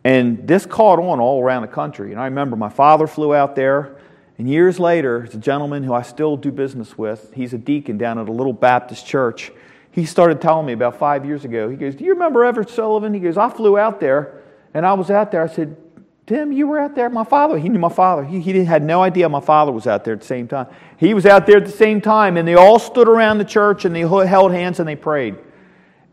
And 0.04 0.47
this 0.47 0.65
caught 0.65 0.99
on 0.99 1.19
all 1.19 1.43
around 1.43 1.62
the 1.62 1.67
country. 1.67 2.12
And 2.12 2.19
I 2.19 2.25
remember 2.25 2.56
my 2.56 2.69
father 2.69 3.08
flew 3.08 3.34
out 3.34 3.56
there, 3.56 3.97
and 4.38 4.49
years 4.49 4.80
later, 4.80 5.23
it's 5.23 5.36
a 5.36 5.39
gentleman 5.39 5.84
who 5.84 5.93
I 5.93 6.01
still 6.01 6.38
do 6.38 6.51
business 6.51 6.97
with. 6.97 7.32
He's 7.34 7.54
a 7.54 7.58
deacon 7.58 7.97
down 7.97 8.17
at 8.17 8.27
a 8.27 8.32
little 8.32 8.54
Baptist 8.54 9.06
church. 9.06 9.51
He 9.91 10.06
started 10.06 10.41
telling 10.41 10.65
me 10.65 10.73
about 10.73 10.97
five 10.97 11.25
years 11.25 11.45
ago. 11.45 11.69
He 11.69 11.75
goes, 11.75 11.95
Do 11.95 12.04
you 12.04 12.13
remember 12.13 12.43
Everett 12.43 12.69
Sileven? 12.69 13.13
He 13.13 13.19
goes, 13.19 13.38
I 13.38 13.49
flew 13.49 13.77
out 13.77 13.99
there, 13.99 14.41
and 14.73 14.86
I 14.86 14.93
was 14.93 15.12
out 15.12 15.32
there. 15.32 15.43
I 15.43 15.47
said, 15.47 15.77
Tim, 16.27 16.51
you 16.51 16.67
were 16.67 16.79
out 16.79 16.95
there? 16.95 17.10
My 17.10 17.23
father, 17.23 17.57
he 17.57 17.67
knew 17.67 17.79
my 17.79 17.89
father. 17.89 18.23
He, 18.23 18.39
he 18.39 18.63
had 18.63 18.84
no 18.84 19.01
idea 19.01 19.27
my 19.27 19.41
father 19.41 19.71
was 19.71 19.88
out 19.88 20.05
there 20.05 20.13
at 20.13 20.21
the 20.21 20.27
same 20.27 20.47
time. 20.47 20.67
He 20.97 21.13
was 21.13 21.25
out 21.25 21.47
there 21.47 21.57
at 21.57 21.65
the 21.65 21.71
same 21.71 21.99
time, 21.99 22.38
and 22.38 22.47
they 22.47 22.53
all 22.53 22.79
stood 22.79 23.10
around 23.10 23.39
the 23.39 23.45
church 23.45 23.86
and 23.86 23.95
they 23.95 24.01
held 24.01 24.51
hands 24.51 24.79
and 24.79 24.88
they 24.88 24.95
prayed. 24.95 25.36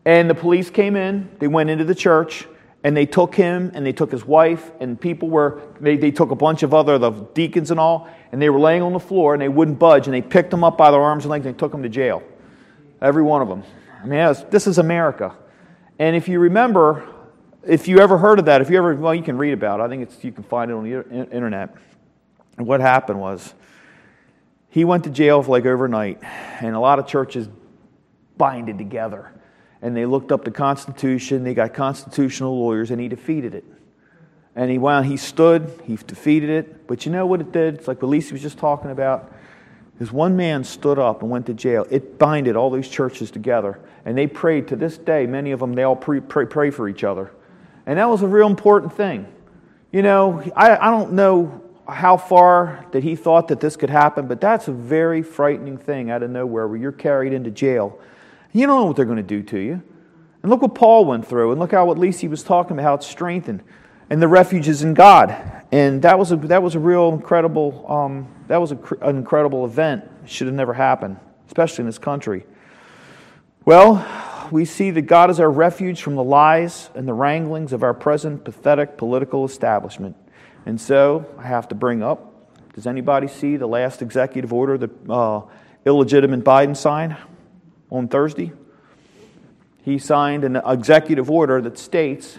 And 0.05 0.29
the 0.29 0.35
police 0.35 0.69
came 0.69 0.95
in, 0.95 1.29
they 1.39 1.47
went 1.47 1.69
into 1.69 1.83
the 1.83 1.93
church, 1.93 2.47
and 2.83 2.95
they 2.95 3.05
took 3.05 3.35
him 3.35 3.71
and 3.73 3.85
they 3.85 3.91
took 3.91 4.11
his 4.11 4.25
wife, 4.25 4.71
and 4.79 4.99
people 4.99 5.29
were, 5.29 5.61
they, 5.79 5.97
they 5.97 6.11
took 6.11 6.31
a 6.31 6.35
bunch 6.35 6.63
of 6.63 6.73
other 6.73 6.97
the 6.97 7.11
deacons 7.11 7.71
and 7.71 7.79
all, 7.79 8.09
and 8.31 8.41
they 8.41 8.49
were 8.49 8.59
laying 8.59 8.81
on 8.81 8.93
the 8.93 8.99
floor 8.99 9.33
and 9.33 9.41
they 9.41 9.49
wouldn't 9.49 9.77
budge, 9.77 10.07
and 10.07 10.13
they 10.13 10.21
picked 10.21 10.51
them 10.51 10.63
up 10.63 10.77
by 10.77 10.89
their 10.91 11.01
arms 11.01 11.25
and 11.25 11.31
legs 11.31 11.45
and 11.45 11.55
they 11.55 11.59
took 11.59 11.71
them 11.71 11.83
to 11.83 11.89
jail. 11.89 12.23
Every 13.01 13.23
one 13.23 13.41
of 13.41 13.47
them. 13.47 13.63
I 14.01 14.05
mean, 14.05 14.19
was, 14.19 14.43
this 14.49 14.65
is 14.65 14.77
America. 14.77 15.35
And 15.97 16.15
if 16.15 16.27
you 16.27 16.39
remember, 16.39 17.07
if 17.65 17.87
you 17.87 17.99
ever 17.99 18.17
heard 18.17 18.39
of 18.39 18.45
that, 18.45 18.61
if 18.61 18.69
you 18.69 18.77
ever, 18.77 18.95
well, 18.95 19.13
you 19.13 19.23
can 19.23 19.37
read 19.37 19.53
about 19.53 19.79
it. 19.79 19.83
I 19.83 19.89
think 19.89 20.03
it's, 20.03 20.23
you 20.23 20.31
can 20.31 20.43
find 20.43 20.71
it 20.71 20.73
on 20.73 20.83
the 20.83 21.29
internet. 21.31 21.75
And 22.57 22.67
what 22.67 22.81
happened 22.81 23.19
was, 23.19 23.53
he 24.69 24.85
went 24.85 25.05
to 25.05 25.09
jail 25.09 25.41
for 25.41 25.51
like 25.51 25.65
overnight, 25.65 26.19
and 26.61 26.75
a 26.75 26.79
lot 26.79 26.99
of 26.99 27.07
churches 27.07 27.49
binded 28.37 28.77
together. 28.77 29.33
And 29.81 29.95
they 29.95 30.05
looked 30.05 30.31
up 30.31 30.43
the 30.43 30.51
Constitution, 30.51 31.43
they 31.43 31.53
got 31.53 31.73
constitutional 31.73 32.59
lawyers, 32.59 32.91
and 32.91 32.99
he 32.99 33.07
defeated 33.07 33.55
it. 33.55 33.65
And 34.55 34.69
he 34.69 34.77
wound, 34.77 35.05
he 35.05 35.17
stood, 35.17 35.81
he 35.85 35.95
defeated 35.95 36.49
it. 36.49 36.87
But 36.87 37.05
you 37.05 37.11
know 37.11 37.25
what 37.25 37.39
it 37.39 37.51
did? 37.51 37.75
It's 37.75 37.87
like 37.87 38.01
what 38.01 38.09
Lisa 38.09 38.33
was 38.33 38.41
just 38.41 38.57
talking 38.57 38.91
about. 38.91 39.33
Is 39.99 40.11
one 40.11 40.35
man 40.37 40.63
stood 40.63 40.99
up 40.99 41.21
and 41.21 41.31
went 41.31 41.45
to 41.47 41.53
jail. 41.53 41.85
It 41.89 42.17
binded 42.17 42.55
all 42.55 42.69
these 42.69 42.87
churches 42.87 43.31
together. 43.31 43.79
And 44.05 44.17
they 44.17 44.27
prayed 44.27 44.67
to 44.69 44.75
this 44.75 44.97
day, 44.97 45.25
many 45.25 45.51
of 45.51 45.59
them, 45.59 45.73
they 45.73 45.83
all 45.83 45.95
pray, 45.95 46.19
pray, 46.19 46.45
pray 46.45 46.71
for 46.71 46.87
each 46.87 47.03
other. 47.03 47.31
And 47.89 47.97
that 47.97 48.07
was 48.07 48.21
a 48.21 48.27
real 48.27 48.45
important 48.45 48.93
thing. 48.93 49.25
You 49.91 50.03
know, 50.03 50.43
I, 50.55 50.77
I 50.77 50.91
don't 50.91 51.13
know 51.13 51.63
how 51.87 52.17
far 52.17 52.85
that 52.91 53.01
he 53.01 53.15
thought 53.15 53.47
that 53.47 53.59
this 53.61 53.75
could 53.75 53.89
happen, 53.89 54.27
but 54.27 54.39
that's 54.39 54.67
a 54.67 54.71
very 54.71 55.23
frightening 55.23 55.75
thing 55.75 56.11
out 56.11 56.21
of 56.21 56.29
nowhere 56.29 56.67
where 56.67 56.77
you're 56.77 56.91
carried 56.91 57.33
into 57.33 57.49
jail. 57.49 57.99
You 58.53 58.67
don't 58.67 58.79
know 58.79 58.85
what 58.85 58.95
they're 58.95 59.05
going 59.05 59.17
to 59.17 59.23
do 59.23 59.41
to 59.41 59.57
you. 59.57 59.81
And 60.43 60.51
look 60.51 60.61
what 60.61 60.75
Paul 60.75 61.05
went 61.05 61.27
through, 61.27 61.49
and 61.49 61.59
look 61.59 61.71
how 61.71 61.87
what 61.87 61.97
Lisi 61.97 62.29
was 62.29 62.43
talking 62.43 62.73
about, 62.73 62.83
how 62.83 62.93
it's 62.93 63.07
strengthened. 63.07 63.63
And 64.11 64.21
the 64.21 64.27
refuge 64.27 64.67
is 64.67 64.83
in 64.83 64.93
God. 64.93 65.35
And 65.71 66.03
that 66.03 66.19
was 66.19 66.31
a, 66.31 66.35
that 66.35 66.61
was 66.61 66.75
a 66.75 66.79
real 66.79 67.09
incredible, 67.09 67.91
um, 67.91 68.27
that 68.49 68.57
was 68.57 68.71
a, 68.71 68.77
an 69.01 69.17
incredible 69.17 69.65
event. 69.65 70.07
Should 70.27 70.45
have 70.45 70.55
never 70.55 70.75
happened, 70.75 71.17
especially 71.47 71.81
in 71.81 71.85
this 71.87 71.97
country. 71.97 72.45
Well, 73.65 73.95
we 74.51 74.65
see 74.65 74.91
that 74.91 75.03
God 75.03 75.29
is 75.29 75.39
our 75.39 75.49
refuge 75.49 76.01
from 76.01 76.15
the 76.15 76.23
lies 76.23 76.89
and 76.95 77.07
the 77.07 77.13
wranglings 77.13 77.73
of 77.73 77.83
our 77.83 77.93
present 77.93 78.43
pathetic 78.43 78.97
political 78.97 79.45
establishment. 79.45 80.15
And 80.65 80.79
so 80.79 81.25
I 81.37 81.43
have 81.47 81.67
to 81.69 81.75
bring 81.75 82.03
up 82.03 82.29
does 82.73 82.87
anybody 82.87 83.27
see 83.27 83.57
the 83.57 83.67
last 83.67 84.01
executive 84.01 84.53
order 84.53 84.77
that 84.77 85.09
uh, 85.09 85.41
illegitimate 85.85 86.45
Biden 86.45 86.77
signed 86.77 87.17
on 87.91 88.07
Thursday? 88.07 88.53
He 89.83 89.97
signed 89.97 90.45
an 90.45 90.55
executive 90.55 91.29
order 91.29 91.61
that 91.61 91.77
states 91.77 92.37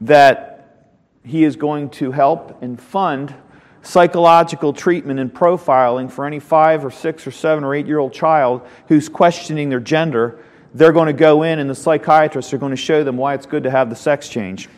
that 0.00 0.88
he 1.24 1.44
is 1.44 1.54
going 1.54 1.90
to 1.90 2.10
help 2.10 2.60
and 2.60 2.80
fund 2.80 3.34
psychological 3.82 4.72
treatment 4.72 5.20
and 5.20 5.32
profiling 5.32 6.10
for 6.10 6.26
any 6.26 6.40
five 6.40 6.84
or 6.84 6.90
six 6.90 7.24
or 7.26 7.30
seven 7.30 7.62
or 7.62 7.74
eight 7.74 7.86
year 7.86 7.98
old 7.98 8.12
child 8.12 8.66
who's 8.88 9.08
questioning 9.08 9.68
their 9.68 9.78
gender 9.78 10.42
they're 10.78 10.92
going 10.92 11.08
to 11.08 11.12
go 11.12 11.42
in 11.42 11.58
and 11.58 11.68
the 11.68 11.74
psychiatrists 11.74 12.54
are 12.54 12.58
going 12.58 12.70
to 12.70 12.76
show 12.76 13.02
them 13.02 13.16
why 13.16 13.34
it's 13.34 13.46
good 13.46 13.64
to 13.64 13.70
have 13.70 13.90
the 13.90 13.96
sex 13.96 14.28
change. 14.28 14.68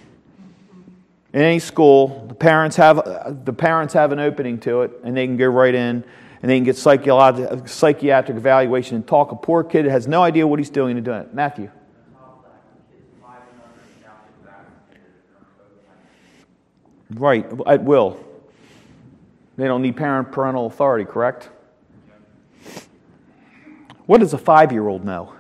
In 1.33 1.43
any 1.43 1.59
school, 1.59 2.27
the 2.27 2.35
parents 2.35 2.77
have, 2.77 3.45
the 3.45 3.53
parents 3.53 3.93
have 3.95 4.11
an 4.11 4.19
opening 4.19 4.59
to 4.61 4.83
it, 4.83 4.93
and 5.05 5.17
they 5.17 5.27
can 5.27 5.37
go 5.37 5.47
right 5.47 5.75
in 5.75 6.03
and 6.43 6.51
they 6.51 6.57
can 6.57 6.65
get 6.65 6.79
psychiatric, 6.79 8.37
evaluation 8.37 8.97
and 8.97 9.07
talk. 9.07 9.31
A 9.31 9.37
poor 9.37 9.63
kid 9.63 9.85
has 9.85 10.09
no 10.09 10.23
idea 10.23 10.47
what 10.47 10.59
he's 10.59 10.71
doing 10.71 10.97
and 10.97 11.05
doing 11.05 11.21
it. 11.21 11.35
Matthew. 11.35 11.71
Right, 17.11 17.45
at 17.67 17.83
will. 17.83 18.25
They 19.57 19.67
don't 19.67 19.83
need 19.83 19.97
parent 19.97 20.33
parental 20.33 20.67
authority, 20.67 21.05
correct? 21.05 21.51
What 24.07 24.21
does 24.21 24.33
a 24.33 24.39
five 24.39 24.73
year 24.73 24.89
old 24.89 25.05
know? 25.05 25.35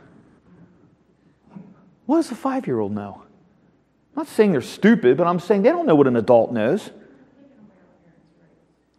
What 2.10 2.16
does 2.16 2.32
a 2.32 2.34
five 2.34 2.66
year 2.66 2.80
old 2.80 2.90
know? 2.90 3.22
I'm 3.22 4.16
not 4.16 4.26
saying 4.26 4.50
they're 4.50 4.62
stupid, 4.62 5.16
but 5.16 5.28
I'm 5.28 5.38
saying 5.38 5.62
they 5.62 5.68
don't 5.68 5.86
know 5.86 5.94
what 5.94 6.08
an 6.08 6.16
adult 6.16 6.50
knows. 6.50 6.90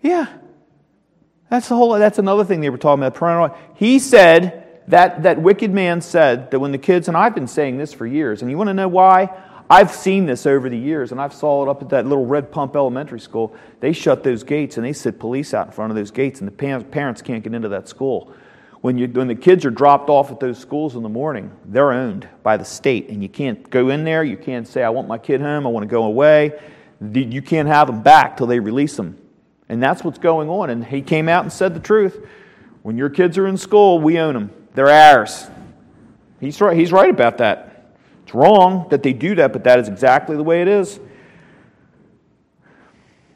Yeah. 0.02 0.28
That's 1.50 1.68
the 1.68 1.76
whole 1.76 1.92
that's 2.00 2.20
another 2.20 2.46
thing 2.46 2.62
they 2.62 2.70
were 2.70 2.78
talking 2.78 3.04
about. 3.04 3.16
Parental. 3.16 3.58
He 3.76 4.00
said 4.00 4.80
that 4.88 5.24
that 5.24 5.42
wicked 5.42 5.74
man 5.74 6.00
said 6.00 6.52
that 6.52 6.60
when 6.60 6.72
the 6.72 6.78
kids, 6.78 7.10
and 7.10 7.18
I've 7.18 7.36
been 7.36 7.50
saying 7.50 7.78
this 7.78 7.92
for 7.92 8.08
years, 8.08 8.44
and 8.44 8.50
you 8.50 8.58
want 8.58 8.70
to 8.70 8.74
know 8.74 8.88
why? 8.88 9.30
I've 9.70 9.92
seen 9.92 10.26
this 10.26 10.46
over 10.46 10.70
the 10.70 10.78
years, 10.78 11.12
and 11.12 11.20
I've 11.20 11.34
saw 11.34 11.64
it 11.64 11.70
up 11.70 11.82
at 11.82 11.90
that 11.90 12.06
little 12.06 12.26
Red 12.26 12.50
Pump 12.50 12.78
Elementary 12.78 13.20
School. 13.20 13.54
They 13.82 13.92
shut 13.92 14.24
those 14.24 14.44
gates 14.44 14.78
and 14.78 14.86
they 14.86 14.94
sit 14.94 15.20
police 15.20 15.54
out 15.54 15.68
in 15.68 15.74
front 15.74 15.92
of 15.92 15.98
those 15.98 16.12
gates, 16.12 16.40
and 16.40 16.48
the 16.48 16.82
parents 16.82 17.22
can't 17.22 17.44
get 17.44 17.54
into 17.54 17.68
that 17.68 17.90
school. 17.90 18.34
When, 18.82 18.98
you, 18.98 19.08
when 19.08 19.28
the 19.28 19.36
kids 19.36 19.64
are 19.64 19.72
dropped 19.72 20.10
off 20.10 20.32
at 20.32 20.40
those 20.40 20.58
schools 20.58 20.96
in 20.96 21.04
the 21.04 21.10
morning, 21.10 21.52
they're 21.66 21.92
owned 21.92 22.28
by 22.42 22.58
the 22.58 22.66
state, 22.66 23.10
and 23.10 23.22
you 23.22 23.30
can't 23.30 23.70
go 23.70 23.90
in 23.90 24.04
there. 24.04 24.24
You 24.24 24.38
can't 24.38 24.68
say, 24.68 24.84
I 24.84 24.90
want 24.90 25.08
my 25.08 25.20
kid 25.20 25.40
home, 25.40 25.68
I 25.68 25.70
want 25.70 25.84
to 25.84 25.88
go 25.88 26.04
away. 26.04 26.60
You 27.14 27.42
can't 27.42 27.68
have 27.68 27.88
them 27.88 28.02
back 28.02 28.38
till 28.38 28.48
they 28.48 28.60
release 28.60 28.96
them. 28.96 29.18
And 29.70 29.82
that's 29.82 30.04
what's 30.04 30.20
going 30.20 30.50
on. 30.50 30.70
And 30.72 30.84
he 30.84 31.02
came 31.02 31.30
out 31.30 31.44
and 31.44 31.54
said 31.54 31.74
the 31.74 31.80
truth. 31.80 32.28
When 32.82 32.98
your 32.98 33.10
kids 33.10 33.38
are 33.38 33.48
in 33.48 33.58
school, 33.58 34.00
we 34.00 34.18
own 34.18 34.34
them, 34.34 34.52
they're 34.74 34.90
ours. 34.90 35.48
He's 36.40 36.60
right, 36.60 36.76
he's 36.76 36.92
right 36.92 37.10
about 37.10 37.38
that. 37.38 37.96
It's 38.24 38.34
wrong 38.34 38.88
that 38.90 39.04
they 39.04 39.14
do 39.14 39.36
that, 39.36 39.54
but 39.54 39.64
that 39.66 39.80
is 39.80 39.88
exactly 39.88 40.36
the 40.36 40.44
way 40.44 40.64
it 40.64 40.68
is. 40.68 41.00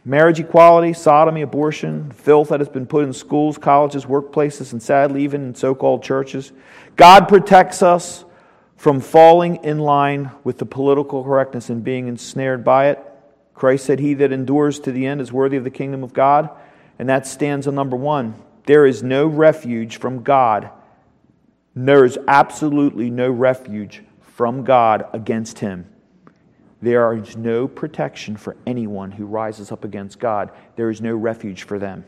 Marriage 0.05 0.39
equality, 0.39 0.93
sodomy, 0.93 1.41
abortion, 1.41 2.11
filth 2.11 2.49
that 2.49 2.59
has 2.59 2.69
been 2.69 2.85
put 2.85 3.03
in 3.03 3.11
schools, 3.11 3.57
colleges, 3.57 4.05
workplaces, 4.05 4.71
and 4.71 4.81
sadly, 4.81 5.23
even 5.23 5.43
in 5.47 5.55
so 5.55 5.73
called 5.73 6.03
churches. 6.03 6.51
God 6.95 7.27
protects 7.27 7.81
us 7.81 8.23
from 8.77 9.01
falling 9.01 9.63
in 9.63 9.79
line 9.79 10.29
with 10.43 10.59
the 10.59 10.65
political 10.65 11.23
correctness 11.23 11.69
and 11.69 11.83
being 11.83 12.07
ensnared 12.07 12.63
by 12.63 12.89
it. 12.89 13.03
Christ 13.55 13.85
said, 13.85 13.99
He 13.99 14.13
that 14.15 14.31
endures 14.31 14.79
to 14.81 14.91
the 14.91 15.07
end 15.07 15.21
is 15.21 15.31
worthy 15.31 15.57
of 15.57 15.63
the 15.63 15.71
kingdom 15.71 16.03
of 16.03 16.13
God. 16.13 16.49
And 16.99 17.09
that 17.09 17.25
stands 17.25 17.67
on 17.67 17.75
number 17.75 17.95
one. 17.95 18.35
There 18.65 18.85
is 18.85 19.01
no 19.01 19.25
refuge 19.25 19.97
from 19.97 20.23
God. 20.23 20.69
There 21.75 22.05
is 22.05 22.17
absolutely 22.27 23.09
no 23.09 23.29
refuge 23.29 24.03
from 24.21 24.63
God 24.63 25.07
against 25.13 25.59
Him. 25.59 25.87
There 26.85 27.13
is 27.13 27.35
no 27.35 27.67
protection 27.67 28.37
for 28.37 28.55
anyone 28.67 29.09
who 29.09 29.25
rises 29.25 29.71
up 29.71 29.83
against 29.83 30.19
God. 30.19 30.51
There 30.75 30.91
is 30.91 31.01
no 31.01 31.15
refuge 31.15 31.63
for 31.63 31.79
them. 31.79 32.05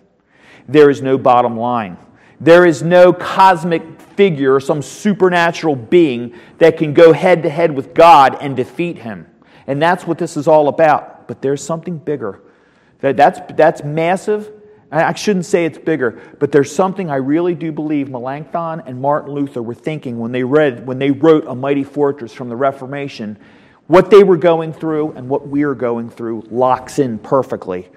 There 0.67 0.91
is 0.91 1.01
no 1.01 1.17
bottom 1.17 1.57
line. 1.57 1.97
There 2.39 2.63
is 2.63 2.83
no 2.83 3.11
cosmic 3.11 3.99
figure 3.99 4.53
or 4.53 4.59
some 4.59 4.83
supernatural 4.83 5.75
being 5.75 6.35
that 6.59 6.77
can 6.77 6.93
go 6.93 7.11
head 7.11 7.41
to 7.41 7.49
head 7.49 7.71
with 7.71 7.95
God 7.95 8.37
and 8.39 8.55
defeat 8.55 8.99
him. 8.99 9.25
And 9.65 9.81
that's 9.81 10.05
what 10.05 10.19
this 10.19 10.37
is 10.37 10.47
all 10.47 10.67
about. 10.67 11.27
But 11.27 11.41
there's 11.41 11.63
something 11.63 11.97
bigger. 11.97 12.39
That's, 12.99 13.39
that's 13.55 13.83
massive. 13.83 14.51
I 14.91 15.15
shouldn't 15.15 15.47
say 15.47 15.65
it's 15.65 15.79
bigger, 15.79 16.21
but 16.37 16.51
there's 16.51 16.73
something 16.73 17.09
I 17.09 17.15
really 17.15 17.55
do 17.55 17.71
believe 17.71 18.09
Melanchthon 18.09 18.83
and 18.85 19.01
Martin 19.01 19.33
Luther 19.33 19.63
were 19.63 19.73
thinking 19.73 20.19
when 20.19 20.31
they 20.31 20.43
read, 20.43 20.85
when 20.85 20.99
they 20.99 21.09
wrote 21.09 21.47
A 21.47 21.55
Mighty 21.55 21.83
Fortress 21.83 22.31
from 22.31 22.47
the 22.47 22.55
Reformation. 22.55 23.39
What 23.87 24.09
they 24.09 24.23
were 24.23 24.37
going 24.37 24.73
through 24.73 25.13
and 25.13 25.29
what 25.29 25.47
we're 25.47 25.75
going 25.75 26.09
through 26.09 26.47
locks 26.51 26.99
in 26.99 27.19
perfectly. 27.19 27.89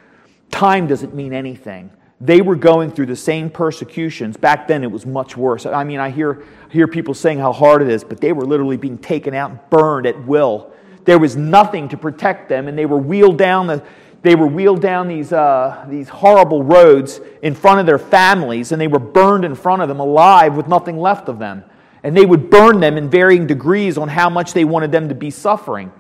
Time 0.50 0.86
doesn't 0.86 1.14
mean 1.14 1.32
anything. 1.32 1.90
They 2.20 2.42
were 2.42 2.54
going 2.54 2.92
through 2.92 3.06
the 3.06 3.16
same 3.16 3.50
persecutions. 3.50 4.36
Back 4.36 4.68
then, 4.68 4.84
it 4.84 4.90
was 4.90 5.06
much 5.06 5.36
worse. 5.36 5.64
I 5.64 5.84
mean, 5.84 5.98
I 5.98 6.10
hear, 6.10 6.44
hear 6.70 6.86
people 6.86 7.14
saying 7.14 7.38
how 7.38 7.52
hard 7.52 7.82
it 7.82 7.88
is, 7.88 8.04
but 8.04 8.20
they 8.20 8.32
were 8.32 8.44
literally 8.44 8.76
being 8.76 8.98
taken 8.98 9.32
out 9.34 9.50
and 9.50 9.58
burned 9.70 10.06
at 10.06 10.26
will. 10.26 10.70
There 11.04 11.18
was 11.18 11.34
nothing 11.34 11.88
to 11.88 11.96
protect 11.96 12.48
them, 12.48 12.68
and 12.68 12.76
they 12.76 12.84
were 12.84 12.98
wheeled 12.98 13.38
down, 13.38 13.66
the, 13.66 13.82
they 14.20 14.34
were 14.34 14.46
wheeled 14.46 14.82
down 14.82 15.08
these, 15.08 15.32
uh, 15.32 15.86
these 15.88 16.10
horrible 16.10 16.62
roads 16.62 17.20
in 17.40 17.54
front 17.54 17.80
of 17.80 17.86
their 17.86 17.98
families, 17.98 18.70
and 18.70 18.80
they 18.80 18.88
were 18.88 18.98
burned 18.98 19.46
in 19.46 19.54
front 19.54 19.80
of 19.80 19.88
them 19.88 19.98
alive 19.98 20.56
with 20.56 20.68
nothing 20.68 20.98
left 20.98 21.28
of 21.28 21.38
them. 21.38 21.64
And 22.02 22.16
they 22.16 22.24
would 22.24 22.50
burn 22.50 22.80
them 22.80 22.96
in 22.96 23.10
varying 23.10 23.46
degrees 23.46 23.98
on 23.98 24.08
how 24.08 24.30
much 24.30 24.52
they 24.52 24.64
wanted 24.64 24.92
them 24.92 25.08
to 25.08 25.14
be 25.14 25.30
suffering. 25.30 25.92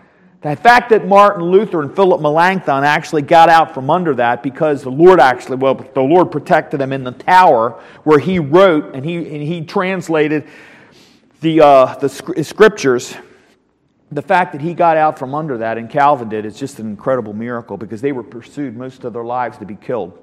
The 0.42 0.56
fact 0.56 0.88
that 0.90 1.06
Martin 1.06 1.44
Luther 1.44 1.82
and 1.82 1.94
Philip 1.94 2.22
Melanchthon 2.22 2.82
actually 2.82 3.20
got 3.22 3.50
out 3.50 3.74
from 3.74 3.90
under 3.90 4.14
that 4.14 4.42
because 4.42 4.82
the 4.82 4.90
Lord 4.90 5.20
actually, 5.20 5.56
well, 5.56 5.74
the 5.74 6.00
Lord 6.00 6.32
protected 6.32 6.80
them 6.80 6.94
in 6.94 7.04
the 7.04 7.12
tower 7.12 7.78
where 8.04 8.18
he 8.18 8.38
wrote 8.38 8.94
and 8.94 9.04
he, 9.04 9.16
and 9.16 9.42
he 9.42 9.66
translated 9.66 10.48
the, 11.42 11.60
uh, 11.60 11.94
the 11.96 12.08
scriptures. 12.08 13.14
The 14.10 14.22
fact 14.22 14.52
that 14.52 14.62
he 14.62 14.72
got 14.72 14.96
out 14.96 15.18
from 15.18 15.34
under 15.34 15.58
that 15.58 15.76
and 15.76 15.90
Calvin 15.90 16.30
did 16.30 16.46
is 16.46 16.58
just 16.58 16.78
an 16.78 16.86
incredible 16.86 17.34
miracle 17.34 17.76
because 17.76 18.00
they 18.00 18.12
were 18.12 18.22
pursued 18.22 18.74
most 18.74 19.04
of 19.04 19.12
their 19.12 19.24
lives 19.24 19.58
to 19.58 19.66
be 19.66 19.76
killed. 19.76 20.18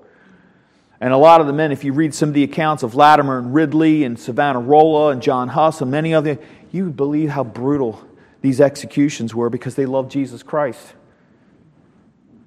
And 0.99 1.13
a 1.13 1.17
lot 1.17 1.41
of 1.41 1.47
the 1.47 1.53
men, 1.53 1.71
if 1.71 1.83
you 1.83 1.93
read 1.93 2.13
some 2.13 2.29
of 2.29 2.35
the 2.35 2.43
accounts 2.43 2.81
of 2.81 2.95
Latimer 2.95 3.37
and 3.37 3.53
Ridley 3.53 4.03
and 4.03 4.19
Savonarola 4.19 5.09
and 5.09 5.21
John 5.21 5.49
Huss 5.49 5.81
and 5.81 5.91
many 5.91 6.13
of 6.13 6.23
them, 6.23 6.39
you 6.71 6.89
believe 6.89 7.29
how 7.29 7.43
brutal 7.43 8.03
these 8.41 8.59
executions 8.59 9.35
were 9.35 9.49
because 9.49 9.75
they 9.75 9.85
loved 9.85 10.11
Jesus 10.11 10.41
Christ. 10.41 10.93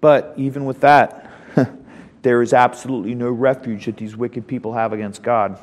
But 0.01 0.35
even 0.37 0.65
with 0.65 0.81
that, 0.81 1.31
there 2.23 2.43
is 2.43 2.53
absolutely 2.53 3.15
no 3.15 3.31
refuge 3.31 3.87
that 3.87 3.97
these 3.97 4.17
wicked 4.17 4.47
people 4.47 4.75
have 4.75 4.93
against 4.93 5.23
God. 5.23 5.59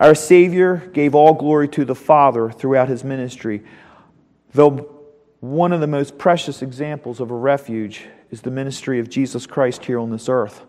Our 0.00 0.14
Savior 0.14 0.76
gave 0.92 1.14
all 1.14 1.34
glory 1.34 1.68
to 1.68 1.84
the 1.84 1.94
Father 1.94 2.50
throughout 2.50 2.88
his 2.88 3.04
ministry, 3.04 3.62
though 4.52 4.90
one 5.40 5.72
of 5.72 5.80
the 5.80 5.86
most 5.86 6.16
precious 6.16 6.62
examples 6.62 7.20
of 7.20 7.30
a 7.30 7.34
refuge 7.34 8.06
is 8.30 8.40
the 8.40 8.50
ministry 8.50 8.98
of 8.98 9.08
Jesus 9.08 9.46
Christ 9.46 9.84
here 9.84 9.98
on 9.98 10.10
this 10.10 10.28
earth. 10.28 10.64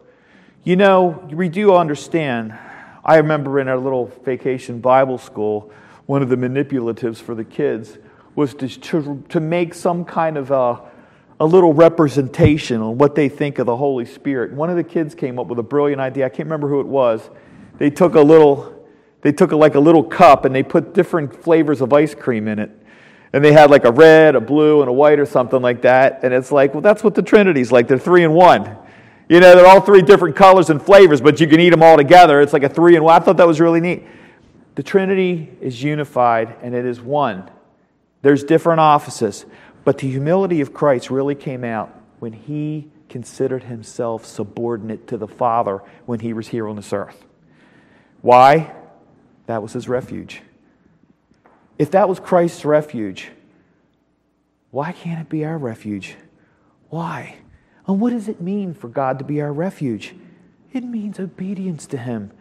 You 0.65 0.75
know, 0.75 1.23
we 1.32 1.47
do 1.47 1.75
understand. 1.75 2.58
I 3.04 3.17
remember 3.17 3.60
in 3.60 3.67
our 3.67 3.78
little 3.78 4.08
vacation 4.23 4.80
Bible 4.80 5.19
school, 5.19 5.71
one 6.08 6.23
of 6.23 6.30
the 6.30 6.38
manipulatives 6.38 7.17
for 7.17 7.36
the 7.36 7.43
kids 7.43 7.99
was 8.34 8.56
to, 8.56 8.67
to, 8.67 9.23
to 9.30 9.39
make 9.39 9.75
some 9.75 10.04
kind 10.04 10.38
of 10.38 10.49
a, 10.49 10.82
a 11.39 11.45
little 11.45 11.71
representation 11.71 12.82
on 12.82 12.97
what 12.97 13.13
they 13.13 13.30
think 13.30 13.60
of 13.60 13.67
the 13.67 13.78
Holy 13.78 14.06
Spirit. 14.06 14.54
One 14.54 14.71
of 14.71 14.75
the 14.75 14.84
kids 14.84 15.13
came 15.13 15.38
up 15.38 15.45
with 15.45 15.60
a 15.60 15.63
brilliant 15.63 16.01
idea. 16.01 16.25
I 16.25 16.30
can't 16.30 16.47
remember 16.47 16.67
who 16.67 16.80
it 16.80 16.88
was. 16.88 17.30
They 17.78 17.91
took 17.91 18.15
a 18.15 18.21
little, 18.21 18.88
they 19.21 19.32
took 19.32 19.51
a, 19.51 19.56
like 19.56 19.75
a 19.75 19.80
little 19.80 20.04
cup 20.04 20.45
and 20.45 20.56
they 20.56 20.63
put 20.63 20.95
different 20.95 21.43
flavors 21.43 21.80
of 21.80 21.93
ice 21.93 22.15
cream 22.15 22.47
in 22.47 22.58
it. 22.58 22.71
And 23.34 23.45
they 23.45 23.54
had 23.54 23.69
like 23.69 23.86
a 23.86 23.91
red, 23.91 24.34
a 24.34 24.41
blue, 24.41 24.82
and 24.82 24.89
a 24.89 24.93
white 24.93 25.19
or 25.19 25.28
something 25.28 25.62
like 25.62 25.84
that. 25.84 26.23
And 26.23 26.34
it's 26.34 26.51
like, 26.51 26.73
well, 26.73 26.82
that's 26.82 27.04
what 27.04 27.13
the 27.13 27.21
Trinity's 27.21 27.71
like. 27.71 27.88
They're 27.88 27.99
three 27.99 28.23
in 28.23 28.34
one. 28.34 28.80
You 29.27 29.39
know, 29.39 29.55
they're 29.55 29.65
all 29.65 29.81
three 29.81 30.01
different 30.01 30.35
colors 30.35 30.69
and 30.69 30.81
flavors, 30.81 31.19
but 31.19 31.39
you 31.39 31.47
can 31.47 31.59
eat 31.59 31.71
them 31.71 31.81
all 31.81 31.97
together. 31.97 32.41
It's 32.41 32.53
like 32.53 32.63
a 32.63 32.69
three 32.69 32.95
and 32.95 33.03
one. 33.03 33.19
I 33.19 33.23
thought 33.23 33.38
that 33.38 33.47
was 33.47 33.59
really 33.59 33.81
neat. 33.81 34.03
The 34.75 34.83
Trinity 34.83 35.51
is 35.61 35.81
unified 35.81 36.57
and 36.61 36.75
it 36.75 36.85
is 36.85 37.01
one. 37.01 37.49
There's 38.21 38.43
different 38.43 38.81
offices. 38.81 39.45
But 39.83 39.99
the 39.99 40.09
humility 40.09 40.61
of 40.61 40.73
Christ 40.73 41.09
really 41.09 41.35
came 41.35 41.63
out 41.63 41.93
when 42.19 42.33
he 42.33 42.89
considered 43.07 43.63
himself 43.63 44.25
subordinate 44.25 45.07
to 45.07 45.17
the 45.17 45.27
Father 45.27 45.81
when 46.05 46.19
he 46.19 46.33
was 46.33 46.47
here 46.47 46.67
on 46.67 46.75
this 46.75 46.91
earth. 46.91 47.23
Why? 48.21 48.73
That 49.45 49.61
was 49.61 49.73
his 49.73 49.88
refuge. 49.88 50.41
If 51.77 51.91
that 51.91 52.09
was 52.09 52.19
Christ's 52.19 52.65
refuge, 52.65 53.29
why 54.71 54.91
can't 54.91 55.21
it 55.21 55.29
be 55.29 55.45
our 55.45 55.57
refuge? 55.57 56.15
Why? 56.89 57.38
And 57.88 58.00
what 58.00 58.12
does 58.12 58.28
it 58.28 58.41
mean 58.41 58.74
for 58.74 58.88
God 58.88 59.19
to 59.19 59.26
be 59.26 59.41
our 59.41 59.54
refuge? 59.54 60.15
It 60.74 60.84
means 60.84 61.19
obedience 61.19 61.86
to 61.88 61.98
Him, 61.98 62.32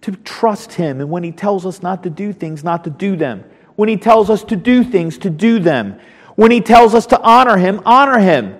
to 0.00 0.12
trust 0.12 0.72
Him, 0.72 1.00
and 1.00 1.10
when 1.10 1.22
He 1.22 1.32
tells 1.32 1.66
us 1.66 1.82
not 1.82 2.02
to 2.02 2.10
do 2.10 2.32
things, 2.32 2.64
not 2.64 2.84
to 2.84 2.90
do 2.90 3.16
them. 3.16 3.44
When 3.78 3.88
he 3.88 3.96
tells 3.96 4.28
us 4.28 4.42
to 4.42 4.56
do 4.56 4.82
things, 4.82 5.18
to 5.18 5.30
do 5.30 5.60
them. 5.60 6.00
When 6.34 6.50
he 6.50 6.60
tells 6.60 6.96
us 6.96 7.06
to 7.06 7.20
honor 7.20 7.56
him, 7.56 7.80
honor 7.86 8.18
him. 8.18 8.56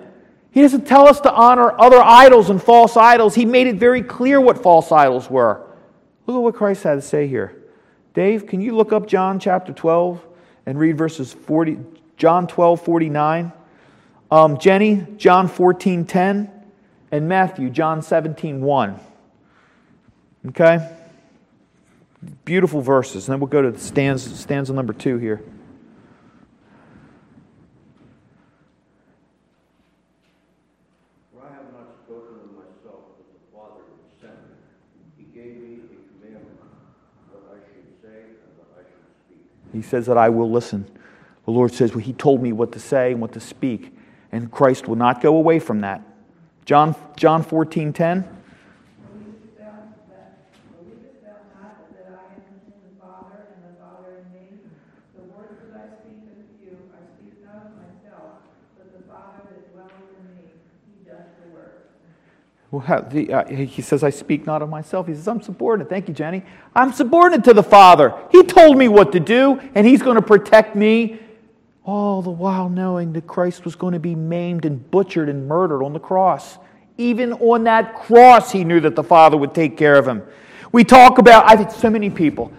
He 0.51 0.61
doesn't 0.61 0.87
tell 0.87 1.09
us 1.09 1.19
to 1.19 1.33
honor 1.33 1.77
other 1.77 2.01
idols 2.01 2.49
and 2.49 2.63
false 2.63 2.95
idols. 2.95 3.35
He 3.35 3.43
made 3.43 3.67
it 3.67 3.75
very 3.75 4.01
clear 4.01 4.39
what 4.39 4.63
false 4.63 4.93
idols 4.93 5.29
were. 5.29 5.61
Look 6.25 6.37
at 6.37 6.39
what 6.39 6.55
Christ 6.55 6.83
had 6.83 6.95
to 6.95 7.01
say 7.01 7.27
here. 7.27 7.61
Dave, 8.13 8.47
can 8.47 8.61
you 8.61 8.77
look 8.77 8.93
up 8.93 9.07
John 9.07 9.41
chapter 9.41 9.73
12 9.73 10.25
and 10.65 10.79
read 10.79 10.97
verses 10.97 11.33
40, 11.33 11.79
John 12.15 12.47
12, 12.47 12.81
49? 12.81 13.51
Um, 14.31 14.59
Jenny, 14.59 15.07
John 15.17 15.47
14, 15.47 16.05
10, 16.05 16.51
and 17.11 17.27
Matthew, 17.27 17.69
John 17.69 18.01
17, 18.01 18.61
1. 18.61 18.99
Okay? 20.49 20.95
Beautiful 22.45 22.81
verses. 22.81 23.27
And 23.27 23.33
then 23.33 23.39
we'll 23.39 23.47
go 23.47 23.63
to 23.63 23.77
stanza, 23.79 24.35
stanza 24.35 24.73
number 24.73 24.93
two 24.93 25.17
here. 25.17 25.41
He 39.71 39.83
says 39.83 40.07
that 40.07 40.17
I 40.17 40.29
will 40.29 40.51
listen. 40.51 40.89
The 41.45 41.51
Lord 41.51 41.71
says, 41.71 41.93
well, 41.93 42.03
He 42.03 42.11
told 42.13 42.41
me 42.41 42.51
what 42.51 42.73
to 42.73 42.79
say 42.79 43.11
and 43.11 43.21
what 43.21 43.33
to 43.33 43.39
speak. 43.39 43.95
And 44.31 44.51
Christ 44.51 44.87
will 44.87 44.95
not 44.95 45.21
go 45.21 45.35
away 45.35 45.59
from 45.59 45.81
that. 45.81 46.01
John, 46.65 46.95
John 47.15 47.43
14 47.43 47.93
10. 47.93 48.39
Well, 62.71 63.07
the, 63.09 63.33
uh, 63.33 63.47
he 63.47 63.81
says, 63.81 64.03
I 64.03 64.11
speak 64.11 64.45
not 64.45 64.61
of 64.61 64.69
myself. 64.69 65.07
He 65.07 65.15
says, 65.15 65.27
I'm 65.27 65.41
subordinate. 65.41 65.89
Thank 65.89 66.07
you, 66.07 66.13
Jenny. 66.13 66.43
I'm 66.75 66.93
subordinate 66.93 67.43
to 67.45 67.53
the 67.53 67.63
Father. 67.63 68.13
He 68.31 68.43
told 68.43 68.77
me 68.77 68.87
what 68.87 69.11
to 69.13 69.19
do, 69.19 69.59
and 69.73 69.87
He's 69.87 70.03
going 70.03 70.17
to 70.17 70.21
protect 70.21 70.75
me, 70.75 71.19
all 71.89 72.21
the 72.21 72.29
while 72.29 72.69
knowing 72.69 73.13
that 73.13 73.25
Christ 73.25 73.65
was 73.65 73.75
going 73.75 73.93
to 73.93 73.99
be 73.99 74.13
maimed 74.13 74.63
and 74.63 74.91
butchered 74.91 75.27
and 75.27 75.47
murdered 75.47 75.83
on 75.83 75.91
the 75.91 75.99
cross. 75.99 76.59
Even 76.99 77.33
on 77.33 77.63
that 77.63 77.95
cross, 77.95 78.51
He 78.51 78.63
knew 78.63 78.79
that 78.81 78.95
the 78.95 79.03
Father 79.03 79.35
would 79.35 79.55
take 79.55 79.75
care 79.75 79.95
of 79.95 80.07
Him. 80.07 80.21
We 80.71 80.83
talk 80.83 81.17
about, 81.17 81.49
I've 81.49 81.57
had 81.57 81.71
so 81.71 81.89
many 81.89 82.11
people, 82.11 82.53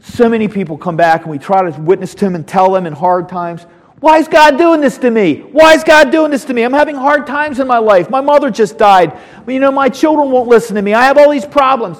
so 0.00 0.28
many 0.28 0.48
people 0.48 0.76
come 0.76 0.96
back, 0.96 1.22
and 1.22 1.30
we 1.30 1.38
try 1.38 1.70
to 1.70 1.80
witness 1.80 2.16
to 2.16 2.26
Him 2.26 2.34
and 2.34 2.48
tell 2.48 2.72
them 2.72 2.84
in 2.84 2.92
hard 2.92 3.28
times, 3.28 3.62
Why 4.00 4.18
is 4.18 4.26
God 4.26 4.58
doing 4.58 4.80
this 4.80 4.98
to 4.98 5.10
me? 5.10 5.36
Why 5.36 5.74
is 5.74 5.84
God 5.84 6.10
doing 6.10 6.32
this 6.32 6.44
to 6.46 6.52
me? 6.52 6.64
I'm 6.64 6.72
having 6.72 6.96
hard 6.96 7.28
times 7.28 7.60
in 7.60 7.68
my 7.68 7.78
life. 7.78 8.10
My 8.10 8.20
mother 8.20 8.50
just 8.50 8.76
died. 8.76 9.16
You 9.46 9.60
know, 9.60 9.70
my 9.70 9.88
children 9.88 10.32
won't 10.32 10.48
listen 10.48 10.74
to 10.74 10.82
me. 10.82 10.94
I 10.94 11.04
have 11.04 11.16
all 11.16 11.30
these 11.30 11.46
problems. 11.46 11.98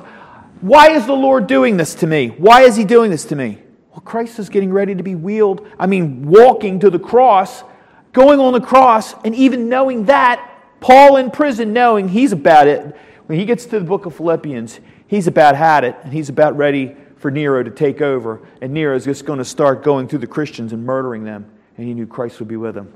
Why 0.60 0.90
is 0.90 1.06
the 1.06 1.14
Lord 1.14 1.46
doing 1.46 1.76
this 1.76 1.94
to 1.96 2.08
me? 2.08 2.28
Why 2.28 2.62
is 2.62 2.74
He 2.74 2.84
doing 2.84 3.12
this 3.12 3.26
to 3.26 3.36
me? 3.36 3.58
Well, 3.94 4.02
Christ 4.02 4.38
is 4.38 4.50
getting 4.50 4.72
ready 4.72 4.94
to 4.94 5.02
be 5.02 5.14
wheeled, 5.14 5.66
I 5.78 5.86
mean, 5.86 6.26
walking 6.26 6.80
to 6.80 6.90
the 6.90 6.98
cross, 6.98 7.64
going 8.12 8.38
on 8.38 8.52
the 8.52 8.60
cross, 8.60 9.14
and 9.24 9.34
even 9.34 9.70
knowing 9.70 10.04
that, 10.04 10.50
Paul 10.80 11.16
in 11.16 11.30
prison, 11.30 11.72
knowing 11.72 12.10
he's 12.10 12.32
about 12.32 12.66
it. 12.66 12.94
When 13.26 13.38
he 13.38 13.46
gets 13.46 13.64
to 13.66 13.78
the 13.78 13.84
book 13.86 14.04
of 14.04 14.14
Philippians, 14.14 14.80
he's 15.06 15.26
about 15.26 15.56
had 15.56 15.84
it, 15.84 15.96
and 16.02 16.12
he's 16.12 16.28
about 16.28 16.56
ready 16.58 16.94
for 17.16 17.30
Nero 17.30 17.62
to 17.62 17.70
take 17.70 18.02
over. 18.02 18.46
And 18.60 18.74
Nero 18.74 18.94
is 18.94 19.04
just 19.04 19.24
going 19.24 19.38
to 19.38 19.44
start 19.46 19.82
going 19.82 20.08
through 20.08 20.18
the 20.18 20.26
Christians 20.26 20.74
and 20.74 20.84
murdering 20.84 21.24
them 21.24 21.50
and 21.76 21.86
he 21.86 21.94
knew 21.94 22.06
Christ 22.06 22.38
would 22.38 22.48
be 22.48 22.56
with 22.56 22.76
him. 22.76 22.92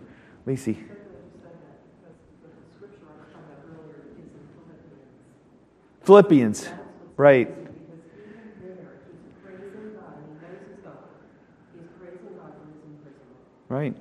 Lacey. 0.46 0.78
Philippians, 6.02 6.68
right. 7.18 7.57
Right. 13.68 13.94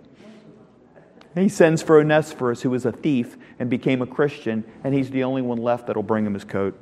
He 1.36 1.50
sends 1.50 1.82
for 1.82 2.00
Onesiphorus, 2.00 2.62
who 2.62 2.70
was 2.70 2.86
a 2.86 2.92
thief 2.92 3.38
and 3.60 3.70
became 3.70 4.02
a 4.02 4.08
Christian, 4.08 4.64
and 4.84 4.94
he's 4.94 5.12
the 5.12 5.24
only 5.24 5.42
one 5.42 5.60
left 5.60 5.88
that'll 5.88 6.04
bring 6.04 6.26
him 6.26 6.34
his 6.34 6.44
coat. 6.44 6.80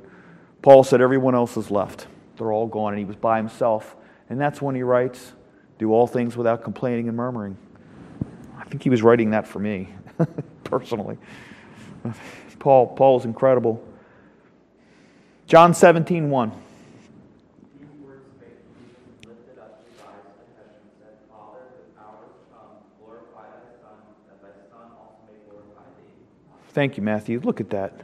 Paul 0.62 0.84
said 0.84 1.02
everyone 1.02 1.36
else 1.36 1.58
is 1.58 1.69
left. 1.69 2.08
They're 2.38 2.52
all 2.52 2.67
gone, 2.67 2.93
and 2.93 3.00
he 3.00 3.06
was 3.06 3.15
by 3.15 3.38
himself. 3.38 3.95
And 4.30 4.39
that's 4.39 4.62
when 4.62 4.76
he 4.76 4.84
writes, 4.84 5.34
Do 5.78 5.91
all 5.91 6.08
things 6.08 6.38
without 6.38 6.63
complaining 6.63 7.08
and 7.08 7.17
murmuring. 7.17 7.58
I 8.58 8.63
think 8.65 8.82
he 8.82 8.89
was 8.89 9.04
writing 9.04 9.32
that 9.32 9.48
for 9.48 9.60
me, 9.60 9.89
personally. 10.63 11.17
Paul, 12.60 12.88
Paul 12.88 13.19
is 13.19 13.26
incredible. 13.26 13.86
John 15.48 15.74
17, 15.74 16.30
1. 16.30 16.52
Thank 26.75 26.97
you, 26.97 27.03
Matthew. 27.03 27.39
Look 27.39 27.61
at 27.61 27.69
that. 27.69 28.01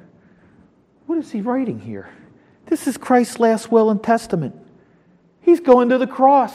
What 1.05 1.17
is 1.17 1.29
he 1.29 1.41
writing 1.41 1.77
here? 1.77 2.09
This 2.67 2.87
is 2.87 2.95
Christ's 2.95 3.37
last 3.37 3.69
will 3.69 3.89
and 3.89 4.01
testament. 4.01 4.55
He's 5.41 5.59
going 5.59 5.89
to 5.89 5.97
the 5.97 6.07
cross 6.07 6.53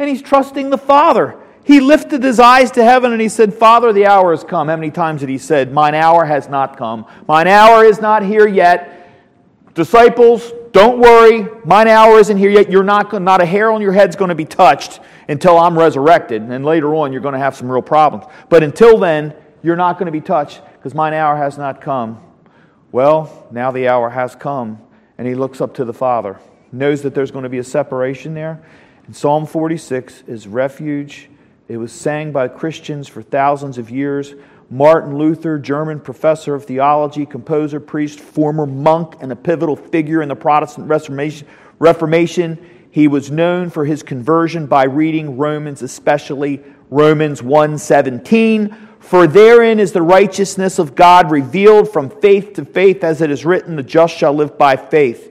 and 0.00 0.10
he's 0.10 0.20
trusting 0.20 0.70
the 0.70 0.78
Father. 0.78 1.40
He 1.62 1.78
lifted 1.78 2.24
his 2.24 2.40
eyes 2.40 2.72
to 2.72 2.82
heaven 2.82 3.12
and 3.12 3.20
he 3.20 3.28
said, 3.28 3.54
Father, 3.54 3.92
the 3.92 4.04
hour 4.04 4.32
has 4.32 4.42
come. 4.42 4.66
How 4.66 4.74
many 4.74 4.90
times 4.90 5.20
did 5.20 5.28
he 5.28 5.38
said, 5.38 5.72
Mine 5.72 5.94
hour 5.94 6.24
has 6.24 6.48
not 6.48 6.76
come. 6.76 7.06
Mine 7.28 7.46
hour 7.46 7.84
is 7.84 8.00
not 8.00 8.24
here 8.24 8.48
yet. 8.48 9.08
Disciples, 9.74 10.52
don't 10.72 10.98
worry. 10.98 11.46
Mine 11.64 11.86
hour 11.86 12.18
isn't 12.18 12.36
here 12.36 12.50
yet. 12.50 12.68
You're 12.68 12.82
not, 12.82 13.12
not 13.22 13.40
a 13.40 13.46
hair 13.46 13.70
on 13.70 13.80
your 13.80 13.92
head's 13.92 14.16
going 14.16 14.30
to 14.30 14.34
be 14.34 14.44
touched 14.44 14.98
until 15.28 15.56
I'm 15.56 15.78
resurrected. 15.78 16.42
And 16.42 16.64
later 16.64 16.96
on, 16.96 17.12
you're 17.12 17.22
going 17.22 17.34
to 17.34 17.38
have 17.38 17.54
some 17.54 17.70
real 17.70 17.80
problems. 17.80 18.24
But 18.48 18.64
until 18.64 18.98
then, 18.98 19.36
you're 19.62 19.76
not 19.76 19.98
going 20.00 20.06
to 20.06 20.12
be 20.12 20.20
touched 20.20 20.60
because 20.84 20.94
mine 20.94 21.14
hour 21.14 21.34
has 21.34 21.56
not 21.56 21.80
come. 21.80 22.20
Well, 22.92 23.48
now 23.50 23.70
the 23.70 23.88
hour 23.88 24.10
has 24.10 24.34
come. 24.34 24.78
And 25.16 25.26
he 25.26 25.34
looks 25.34 25.62
up 25.62 25.72
to 25.76 25.84
the 25.86 25.94
Father, 25.94 26.38
knows 26.72 27.00
that 27.02 27.14
there's 27.14 27.30
going 27.30 27.44
to 27.44 27.48
be 27.48 27.56
a 27.56 27.64
separation 27.64 28.34
there. 28.34 28.62
And 29.06 29.16
Psalm 29.16 29.46
46 29.46 30.24
is 30.26 30.46
refuge 30.46 31.30
it 31.68 31.78
was 31.78 31.90
sang 31.90 32.32
by 32.32 32.48
Christians 32.48 33.08
for 33.08 33.22
thousands 33.22 33.78
of 33.78 33.88
years. 33.88 34.34
Martin 34.68 35.16
Luther, 35.16 35.58
German 35.58 36.00
professor 36.00 36.54
of 36.54 36.66
theology, 36.66 37.24
composer, 37.24 37.80
priest, 37.80 38.20
former 38.20 38.66
monk, 38.66 39.14
and 39.22 39.32
a 39.32 39.36
pivotal 39.36 39.76
figure 39.76 40.20
in 40.20 40.28
the 40.28 40.36
Protestant 40.36 40.86
Reformation. 41.78 42.70
He 42.90 43.08
was 43.08 43.30
known 43.30 43.70
for 43.70 43.86
his 43.86 44.02
conversion 44.02 44.66
by 44.66 44.84
reading 44.84 45.38
Romans, 45.38 45.80
especially 45.80 46.62
Romans 46.90 47.40
1:17, 47.40 48.76
for 49.04 49.26
therein 49.26 49.78
is 49.78 49.92
the 49.92 50.00
righteousness 50.00 50.78
of 50.78 50.94
God 50.94 51.30
revealed 51.30 51.92
from 51.92 52.08
faith 52.08 52.54
to 52.54 52.64
faith 52.64 53.04
as 53.04 53.20
it 53.20 53.30
is 53.30 53.44
written, 53.44 53.76
the 53.76 53.82
just 53.82 54.16
shall 54.16 54.32
live 54.32 54.56
by 54.56 54.76
faith. 54.76 55.30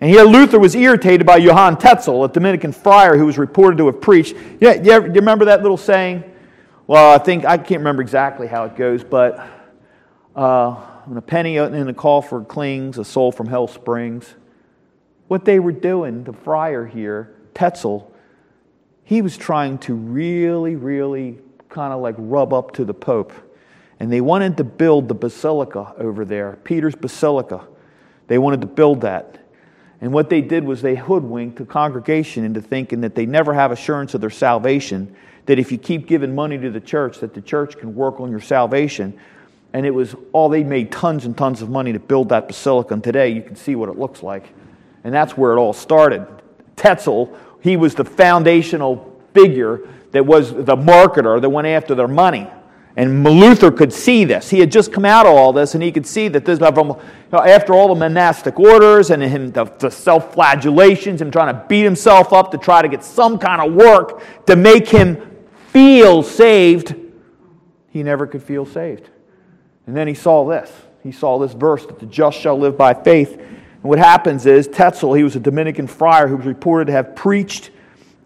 And 0.00 0.08
here 0.08 0.22
Luther 0.22 0.60
was 0.60 0.76
irritated 0.76 1.26
by 1.26 1.38
Johann 1.38 1.76
Tetzel, 1.76 2.22
a 2.22 2.28
Dominican 2.28 2.70
friar 2.70 3.16
who 3.16 3.26
was 3.26 3.36
reported 3.36 3.78
to 3.78 3.86
have 3.86 4.00
preached. 4.00 4.36
Yeah, 4.60 4.74
you, 4.74 4.92
you 4.92 5.12
remember 5.12 5.46
that 5.46 5.62
little 5.62 5.76
saying? 5.76 6.22
Well, 6.86 7.12
I 7.12 7.18
think, 7.18 7.44
I 7.44 7.56
can't 7.56 7.80
remember 7.80 8.00
exactly 8.00 8.46
how 8.46 8.64
it 8.64 8.76
goes, 8.76 9.02
but 9.02 9.44
uh, 10.36 10.74
when 11.06 11.18
a 11.18 11.22
penny 11.22 11.56
in 11.56 11.88
a 11.88 11.94
coffer 11.94 12.42
clings, 12.42 12.96
a 12.98 13.04
soul 13.04 13.32
from 13.32 13.48
hell 13.48 13.66
springs. 13.66 14.32
What 15.26 15.44
they 15.44 15.58
were 15.58 15.72
doing, 15.72 16.22
the 16.22 16.32
friar 16.32 16.86
here, 16.86 17.34
Tetzel, 17.54 18.12
he 19.02 19.20
was 19.20 19.36
trying 19.36 19.78
to 19.78 19.94
really, 19.94 20.76
really 20.76 21.40
kind 21.74 21.92
of 21.92 22.00
like 22.00 22.14
rub 22.16 22.54
up 22.54 22.72
to 22.74 22.84
the 22.84 22.94
Pope. 22.94 23.32
And 24.00 24.10
they 24.10 24.20
wanted 24.20 24.56
to 24.58 24.64
build 24.64 25.08
the 25.08 25.14
basilica 25.14 25.92
over 25.98 26.24
there, 26.24 26.58
Peter's 26.64 26.94
Basilica. 26.94 27.66
They 28.28 28.38
wanted 28.38 28.60
to 28.62 28.66
build 28.66 29.02
that. 29.02 29.40
And 30.00 30.12
what 30.12 30.30
they 30.30 30.40
did 30.40 30.64
was 30.64 30.82
they 30.82 30.96
hoodwinked 30.96 31.56
the 31.56 31.64
congregation 31.64 32.44
into 32.44 32.60
thinking 32.60 33.00
that 33.02 33.14
they 33.14 33.26
never 33.26 33.54
have 33.54 33.72
assurance 33.72 34.14
of 34.14 34.20
their 34.20 34.30
salvation, 34.30 35.14
that 35.46 35.58
if 35.58 35.72
you 35.72 35.78
keep 35.78 36.06
giving 36.06 36.34
money 36.34 36.58
to 36.58 36.70
the 36.70 36.80
church, 36.80 37.20
that 37.20 37.34
the 37.34 37.40
church 37.40 37.76
can 37.78 37.94
work 37.94 38.20
on 38.20 38.30
your 38.30 38.40
salvation. 38.40 39.18
And 39.72 39.84
it 39.84 39.90
was 39.90 40.14
all 40.32 40.48
they 40.48 40.62
made 40.62 40.92
tons 40.92 41.24
and 41.24 41.36
tons 41.36 41.60
of 41.60 41.68
money 41.68 41.92
to 41.92 41.98
build 41.98 42.28
that 42.28 42.46
basilica. 42.46 42.94
And 42.94 43.02
today 43.02 43.30
you 43.30 43.42
can 43.42 43.56
see 43.56 43.74
what 43.74 43.88
it 43.88 43.98
looks 43.98 44.22
like. 44.22 44.48
And 45.02 45.12
that's 45.12 45.36
where 45.36 45.52
it 45.52 45.56
all 45.56 45.72
started. 45.72 46.26
Tetzel, 46.76 47.36
he 47.60 47.76
was 47.76 47.94
the 47.94 48.04
foundational 48.04 49.20
figure 49.32 49.80
that 50.14 50.24
was 50.24 50.52
the 50.52 50.76
marketer 50.76 51.40
that 51.40 51.50
went 51.50 51.66
after 51.66 51.94
their 51.94 52.08
money. 52.08 52.48
And 52.96 53.24
Luther 53.24 53.72
could 53.72 53.92
see 53.92 54.24
this. 54.24 54.48
He 54.48 54.60
had 54.60 54.70
just 54.70 54.92
come 54.92 55.04
out 55.04 55.26
of 55.26 55.32
all 55.32 55.52
this, 55.52 55.74
and 55.74 55.82
he 55.82 55.90
could 55.90 56.06
see 56.06 56.28
that 56.28 56.44
this, 56.44 56.60
after 56.62 57.74
all 57.74 57.88
the 57.88 57.96
monastic 57.96 58.60
orders 58.60 59.10
and 59.10 59.20
him, 59.20 59.50
the, 59.50 59.64
the 59.64 59.90
self 59.90 60.32
flagellations, 60.32 61.20
him 61.20 61.32
trying 61.32 61.52
to 61.52 61.66
beat 61.66 61.82
himself 61.82 62.32
up 62.32 62.52
to 62.52 62.58
try 62.58 62.80
to 62.80 62.88
get 62.88 63.02
some 63.02 63.38
kind 63.38 63.60
of 63.60 63.74
work 63.74 64.22
to 64.46 64.54
make 64.54 64.88
him 64.88 65.36
feel 65.70 66.22
saved, 66.22 66.94
he 67.90 68.04
never 68.04 68.28
could 68.28 68.42
feel 68.42 68.64
saved. 68.64 69.10
And 69.88 69.96
then 69.96 70.06
he 70.06 70.14
saw 70.14 70.48
this. 70.48 70.70
He 71.02 71.10
saw 71.10 71.38
this 71.40 71.52
verse 71.52 71.84
that 71.86 71.98
the 71.98 72.06
just 72.06 72.38
shall 72.38 72.56
live 72.56 72.78
by 72.78 72.94
faith. 72.94 73.36
And 73.36 73.82
what 73.82 73.98
happens 73.98 74.46
is, 74.46 74.68
Tetzel, 74.68 75.14
he 75.14 75.24
was 75.24 75.34
a 75.34 75.40
Dominican 75.40 75.88
friar 75.88 76.28
who 76.28 76.36
was 76.36 76.46
reported 76.46 76.86
to 76.86 76.92
have 76.92 77.16
preached 77.16 77.72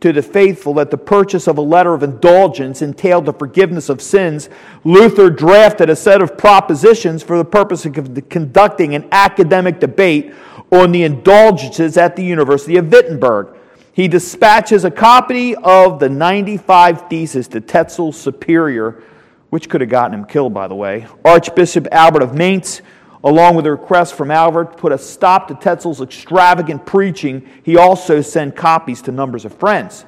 to 0.01 0.13
the 0.13 0.23
faithful 0.23 0.75
that 0.75 0.91
the 0.91 0.99
purchase 0.99 1.49
of 1.49 1.59
a 1.59 1.63
letter 1.63 1.93
of 1.93 2.03
indulgence 2.03 2.83
entailed 2.83 3.27
the 3.27 3.33
forgiveness 3.33 3.89
of 3.89 4.01
sins, 4.01 4.49
Luther 4.85 5.29
drafted 5.29 5.91
a 5.91 5.97
set 5.97 6.23
of 6.23 6.39
propositions 6.39 7.23
for 7.23 7.37
the 7.37 7.45
purpose 7.45 7.85
of 7.85 7.95
conducting 8.29 8.95
an 8.95 9.09
academic 9.11 9.81
debate 9.81 10.33
on 10.71 10.93
the 10.93 11.03
indulgences 11.03 11.97
at 11.97 12.15
the 12.15 12.25
University 12.25 12.77
of 12.77 12.93
Wittenberg. 12.93 13.49
He 13.93 14.07
dispatches 14.07 14.85
a 14.85 14.91
copy 14.93 15.57
of 15.57 15.99
the 15.99 16.09
95 16.09 17.09
Theses 17.09 17.49
to 17.49 17.61
Tetzel's 17.61 18.21
superior, 18.21 19.03
which 19.51 19.69
could 19.69 19.81
have 19.81 19.91
gotten 19.91 20.15
him 20.17 20.25
killed, 20.25 20.55
by 20.55 20.69
the 20.69 20.75
way, 20.77 21.09
Archbishop 21.25 21.89
Albert 21.91 22.23
of 22.23 22.35
Mainz 22.35 22.83
Along 23.25 23.57
with 23.57 23.67
a 23.67 23.71
request 23.71 24.15
from 24.15 24.31
Albert 24.31 24.73
to 24.73 24.79
put 24.79 24.93
a 24.93 24.99
stop 24.99 25.49
to 25.49 25.55
Tetzel's 25.55 26.01
extravagant 26.01 26.87
preaching, 26.87 27.49
he 27.65 27.77
also 27.77 28.21
sent 28.21 28.55
copies 28.55 29.03
to 29.03 29.13
numbers 29.13 29.45
of 29.45 29.55
friends. 29.55 30.05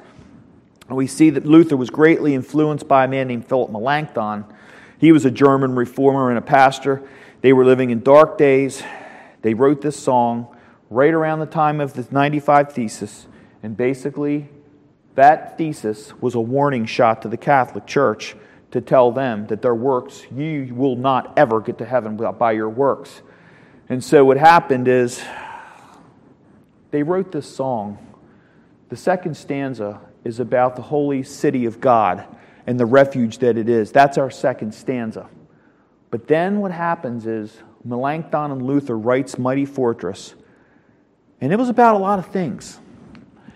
And 0.87 0.95
we 0.97 1.07
see 1.07 1.29
that 1.31 1.45
Luther 1.45 1.75
was 1.75 1.89
greatly 1.89 2.33
influenced 2.33 2.87
by 2.87 3.05
a 3.05 3.07
man 3.07 3.27
named 3.27 3.47
Philip 3.47 3.71
Melanchthon. 3.71 4.45
He 4.97 5.11
was 5.11 5.25
a 5.25 5.31
German 5.31 5.75
reformer 5.75 6.29
and 6.29 6.37
a 6.37 6.41
pastor. 6.41 7.01
They 7.41 7.53
were 7.53 7.65
living 7.65 7.89
in 7.89 8.01
dark 8.01 8.37
days. 8.37 8.83
They 9.41 9.53
wrote 9.53 9.81
this 9.81 9.97
song 9.97 10.55
right 10.89 11.13
around 11.13 11.39
the 11.39 11.45
time 11.45 11.81
of 11.81 11.93
the 11.93 12.05
95 12.11 12.73
Thesis. 12.73 13.27
And 13.63 13.75
basically, 13.75 14.49
that 15.15 15.57
thesis 15.57 16.13
was 16.21 16.35
a 16.35 16.39
warning 16.39 16.85
shot 16.85 17.21
to 17.23 17.27
the 17.27 17.37
Catholic 17.37 17.85
Church 17.85 18.35
to 18.71 18.81
tell 18.81 19.11
them 19.11 19.47
that 19.47 19.61
their 19.61 19.75
works, 19.75 20.25
you 20.33 20.73
will 20.73 20.95
not 20.95 21.37
ever 21.37 21.59
get 21.59 21.77
to 21.79 21.85
heaven 21.85 22.15
by 22.15 22.53
your 22.53 22.69
works. 22.69 23.21
And 23.89 24.03
so 24.03 24.23
what 24.23 24.37
happened 24.37 24.87
is 24.87 25.21
they 26.91 27.03
wrote 27.03 27.31
this 27.31 27.53
song. 27.53 27.97
The 28.89 28.95
second 28.95 29.35
stanza 29.35 29.99
is 30.23 30.39
about 30.39 30.75
the 30.75 30.81
holy 30.81 31.23
city 31.23 31.65
of 31.65 31.81
God 31.81 32.25
and 32.67 32.79
the 32.79 32.85
refuge 32.85 33.39
that 33.39 33.57
it 33.57 33.67
is. 33.67 33.91
That's 33.91 34.17
our 34.17 34.29
second 34.29 34.73
stanza. 34.73 35.29
But 36.09 36.27
then 36.27 36.59
what 36.59 36.71
happens 36.71 37.25
is 37.25 37.57
Melanchthon 37.83 38.51
and 38.51 38.61
Luther 38.61 38.97
writes 38.97 39.37
Mighty 39.37 39.65
Fortress. 39.65 40.35
And 41.39 41.51
it 41.51 41.57
was 41.57 41.69
about 41.69 41.95
a 41.95 41.99
lot 41.99 42.19
of 42.19 42.27
things. 42.27 42.79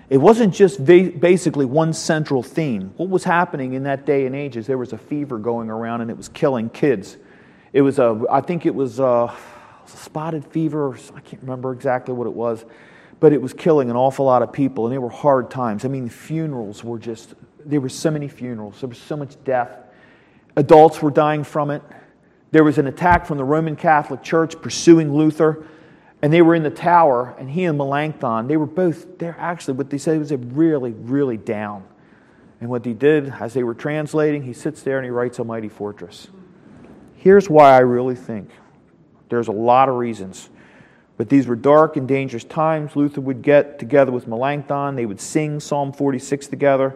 It 0.09 0.17
wasn't 0.17 0.53
just 0.53 0.83
basically 0.85 1.65
one 1.65 1.91
central 1.93 2.43
theme. 2.43 2.93
What 2.97 3.09
was 3.09 3.23
happening 3.23 3.73
in 3.73 3.83
that 3.83 4.05
day 4.05 4.27
and 4.27 4.35
age 4.35 4.55
is 4.55 4.67
there 4.67 4.77
was 4.77 4.93
a 4.93 4.97
fever 4.97 5.39
going 5.39 5.69
around 5.69 6.01
and 6.01 6.11
it 6.11 6.17
was 6.17 6.29
killing 6.29 6.69
kids. 6.69 7.17
It 7.73 7.81
was 7.81 7.97
a, 7.97 8.23
I 8.29 8.41
think 8.41 8.65
it 8.67 8.75
was 8.75 8.99
uh, 8.99 9.03
a, 9.03 9.25
a 9.25 9.87
spotted 9.87 10.45
fever. 10.45 10.95
I 11.15 11.21
can't 11.21 11.41
remember 11.41 11.73
exactly 11.73 12.13
what 12.13 12.27
it 12.27 12.33
was, 12.33 12.65
but 13.19 13.33
it 13.33 13.41
was 13.41 13.53
killing 13.53 13.89
an 13.89 13.95
awful 13.95 14.25
lot 14.25 14.43
of 14.43 14.53
people 14.53 14.85
and 14.85 14.93
they 14.93 14.99
were 14.99 15.09
hard 15.09 15.49
times. 15.49 15.85
I 15.85 15.87
mean, 15.87 16.07
funerals 16.07 16.83
were 16.83 16.99
just, 16.99 17.33
there 17.65 17.81
were 17.81 17.89
so 17.89 18.11
many 18.11 18.27
funerals. 18.27 18.81
There 18.81 18.89
was 18.89 18.99
so 18.99 19.17
much 19.17 19.43
death. 19.43 19.75
Adults 20.55 21.01
were 21.01 21.11
dying 21.11 21.43
from 21.43 21.71
it. 21.71 21.81
There 22.51 22.63
was 22.63 22.77
an 22.77 22.85
attack 22.85 23.25
from 23.25 23.37
the 23.37 23.43
Roman 23.43 23.75
Catholic 23.75 24.21
Church 24.21 24.61
pursuing 24.61 25.11
Luther 25.13 25.65
and 26.21 26.31
they 26.31 26.41
were 26.41 26.55
in 26.55 26.63
the 26.63 26.69
tower, 26.69 27.35
and 27.37 27.49
he 27.49 27.65
and 27.65 27.77
Melanchthon, 27.77 28.47
they 28.47 28.57
were 28.57 28.65
both, 28.65 29.19
they're 29.19 29.37
actually, 29.37 29.75
what 29.75 29.89
they 29.89 29.97
said 29.97 30.17
was 30.17 30.31
really, 30.31 30.91
really 30.91 31.37
down. 31.37 31.83
And 32.61 32.69
what 32.69 32.85
he 32.85 32.93
did, 32.93 33.33
as 33.39 33.53
they 33.53 33.63
were 33.63 33.73
translating, 33.73 34.43
he 34.43 34.53
sits 34.53 34.81
there 34.81 34.97
and 34.97 35.05
he 35.05 35.11
writes 35.11 35.39
A 35.39 35.43
Mighty 35.43 35.69
Fortress. 35.69 36.29
Here's 37.15 37.49
why 37.49 37.75
I 37.75 37.79
really 37.79 38.15
think 38.15 38.49
there's 39.29 39.49
a 39.49 39.51
lot 39.51 39.89
of 39.89 39.95
reasons. 39.95 40.49
But 41.17 41.29
these 41.29 41.47
were 41.47 41.55
dark 41.55 41.97
and 41.97 42.07
dangerous 42.07 42.43
times. 42.43 42.95
Luther 42.95 43.21
would 43.21 43.41
get 43.41 43.77
together 43.79 44.11
with 44.11 44.27
Melanchthon, 44.27 44.95
they 44.95 45.05
would 45.05 45.19
sing 45.19 45.59
Psalm 45.59 45.91
46 45.91 46.47
together. 46.47 46.95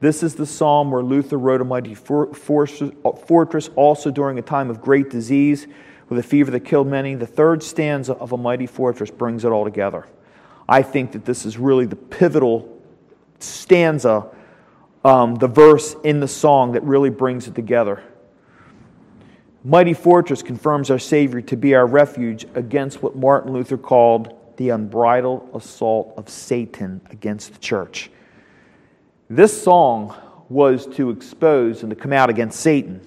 This 0.00 0.22
is 0.22 0.36
the 0.36 0.46
psalm 0.46 0.90
where 0.90 1.02
Luther 1.02 1.38
wrote 1.38 1.60
A 1.60 1.64
Mighty 1.64 1.94
Fortress, 1.94 3.70
also 3.74 4.10
during 4.10 4.38
a 4.38 4.42
time 4.42 4.70
of 4.70 4.80
great 4.80 5.10
disease 5.10 5.66
with 6.08 6.18
a 6.18 6.22
fever 6.22 6.50
that 6.50 6.60
killed 6.60 6.86
many. 6.86 7.14
The 7.14 7.26
third 7.26 7.62
stanza 7.62 8.14
of 8.14 8.32
A 8.32 8.36
Mighty 8.36 8.66
Fortress 8.66 9.10
brings 9.10 9.44
it 9.44 9.48
all 9.48 9.64
together. 9.64 10.06
I 10.68 10.82
think 10.82 11.12
that 11.12 11.24
this 11.24 11.46
is 11.46 11.58
really 11.58 11.86
the 11.86 11.96
pivotal 11.96 12.80
stanza, 13.38 14.26
um, 15.04 15.36
the 15.36 15.48
verse 15.48 15.96
in 16.04 16.20
the 16.20 16.28
song 16.28 16.72
that 16.72 16.82
really 16.82 17.10
brings 17.10 17.46
it 17.46 17.54
together. 17.54 18.02
Mighty 19.64 19.94
Fortress 19.94 20.42
confirms 20.42 20.90
our 20.90 20.98
Savior 20.98 21.40
to 21.42 21.56
be 21.56 21.74
our 21.74 21.86
refuge 21.86 22.46
against 22.54 23.02
what 23.02 23.16
Martin 23.16 23.52
Luther 23.52 23.76
called 23.76 24.34
the 24.56 24.70
unbridled 24.70 25.50
assault 25.54 26.14
of 26.16 26.28
Satan 26.28 27.00
against 27.10 27.52
the 27.52 27.58
church. 27.58 28.10
This 29.30 29.62
song 29.62 30.14
was 30.48 30.86
to 30.96 31.10
expose 31.10 31.82
and 31.82 31.90
to 31.90 31.96
come 31.96 32.12
out 32.12 32.30
against 32.30 32.60
Satan 32.60 33.06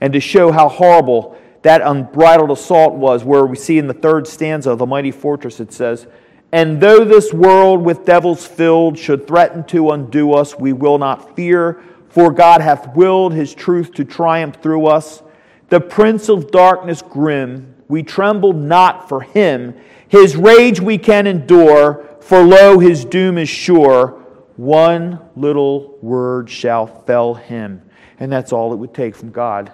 and 0.00 0.12
to 0.12 0.20
show 0.20 0.52
how 0.52 0.68
horrible 0.68 1.38
that 1.66 1.82
unbridled 1.82 2.52
assault 2.52 2.94
was, 2.94 3.24
where 3.24 3.44
we 3.44 3.56
see 3.56 3.76
in 3.76 3.88
the 3.88 3.94
third 3.94 4.28
stanza 4.28 4.70
of 4.70 4.78
the 4.78 4.86
mighty 4.86 5.10
fortress, 5.10 5.58
it 5.58 5.72
says, 5.72 6.06
And 6.52 6.80
though 6.80 7.04
this 7.04 7.32
world 7.32 7.82
with 7.82 8.04
devils 8.04 8.46
filled 8.46 8.96
should 8.96 9.26
threaten 9.26 9.64
to 9.64 9.90
undo 9.90 10.32
us, 10.32 10.56
we 10.56 10.72
will 10.72 10.96
not 10.96 11.34
fear, 11.34 11.82
for 12.08 12.30
God 12.30 12.60
hath 12.60 12.94
willed 12.94 13.32
his 13.34 13.52
truth 13.52 13.92
to 13.94 14.04
triumph 14.04 14.62
through 14.62 14.86
us. 14.86 15.24
The 15.68 15.80
prince 15.80 16.28
of 16.28 16.52
darkness 16.52 17.02
grim, 17.02 17.74
we 17.88 18.04
tremble 18.04 18.52
not 18.52 19.08
for 19.08 19.22
him. 19.22 19.74
His 20.06 20.36
rage 20.36 20.80
we 20.80 20.98
can 20.98 21.26
endure, 21.26 22.06
for 22.20 22.44
lo, 22.44 22.78
his 22.78 23.04
doom 23.04 23.38
is 23.38 23.48
sure. 23.48 24.22
One 24.54 25.18
little 25.34 25.98
word 26.00 26.48
shall 26.48 26.86
fell 26.86 27.34
him. 27.34 27.82
And 28.20 28.30
that's 28.30 28.52
all 28.52 28.72
it 28.72 28.76
would 28.76 28.94
take 28.94 29.16
from 29.16 29.32
God. 29.32 29.72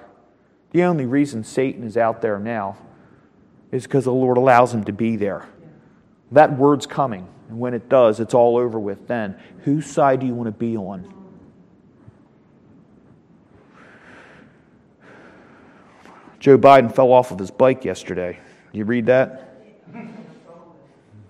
The 0.72 0.82
only 0.84 1.06
reason 1.06 1.44
Satan 1.44 1.84
is 1.84 1.98
out 1.98 2.22
there 2.22 2.38
now 2.38 2.78
is 3.70 3.84
because 3.84 4.04
the 4.04 4.12
Lord 4.12 4.38
allows 4.38 4.74
him 4.74 4.84
to 4.84 4.92
be 4.92 5.16
there. 5.16 5.46
That 6.32 6.56
word's 6.56 6.86
coming. 6.86 7.28
And 7.48 7.60
when 7.60 7.74
it 7.74 7.90
does, 7.90 8.20
it's 8.20 8.32
all 8.32 8.56
over 8.56 8.80
with 8.80 9.06
then. 9.06 9.38
Whose 9.64 9.84
side 9.86 10.20
do 10.20 10.26
you 10.26 10.34
want 10.34 10.46
to 10.46 10.52
be 10.52 10.76
on? 10.76 11.12
Joe 16.40 16.58
Biden 16.58 16.92
fell 16.92 17.12
off 17.12 17.30
of 17.30 17.38
his 17.38 17.50
bike 17.50 17.84
yesterday. 17.84 18.38
You 18.72 18.86
read 18.86 19.04
that? 19.06 19.50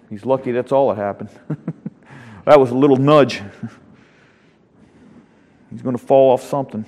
He's 0.08 0.24
lucky 0.24 0.52
that's 0.52 0.70
all 0.70 0.88
that 0.88 0.98
happened. 0.98 1.30
that 2.44 2.60
was 2.60 2.70
a 2.70 2.74
little 2.74 2.96
nudge. 2.96 3.42
He's 5.70 5.82
going 5.82 5.96
to 5.96 6.02
fall 6.02 6.32
off 6.32 6.42
something 6.42 6.86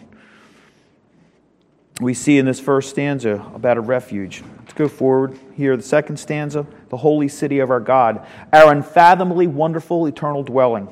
we 2.01 2.15
see 2.15 2.39
in 2.39 2.47
this 2.47 2.61
first 2.61 2.91
stanza 2.91 3.45
about 3.55 3.77
a 3.77 3.81
refuge. 3.81 4.43
Let's 4.59 4.73
go 4.73 4.89
forward 4.89 5.39
here. 5.55 5.77
The 5.77 5.83
second 5.83 6.17
stanza, 6.19 6.67
the 6.89 6.97
holy 6.97 7.29
city 7.29 7.61
of 7.61 7.71
our 7.71 7.81
God, 7.81 8.27
our 8.53 8.73
unfathomably 8.73 9.47
wonderful 9.47 10.07
eternal 10.07 10.43
dwelling. 10.43 10.89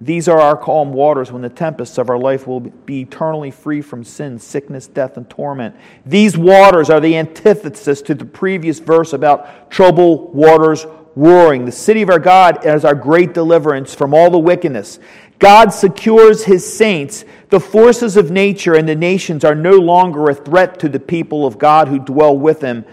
These 0.00 0.26
are 0.28 0.40
our 0.40 0.56
calm 0.56 0.92
waters 0.92 1.30
when 1.30 1.40
the 1.40 1.48
tempests 1.48 1.98
of 1.98 2.10
our 2.10 2.18
life 2.18 2.46
will 2.48 2.60
be 2.60 3.02
eternally 3.02 3.52
free 3.52 3.80
from 3.80 4.02
sin, 4.02 4.38
sickness, 4.40 4.88
death, 4.88 5.16
and 5.16 5.30
torment. 5.30 5.76
These 6.04 6.36
waters 6.36 6.90
are 6.90 7.00
the 7.00 7.16
antithesis 7.16 8.02
to 8.02 8.14
the 8.14 8.24
previous 8.24 8.80
verse 8.80 9.12
about 9.12 9.70
troubled 9.70 10.34
waters 10.34 10.84
roaring. 11.16 11.64
The 11.64 11.72
city 11.72 12.02
of 12.02 12.10
our 12.10 12.18
God 12.18 12.64
is 12.66 12.84
our 12.84 12.94
great 12.94 13.34
deliverance 13.34 13.94
from 13.94 14.14
all 14.14 14.30
the 14.30 14.38
wickedness. 14.38 14.98
God 15.38 15.72
secures 15.72 16.44
his 16.44 16.70
saints. 16.70 17.24
The 17.50 17.60
forces 17.60 18.16
of 18.16 18.30
nature 18.30 18.74
and 18.74 18.88
the 18.88 18.94
nations 18.94 19.44
are 19.44 19.54
no 19.54 19.72
longer 19.72 20.30
a 20.30 20.34
threat 20.34 20.78
to 20.80 20.88
the 20.88 21.00
people 21.00 21.46
of 21.46 21.58
God 21.58 21.88
who 21.88 21.98
dwell 21.98 22.36
with 22.36 22.60
him. 22.60 22.84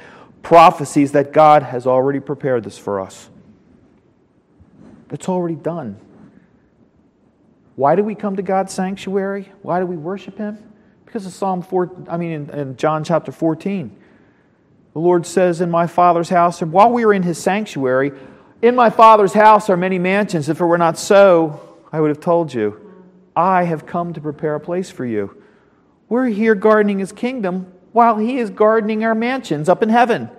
Prophecies 0.44 1.12
that 1.12 1.34
God 1.34 1.64
has 1.64 1.86
already 1.86 2.20
prepared 2.20 2.64
this 2.64 2.78
for 2.78 3.00
us. 3.00 3.30
It's 5.12 5.30
already 5.30 5.56
done. 5.56 6.00
Why 7.76 7.96
do 7.96 8.04
we 8.04 8.16
come 8.16 8.36
to 8.36 8.42
God's 8.42 8.74
sanctuary? 8.74 9.52
Why 9.62 9.80
do 9.80 9.86
we 9.86 9.98
worship 9.98 10.38
him? 10.38 10.58
Because 11.06 11.26
of 11.26 11.34
Psalm 11.34 11.62
4, 11.62 12.06
I 12.10 12.18
mean, 12.18 12.32
in, 12.32 12.50
in 12.52 12.78
John 12.78 13.04
chapter 13.04 13.32
14. 13.32 13.96
The 14.94 15.00
Lord 15.00 15.26
says, 15.26 15.62
In 15.62 15.72
my 15.72 15.88
Father's 15.88 16.30
house, 16.30 16.62
and 16.62 16.72
while 16.72 16.92
we 16.92 17.06
are 17.06 17.14
in 17.14 17.24
his 17.24 17.38
sanctuary, 17.38 18.12
in 18.62 18.76
my 18.76 18.90
Father's 18.90 19.34
house 19.34 19.70
are 19.70 19.78
many 19.78 20.00
mansions. 20.00 20.50
If 20.50 20.60
it 20.60 20.66
were 20.66 20.78
not 20.78 20.98
so, 20.98 21.78
I 21.92 22.00
would 22.00 22.10
have 22.10 22.20
told 22.20 22.54
you, 22.54 22.80
I 23.36 23.64
have 23.64 23.86
come 23.86 24.14
to 24.14 24.22
prepare 24.22 24.56
a 24.56 24.60
place 24.60 24.90
for 24.90 25.06
you. 25.06 25.42
We're 26.10 26.28
here 26.28 26.56
gardening 26.56 27.00
his 27.00 27.12
kingdom 27.12 27.72
while 27.94 28.18
he 28.18 28.38
is 28.38 28.50
gardening 28.50 29.04
our 29.04 29.16
mansions 29.16 29.70
up 29.70 29.82
in 29.82 29.90
heaven. 29.90 30.30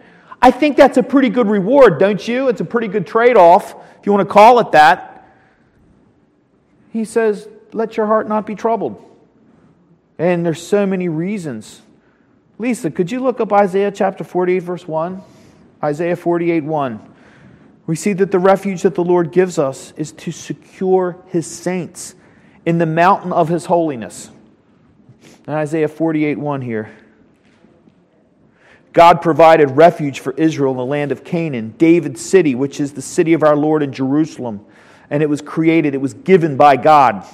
I 0.41 0.51
think 0.51 0.77
that's 0.77 0.97
a 0.97 1.03
pretty 1.03 1.29
good 1.29 1.47
reward, 1.49 1.99
don't 1.99 2.27
you? 2.27 2.49
It's 2.49 2.61
a 2.61 2.65
pretty 2.65 2.89
good 2.89 3.07
trade 3.07 3.37
off, 3.37 3.75
if 3.99 4.07
you 4.07 4.13
want 4.13 4.29
to 4.29 4.33
call 4.33 4.59
it 4.59 4.73
that. 4.73 5.29
He 6.93 7.05
says, 7.05 7.49
Let 7.73 7.97
your 7.97 8.07
heart 8.07 8.29
not 8.29 8.47
be 8.47 8.55
troubled. 8.55 9.03
And 10.19 10.45
there's 10.45 10.65
so 10.65 10.85
many 10.85 11.09
reasons. 11.09 11.81
Lisa, 12.63 12.91
could 12.91 13.11
you 13.11 13.21
look 13.21 13.41
up 13.41 13.53
Isaiah 13.53 13.91
chapter 13.91 14.25
48, 14.25 14.59
verse 14.61 14.89
1? 14.89 15.21
Isaiah 15.83 16.17
48, 16.17 16.65
1 16.65 17.13
we 17.87 17.97
see 17.97 18.13
that 18.13 18.31
the 18.31 18.39
refuge 18.39 18.83
that 18.83 18.95
the 18.95 19.05
Lord 19.05 19.33
gives 19.33 19.59
us 19.59 19.93
is 19.97 20.13
to 20.13 20.31
secure 20.31 21.19
his 21.27 21.47
saints 21.47 22.15
in 22.65 22.79
the 22.79 22.87
mountain 22.87 23.33
of 23.33 23.49
his 23.49 23.67
holiness. 23.67 24.31
In 25.47 25.53
Isaiah 25.53 25.89
48 25.89 26.39
1 26.39 26.63
here. 26.63 26.91
God 28.93 29.23
provided 29.23 29.71
refuge 29.71 30.21
for 30.21 30.33
Israel 30.35 30.71
in 30.73 30.77
the 30.77 30.85
land 30.85 31.13
of 31.13 31.25
Canaan, 31.25 31.75
David's 31.79 32.21
city, 32.21 32.55
which 32.55 32.79
is 32.79 32.93
the 32.93 33.03
city 33.03 33.33
of 33.33 33.43
our 33.43 33.57
Lord 33.57 33.83
in 33.83 33.93
Jerusalem. 33.93 34.65
And 35.11 35.23
it 35.23 35.29
was 35.29 35.41
created, 35.41 35.95
it 35.95 36.01
was 36.01 36.15
given 36.15 36.57
by 36.57 36.77
God. 36.77 37.27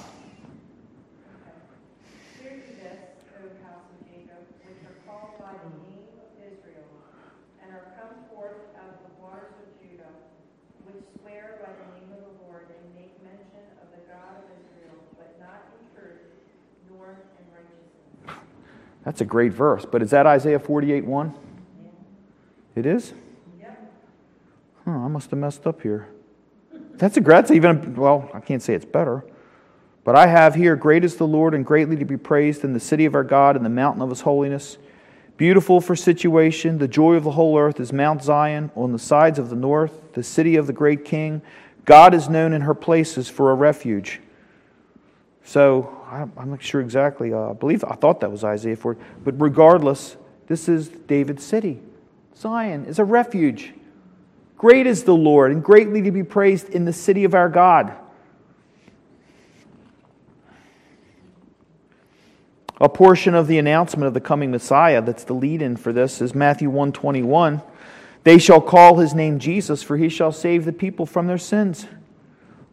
That's 19.09 19.21
a 19.21 19.25
great 19.25 19.53
verse. 19.53 19.87
But 19.91 20.03
is 20.03 20.11
that 20.11 20.27
Isaiah 20.27 20.59
48 20.59 21.03
1? 21.03 21.33
It 22.75 22.85
is? 22.85 23.11
Huh, 24.85 24.91
I 24.91 25.07
must 25.07 25.31
have 25.31 25.39
messed 25.39 25.65
up 25.65 25.81
here. 25.81 26.09
That's 26.93 27.17
a 27.17 27.21
that's 27.21 27.49
even 27.49 27.95
well, 27.95 28.29
I 28.35 28.39
can't 28.39 28.61
say 28.61 28.75
it's 28.75 28.85
better. 28.85 29.25
But 30.03 30.15
I 30.15 30.27
have 30.27 30.53
here, 30.53 30.75
great 30.75 31.03
is 31.03 31.15
the 31.15 31.25
Lord 31.25 31.55
and 31.55 31.65
greatly 31.65 31.95
to 31.95 32.05
be 32.05 32.17
praised 32.17 32.63
in 32.63 32.73
the 32.73 32.79
city 32.79 33.05
of 33.05 33.15
our 33.15 33.23
God 33.23 33.55
in 33.55 33.63
the 33.63 33.69
mountain 33.69 34.03
of 34.03 34.11
his 34.11 34.21
holiness. 34.21 34.77
Beautiful 35.37 35.81
for 35.81 35.95
situation, 35.95 36.77
the 36.77 36.87
joy 36.87 37.15
of 37.15 37.23
the 37.23 37.31
whole 37.31 37.57
earth 37.57 37.79
is 37.79 37.91
Mount 37.91 38.21
Zion 38.21 38.69
on 38.75 38.91
the 38.91 38.99
sides 38.99 39.39
of 39.39 39.49
the 39.49 39.55
north, 39.55 40.13
the 40.13 40.21
city 40.21 40.55
of 40.55 40.67
the 40.67 40.73
great 40.73 41.03
king. 41.03 41.41
God 41.83 42.13
is 42.13 42.29
known 42.29 42.53
in 42.53 42.61
her 42.61 42.75
places 42.75 43.27
for 43.27 43.49
a 43.49 43.55
refuge. 43.55 44.21
So 45.43 45.98
I'm, 46.09 46.31
I'm 46.35 46.49
not 46.49 46.61
sure 46.63 46.81
exactly. 46.81 47.33
Uh, 47.33 47.51
I 47.51 47.53
believe 47.53 47.83
I 47.83 47.95
thought 47.95 48.19
that 48.21 48.31
was 48.31 48.43
Isaiah 48.43 48.75
four, 48.75 48.97
But 49.23 49.39
regardless, 49.39 50.17
this 50.47 50.67
is 50.67 50.89
David's 50.89 51.43
city. 51.43 51.81
Zion 52.35 52.85
is 52.85 52.99
a 52.99 53.03
refuge. 53.03 53.73
Great 54.57 54.87
is 54.87 55.03
the 55.03 55.15
Lord 55.15 55.51
and 55.51 55.63
greatly 55.63 56.01
to 56.01 56.11
be 56.11 56.23
praised 56.23 56.69
in 56.69 56.85
the 56.85 56.93
city 56.93 57.23
of 57.23 57.33
our 57.33 57.49
God. 57.49 57.93
A 62.81 62.89
portion 62.89 63.35
of 63.35 63.47
the 63.47 63.57
announcement 63.57 64.07
of 64.07 64.13
the 64.13 64.21
coming 64.21 64.51
Messiah 64.51 65.01
that's 65.01 65.25
the 65.25 65.33
lead 65.33 65.61
in 65.61 65.77
for 65.77 65.93
this 65.93 66.21
is 66.21 66.33
Matthew 66.33 66.69
121. 66.69 67.61
They 68.23 68.37
shall 68.37 68.61
call 68.61 68.97
his 68.97 69.13
name 69.13 69.39
Jesus, 69.39 69.83
for 69.83 69.97
he 69.97 70.09
shall 70.09 70.31
save 70.31 70.65
the 70.65 70.73
people 70.73 71.05
from 71.05 71.27
their 71.27 71.37
sins. 71.37 71.85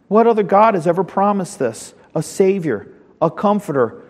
What 0.08 0.26
other 0.26 0.42
God 0.42 0.74
has 0.74 0.86
ever 0.86 1.04
promised 1.04 1.58
this? 1.58 1.94
A 2.14 2.22
Savior, 2.22 2.88
a 3.20 3.30
Comforter. 3.30 4.02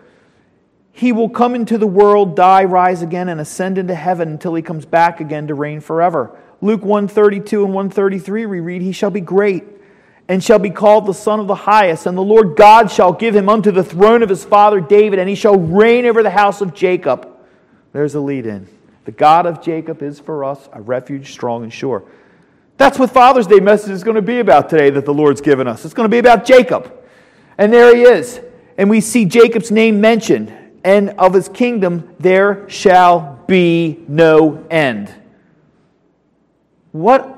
He 0.93 1.13
will 1.13 1.29
come 1.29 1.55
into 1.55 1.77
the 1.77 1.87
world, 1.87 2.37
die, 2.37 2.65
rise 2.65 3.03
again, 3.03 3.29
and 3.29 3.41
ascend 3.41 3.77
into 3.77 3.95
heaven 3.95 4.31
until 4.31 4.55
he 4.55 4.63
comes 4.63 4.87
back 4.87 5.21
again 5.21 5.49
to 5.49 5.55
reign 5.55 5.81
forever. 5.81 6.39
Luke 6.63 6.83
132 6.83 7.65
and 7.65 7.75
133, 7.75 8.47
we 8.47 8.61
read, 8.61 8.81
He 8.81 8.93
shall 8.93 9.11
be 9.11 9.21
great 9.21 9.65
and 10.29 10.43
shall 10.43 10.59
be 10.59 10.71
called 10.71 11.07
the 11.07 11.15
Son 11.15 11.39
of 11.39 11.47
the 11.47 11.55
Highest, 11.55 12.07
and 12.07 12.17
the 12.17 12.23
Lord 12.23 12.57
God 12.57 12.91
shall 12.91 13.13
give 13.13 13.37
him 13.37 13.49
unto 13.49 13.71
the 13.71 13.85
throne 13.85 14.23
of 14.23 14.29
his 14.29 14.45
father 14.45 14.81
David, 14.81 15.19
and 15.19 15.29
he 15.29 15.35
shall 15.35 15.57
reign 15.57 16.05
over 16.05 16.23
the 16.23 16.31
house 16.31 16.61
of 16.61 16.75
Jacob. 16.75 17.29
There's 17.93 18.15
a 18.15 18.21
lead 18.21 18.47
in. 18.47 18.67
The 19.05 19.13
God 19.13 19.47
of 19.47 19.63
Jacob 19.63 20.03
is 20.03 20.19
for 20.19 20.45
us 20.45 20.69
a 20.73 20.81
refuge 20.81 21.31
strong 21.31 21.63
and 21.63 21.73
sure. 21.73 22.05
That's 22.77 22.99
what 22.99 23.11
Father's 23.11 23.47
Day 23.47 23.61
message 23.61 23.93
is 23.93 24.03
going 24.03 24.17
to 24.17 24.23
be 24.23 24.41
about 24.41 24.69
today 24.69 24.91
that 24.91 25.05
the 25.05 25.15
Lord's 25.15 25.41
given 25.41 25.69
us. 25.69 25.85
It's 25.85 25.95
going 25.95 26.07
to 26.07 26.13
be 26.13 26.19
about 26.19 26.45
Jacob. 26.45 26.93
And 27.57 27.73
there 27.73 27.95
he 27.95 28.03
is. 28.03 28.41
And 28.79 28.91
we 28.91 29.01
see 29.01 29.25
Jacob's 29.25 29.71
name 29.71 30.01
mentioned, 30.01 30.53
and 30.85 31.11
of 31.11 31.35
his 31.35 31.49
kingdom 31.49 32.15
there 32.19 32.69
shall 32.69 33.43
be 33.47 34.05
no 34.09 34.65
end. 34.71 35.13
What 36.93 37.33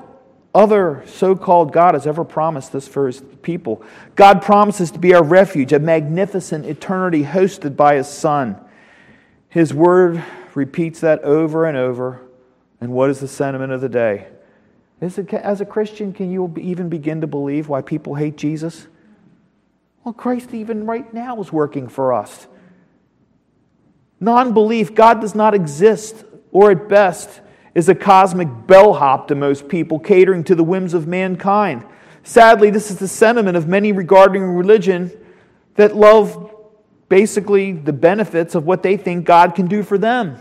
other 0.53 1.03
so 1.05 1.35
called 1.35 1.71
God 1.71 1.93
has 1.93 2.07
ever 2.07 2.23
promised 2.23 2.71
this 2.73 2.87
for 2.87 3.07
his 3.07 3.21
people? 3.41 3.83
God 4.15 4.41
promises 4.41 4.91
to 4.91 4.99
be 4.99 5.13
our 5.13 5.23
refuge, 5.23 5.73
a 5.73 5.79
magnificent 5.79 6.65
eternity 6.65 7.23
hosted 7.23 7.75
by 7.75 7.95
his 7.95 8.07
Son. 8.07 8.59
His 9.49 9.73
word 9.73 10.23
repeats 10.55 10.99
that 11.01 11.23
over 11.23 11.65
and 11.65 11.77
over. 11.77 12.21
And 12.81 12.91
what 12.91 13.09
is 13.09 13.19
the 13.19 13.27
sentiment 13.27 13.71
of 13.71 13.81
the 13.81 13.89
day? 13.89 14.27
It, 15.01 15.33
as 15.33 15.61
a 15.61 15.65
Christian, 15.65 16.13
can 16.13 16.31
you 16.31 16.53
even 16.59 16.89
begin 16.89 17.21
to 17.21 17.27
believe 17.27 17.69
why 17.69 17.81
people 17.81 18.15
hate 18.15 18.35
Jesus? 18.35 18.87
Well, 20.03 20.13
Christ, 20.13 20.53
even 20.53 20.85
right 20.85 21.13
now, 21.13 21.39
is 21.41 21.51
working 21.51 21.87
for 21.87 22.13
us. 22.13 22.47
Non 24.19 24.53
belief, 24.53 24.93
God 24.93 25.21
does 25.21 25.35
not 25.35 25.53
exist, 25.53 26.23
or 26.51 26.71
at 26.71 26.89
best, 26.89 27.41
is 27.75 27.89
a 27.89 27.95
cosmic 27.95 28.47
bellhop 28.67 29.27
to 29.27 29.35
most 29.35 29.67
people, 29.67 29.99
catering 29.99 30.43
to 30.45 30.55
the 30.55 30.63
whims 30.63 30.93
of 30.93 31.07
mankind. 31.07 31.85
Sadly, 32.23 32.69
this 32.69 32.91
is 32.91 32.97
the 32.97 33.07
sentiment 33.07 33.55
of 33.55 33.67
many 33.67 33.91
regarding 33.91 34.43
religion 34.43 35.11
that 35.75 35.95
love 35.95 36.53
basically 37.07 37.71
the 37.71 37.93
benefits 37.93 38.55
of 38.55 38.65
what 38.65 38.83
they 38.83 38.97
think 38.97 39.25
God 39.25 39.55
can 39.55 39.67
do 39.67 39.83
for 39.83 39.97
them, 39.97 40.37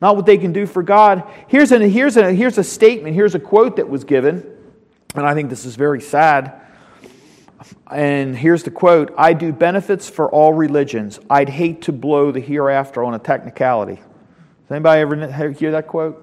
not 0.00 0.16
what 0.16 0.26
they 0.26 0.38
can 0.38 0.52
do 0.52 0.66
for 0.66 0.82
God. 0.82 1.24
Here's 1.48 1.72
a, 1.72 1.78
here's 1.88 2.16
a, 2.16 2.32
here's 2.32 2.58
a 2.58 2.64
statement, 2.64 3.14
here's 3.14 3.34
a 3.34 3.40
quote 3.40 3.76
that 3.76 3.88
was 3.88 4.04
given, 4.04 4.44
and 5.14 5.26
I 5.26 5.34
think 5.34 5.50
this 5.50 5.64
is 5.64 5.76
very 5.76 6.00
sad. 6.00 6.60
And 7.90 8.36
here's 8.36 8.62
the 8.62 8.70
quote 8.70 9.14
I 9.16 9.32
do 9.32 9.52
benefits 9.52 10.08
for 10.08 10.30
all 10.30 10.52
religions. 10.52 11.18
I'd 11.30 11.48
hate 11.48 11.82
to 11.82 11.92
blow 11.92 12.30
the 12.30 12.40
hereafter 12.40 13.02
on 13.02 13.14
a 13.14 13.18
technicality. 13.18 13.96
Does 13.96 14.70
anybody 14.70 15.00
ever 15.00 15.50
hear 15.52 15.70
that 15.72 15.86
quote? 15.86 16.22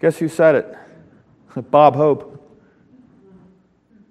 Guess 0.00 0.18
who 0.18 0.28
said 0.28 0.54
it? 0.54 0.76
Bob 1.70 1.96
Hope. 1.96 2.38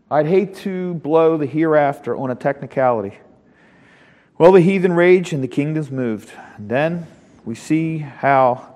I'd 0.09 0.27
hate 0.27 0.55
to 0.57 0.95
blow 0.95 1.37
the 1.37 1.45
hereafter 1.45 2.15
on 2.15 2.31
a 2.31 2.35
technicality. 2.35 3.17
Well, 4.37 4.51
the 4.51 4.61
heathen 4.61 4.93
raged 4.93 5.33
and 5.33 5.43
the 5.43 5.47
kingdoms 5.47 5.91
moved. 5.91 6.31
And 6.57 6.67
then 6.67 7.07
we 7.45 7.55
see 7.55 7.99
how 7.99 8.75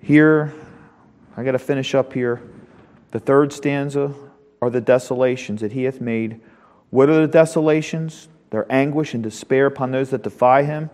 here, 0.00 0.54
I 1.36 1.42
got 1.42 1.52
to 1.52 1.58
finish 1.58 1.94
up 1.94 2.12
here. 2.12 2.40
The 3.10 3.20
third 3.20 3.52
stanza 3.52 4.14
are 4.60 4.70
the 4.70 4.80
desolations 4.80 5.60
that 5.60 5.72
he 5.72 5.84
hath 5.84 6.00
made. 6.00 6.40
What 6.90 7.08
are 7.08 7.20
the 7.20 7.32
desolations? 7.32 8.28
Their 8.50 8.70
anguish 8.72 9.14
and 9.14 9.22
despair 9.22 9.66
upon 9.66 9.90
those 9.90 10.10
that 10.10 10.22
defy 10.22 10.62
him. 10.62 10.90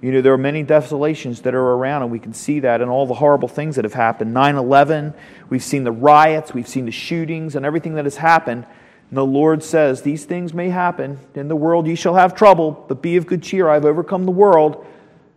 You 0.00 0.12
know, 0.12 0.20
there 0.20 0.32
are 0.32 0.38
many 0.38 0.62
desolations 0.62 1.42
that 1.42 1.54
are 1.54 1.72
around, 1.72 2.02
and 2.02 2.12
we 2.12 2.20
can 2.20 2.32
see 2.32 2.60
that 2.60 2.80
in 2.80 2.88
all 2.88 3.06
the 3.06 3.14
horrible 3.14 3.48
things 3.48 3.76
that 3.76 3.84
have 3.84 3.94
happened. 3.94 4.32
9 4.32 4.56
11, 4.56 5.12
we've 5.48 5.62
seen 5.62 5.82
the 5.82 5.92
riots, 5.92 6.54
we've 6.54 6.68
seen 6.68 6.84
the 6.84 6.92
shootings, 6.92 7.56
and 7.56 7.66
everything 7.66 7.94
that 7.94 8.04
has 8.04 8.16
happened. 8.16 8.64
And 9.10 9.16
the 9.16 9.26
Lord 9.26 9.64
says, 9.64 10.02
These 10.02 10.24
things 10.24 10.54
may 10.54 10.68
happen. 10.68 11.18
In 11.34 11.48
the 11.48 11.56
world 11.56 11.88
ye 11.88 11.96
shall 11.96 12.14
have 12.14 12.36
trouble, 12.36 12.84
but 12.88 13.02
be 13.02 13.16
of 13.16 13.26
good 13.26 13.42
cheer. 13.42 13.68
I've 13.68 13.84
overcome 13.84 14.24
the 14.24 14.30
world. 14.30 14.86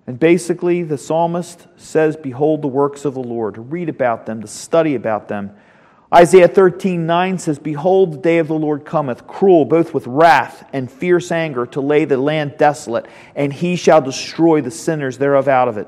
And 0.05 0.19
basically, 0.19 0.83
the 0.83 0.97
psalmist 0.97 1.67
says, 1.77 2.15
Behold 2.15 2.61
the 2.61 2.67
works 2.67 3.05
of 3.05 3.15
the 3.15 3.23
Lord, 3.23 3.55
to 3.55 3.61
read 3.61 3.89
about 3.89 4.25
them, 4.27 4.41
to 4.41 4.47
study 4.47 4.93
about 4.93 5.27
them. 5.27 5.55
Isaiah 6.13 6.49
13, 6.49 7.05
9 7.05 7.37
says, 7.37 7.57
Behold, 7.57 8.13
the 8.13 8.17
day 8.17 8.39
of 8.39 8.49
the 8.49 8.53
Lord 8.53 8.83
cometh, 8.83 9.27
cruel, 9.27 9.63
both 9.63 9.93
with 9.93 10.05
wrath 10.07 10.67
and 10.73 10.91
fierce 10.91 11.31
anger, 11.31 11.65
to 11.67 11.79
lay 11.79 12.03
the 12.03 12.17
land 12.17 12.55
desolate, 12.57 13.05
and 13.33 13.53
he 13.53 13.77
shall 13.77 14.01
destroy 14.01 14.59
the 14.59 14.71
sinners 14.71 15.17
thereof 15.17 15.47
out 15.47 15.69
of 15.69 15.77
it. 15.77 15.87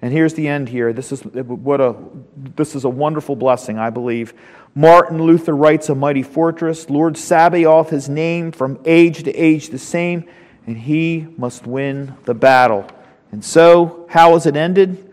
And 0.00 0.12
here's 0.12 0.34
the 0.34 0.46
end 0.46 0.68
here. 0.68 0.92
This 0.92 1.10
is, 1.10 1.22
what 1.22 1.80
a, 1.80 1.96
this 2.36 2.76
is 2.76 2.84
a 2.84 2.88
wonderful 2.88 3.34
blessing, 3.34 3.76
I 3.76 3.90
believe. 3.90 4.34
Martin 4.74 5.20
Luther 5.20 5.56
writes, 5.56 5.88
A 5.88 5.96
mighty 5.96 6.22
fortress, 6.22 6.88
Lord 6.88 7.16
Sabaoth 7.16 7.90
his 7.90 8.08
name, 8.08 8.52
from 8.52 8.78
age 8.84 9.24
to 9.24 9.32
age 9.32 9.70
the 9.70 9.78
same, 9.78 10.28
and 10.66 10.76
he 10.76 11.26
must 11.36 11.66
win 11.66 12.14
the 12.24 12.34
battle. 12.34 12.86
And 13.32 13.44
so, 13.44 14.06
how 14.10 14.36
is 14.36 14.46
it 14.46 14.54
ended? 14.54 15.12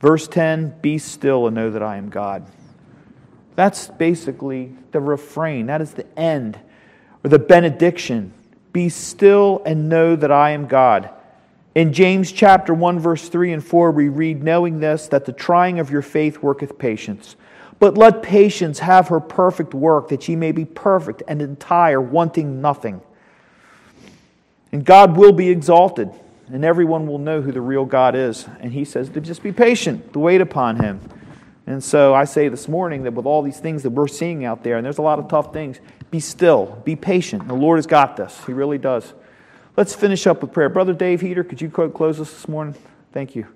Verse 0.00 0.28
10 0.28 0.80
Be 0.82 0.98
still 0.98 1.46
and 1.46 1.54
know 1.54 1.70
that 1.70 1.82
I 1.82 1.96
am 1.96 2.10
God. 2.10 2.44
That's 3.58 3.88
basically 3.88 4.72
the 4.92 5.00
refrain. 5.00 5.66
That 5.66 5.80
is 5.80 5.90
the 5.90 6.06
end 6.16 6.56
or 7.24 7.30
the 7.30 7.40
benediction. 7.40 8.32
Be 8.72 8.88
still 8.88 9.62
and 9.66 9.88
know 9.88 10.14
that 10.14 10.30
I 10.30 10.50
am 10.50 10.68
God. 10.68 11.10
In 11.74 11.92
James 11.92 12.30
chapter 12.30 12.72
1 12.72 13.00
verse 13.00 13.28
3 13.28 13.54
and 13.54 13.64
4 13.64 13.90
we 13.90 14.10
read 14.10 14.44
knowing 14.44 14.78
this 14.78 15.08
that 15.08 15.24
the 15.24 15.32
trying 15.32 15.80
of 15.80 15.90
your 15.90 16.02
faith 16.02 16.38
worketh 16.38 16.78
patience. 16.78 17.34
But 17.80 17.98
let 17.98 18.22
patience 18.22 18.78
have 18.78 19.08
her 19.08 19.18
perfect 19.18 19.74
work 19.74 20.10
that 20.10 20.28
ye 20.28 20.36
may 20.36 20.52
be 20.52 20.64
perfect 20.64 21.24
and 21.26 21.42
entire 21.42 22.00
wanting 22.00 22.60
nothing. 22.60 23.00
And 24.70 24.84
God 24.84 25.16
will 25.16 25.32
be 25.32 25.48
exalted 25.48 26.12
and 26.46 26.64
everyone 26.64 27.08
will 27.08 27.18
know 27.18 27.42
who 27.42 27.50
the 27.50 27.60
real 27.60 27.84
God 27.84 28.14
is. 28.14 28.46
And 28.60 28.72
he 28.72 28.84
says 28.84 29.08
to 29.08 29.20
just 29.20 29.42
be 29.42 29.50
patient, 29.50 30.12
to 30.12 30.20
wait 30.20 30.40
upon 30.40 30.76
him. 30.76 31.00
And 31.68 31.84
so 31.84 32.14
I 32.14 32.24
say 32.24 32.48
this 32.48 32.66
morning 32.66 33.02
that 33.02 33.12
with 33.12 33.26
all 33.26 33.42
these 33.42 33.60
things 33.60 33.82
that 33.82 33.90
we're 33.90 34.08
seeing 34.08 34.46
out 34.46 34.64
there, 34.64 34.78
and 34.78 34.84
there's 34.86 34.96
a 34.96 35.02
lot 35.02 35.18
of 35.18 35.28
tough 35.28 35.52
things, 35.52 35.80
be 36.10 36.18
still, 36.18 36.80
be 36.82 36.96
patient. 36.96 37.46
The 37.46 37.52
Lord 37.52 37.76
has 37.76 37.86
got 37.86 38.16
this. 38.16 38.42
He 38.46 38.54
really 38.54 38.78
does. 38.78 39.12
Let's 39.76 39.94
finish 39.94 40.26
up 40.26 40.40
with 40.40 40.50
prayer. 40.50 40.70
Brother 40.70 40.94
Dave 40.94 41.20
Heater, 41.20 41.44
could 41.44 41.60
you 41.60 41.68
close 41.68 42.20
us 42.20 42.32
this 42.32 42.48
morning? 42.48 42.74
Thank 43.12 43.36
you. 43.36 43.48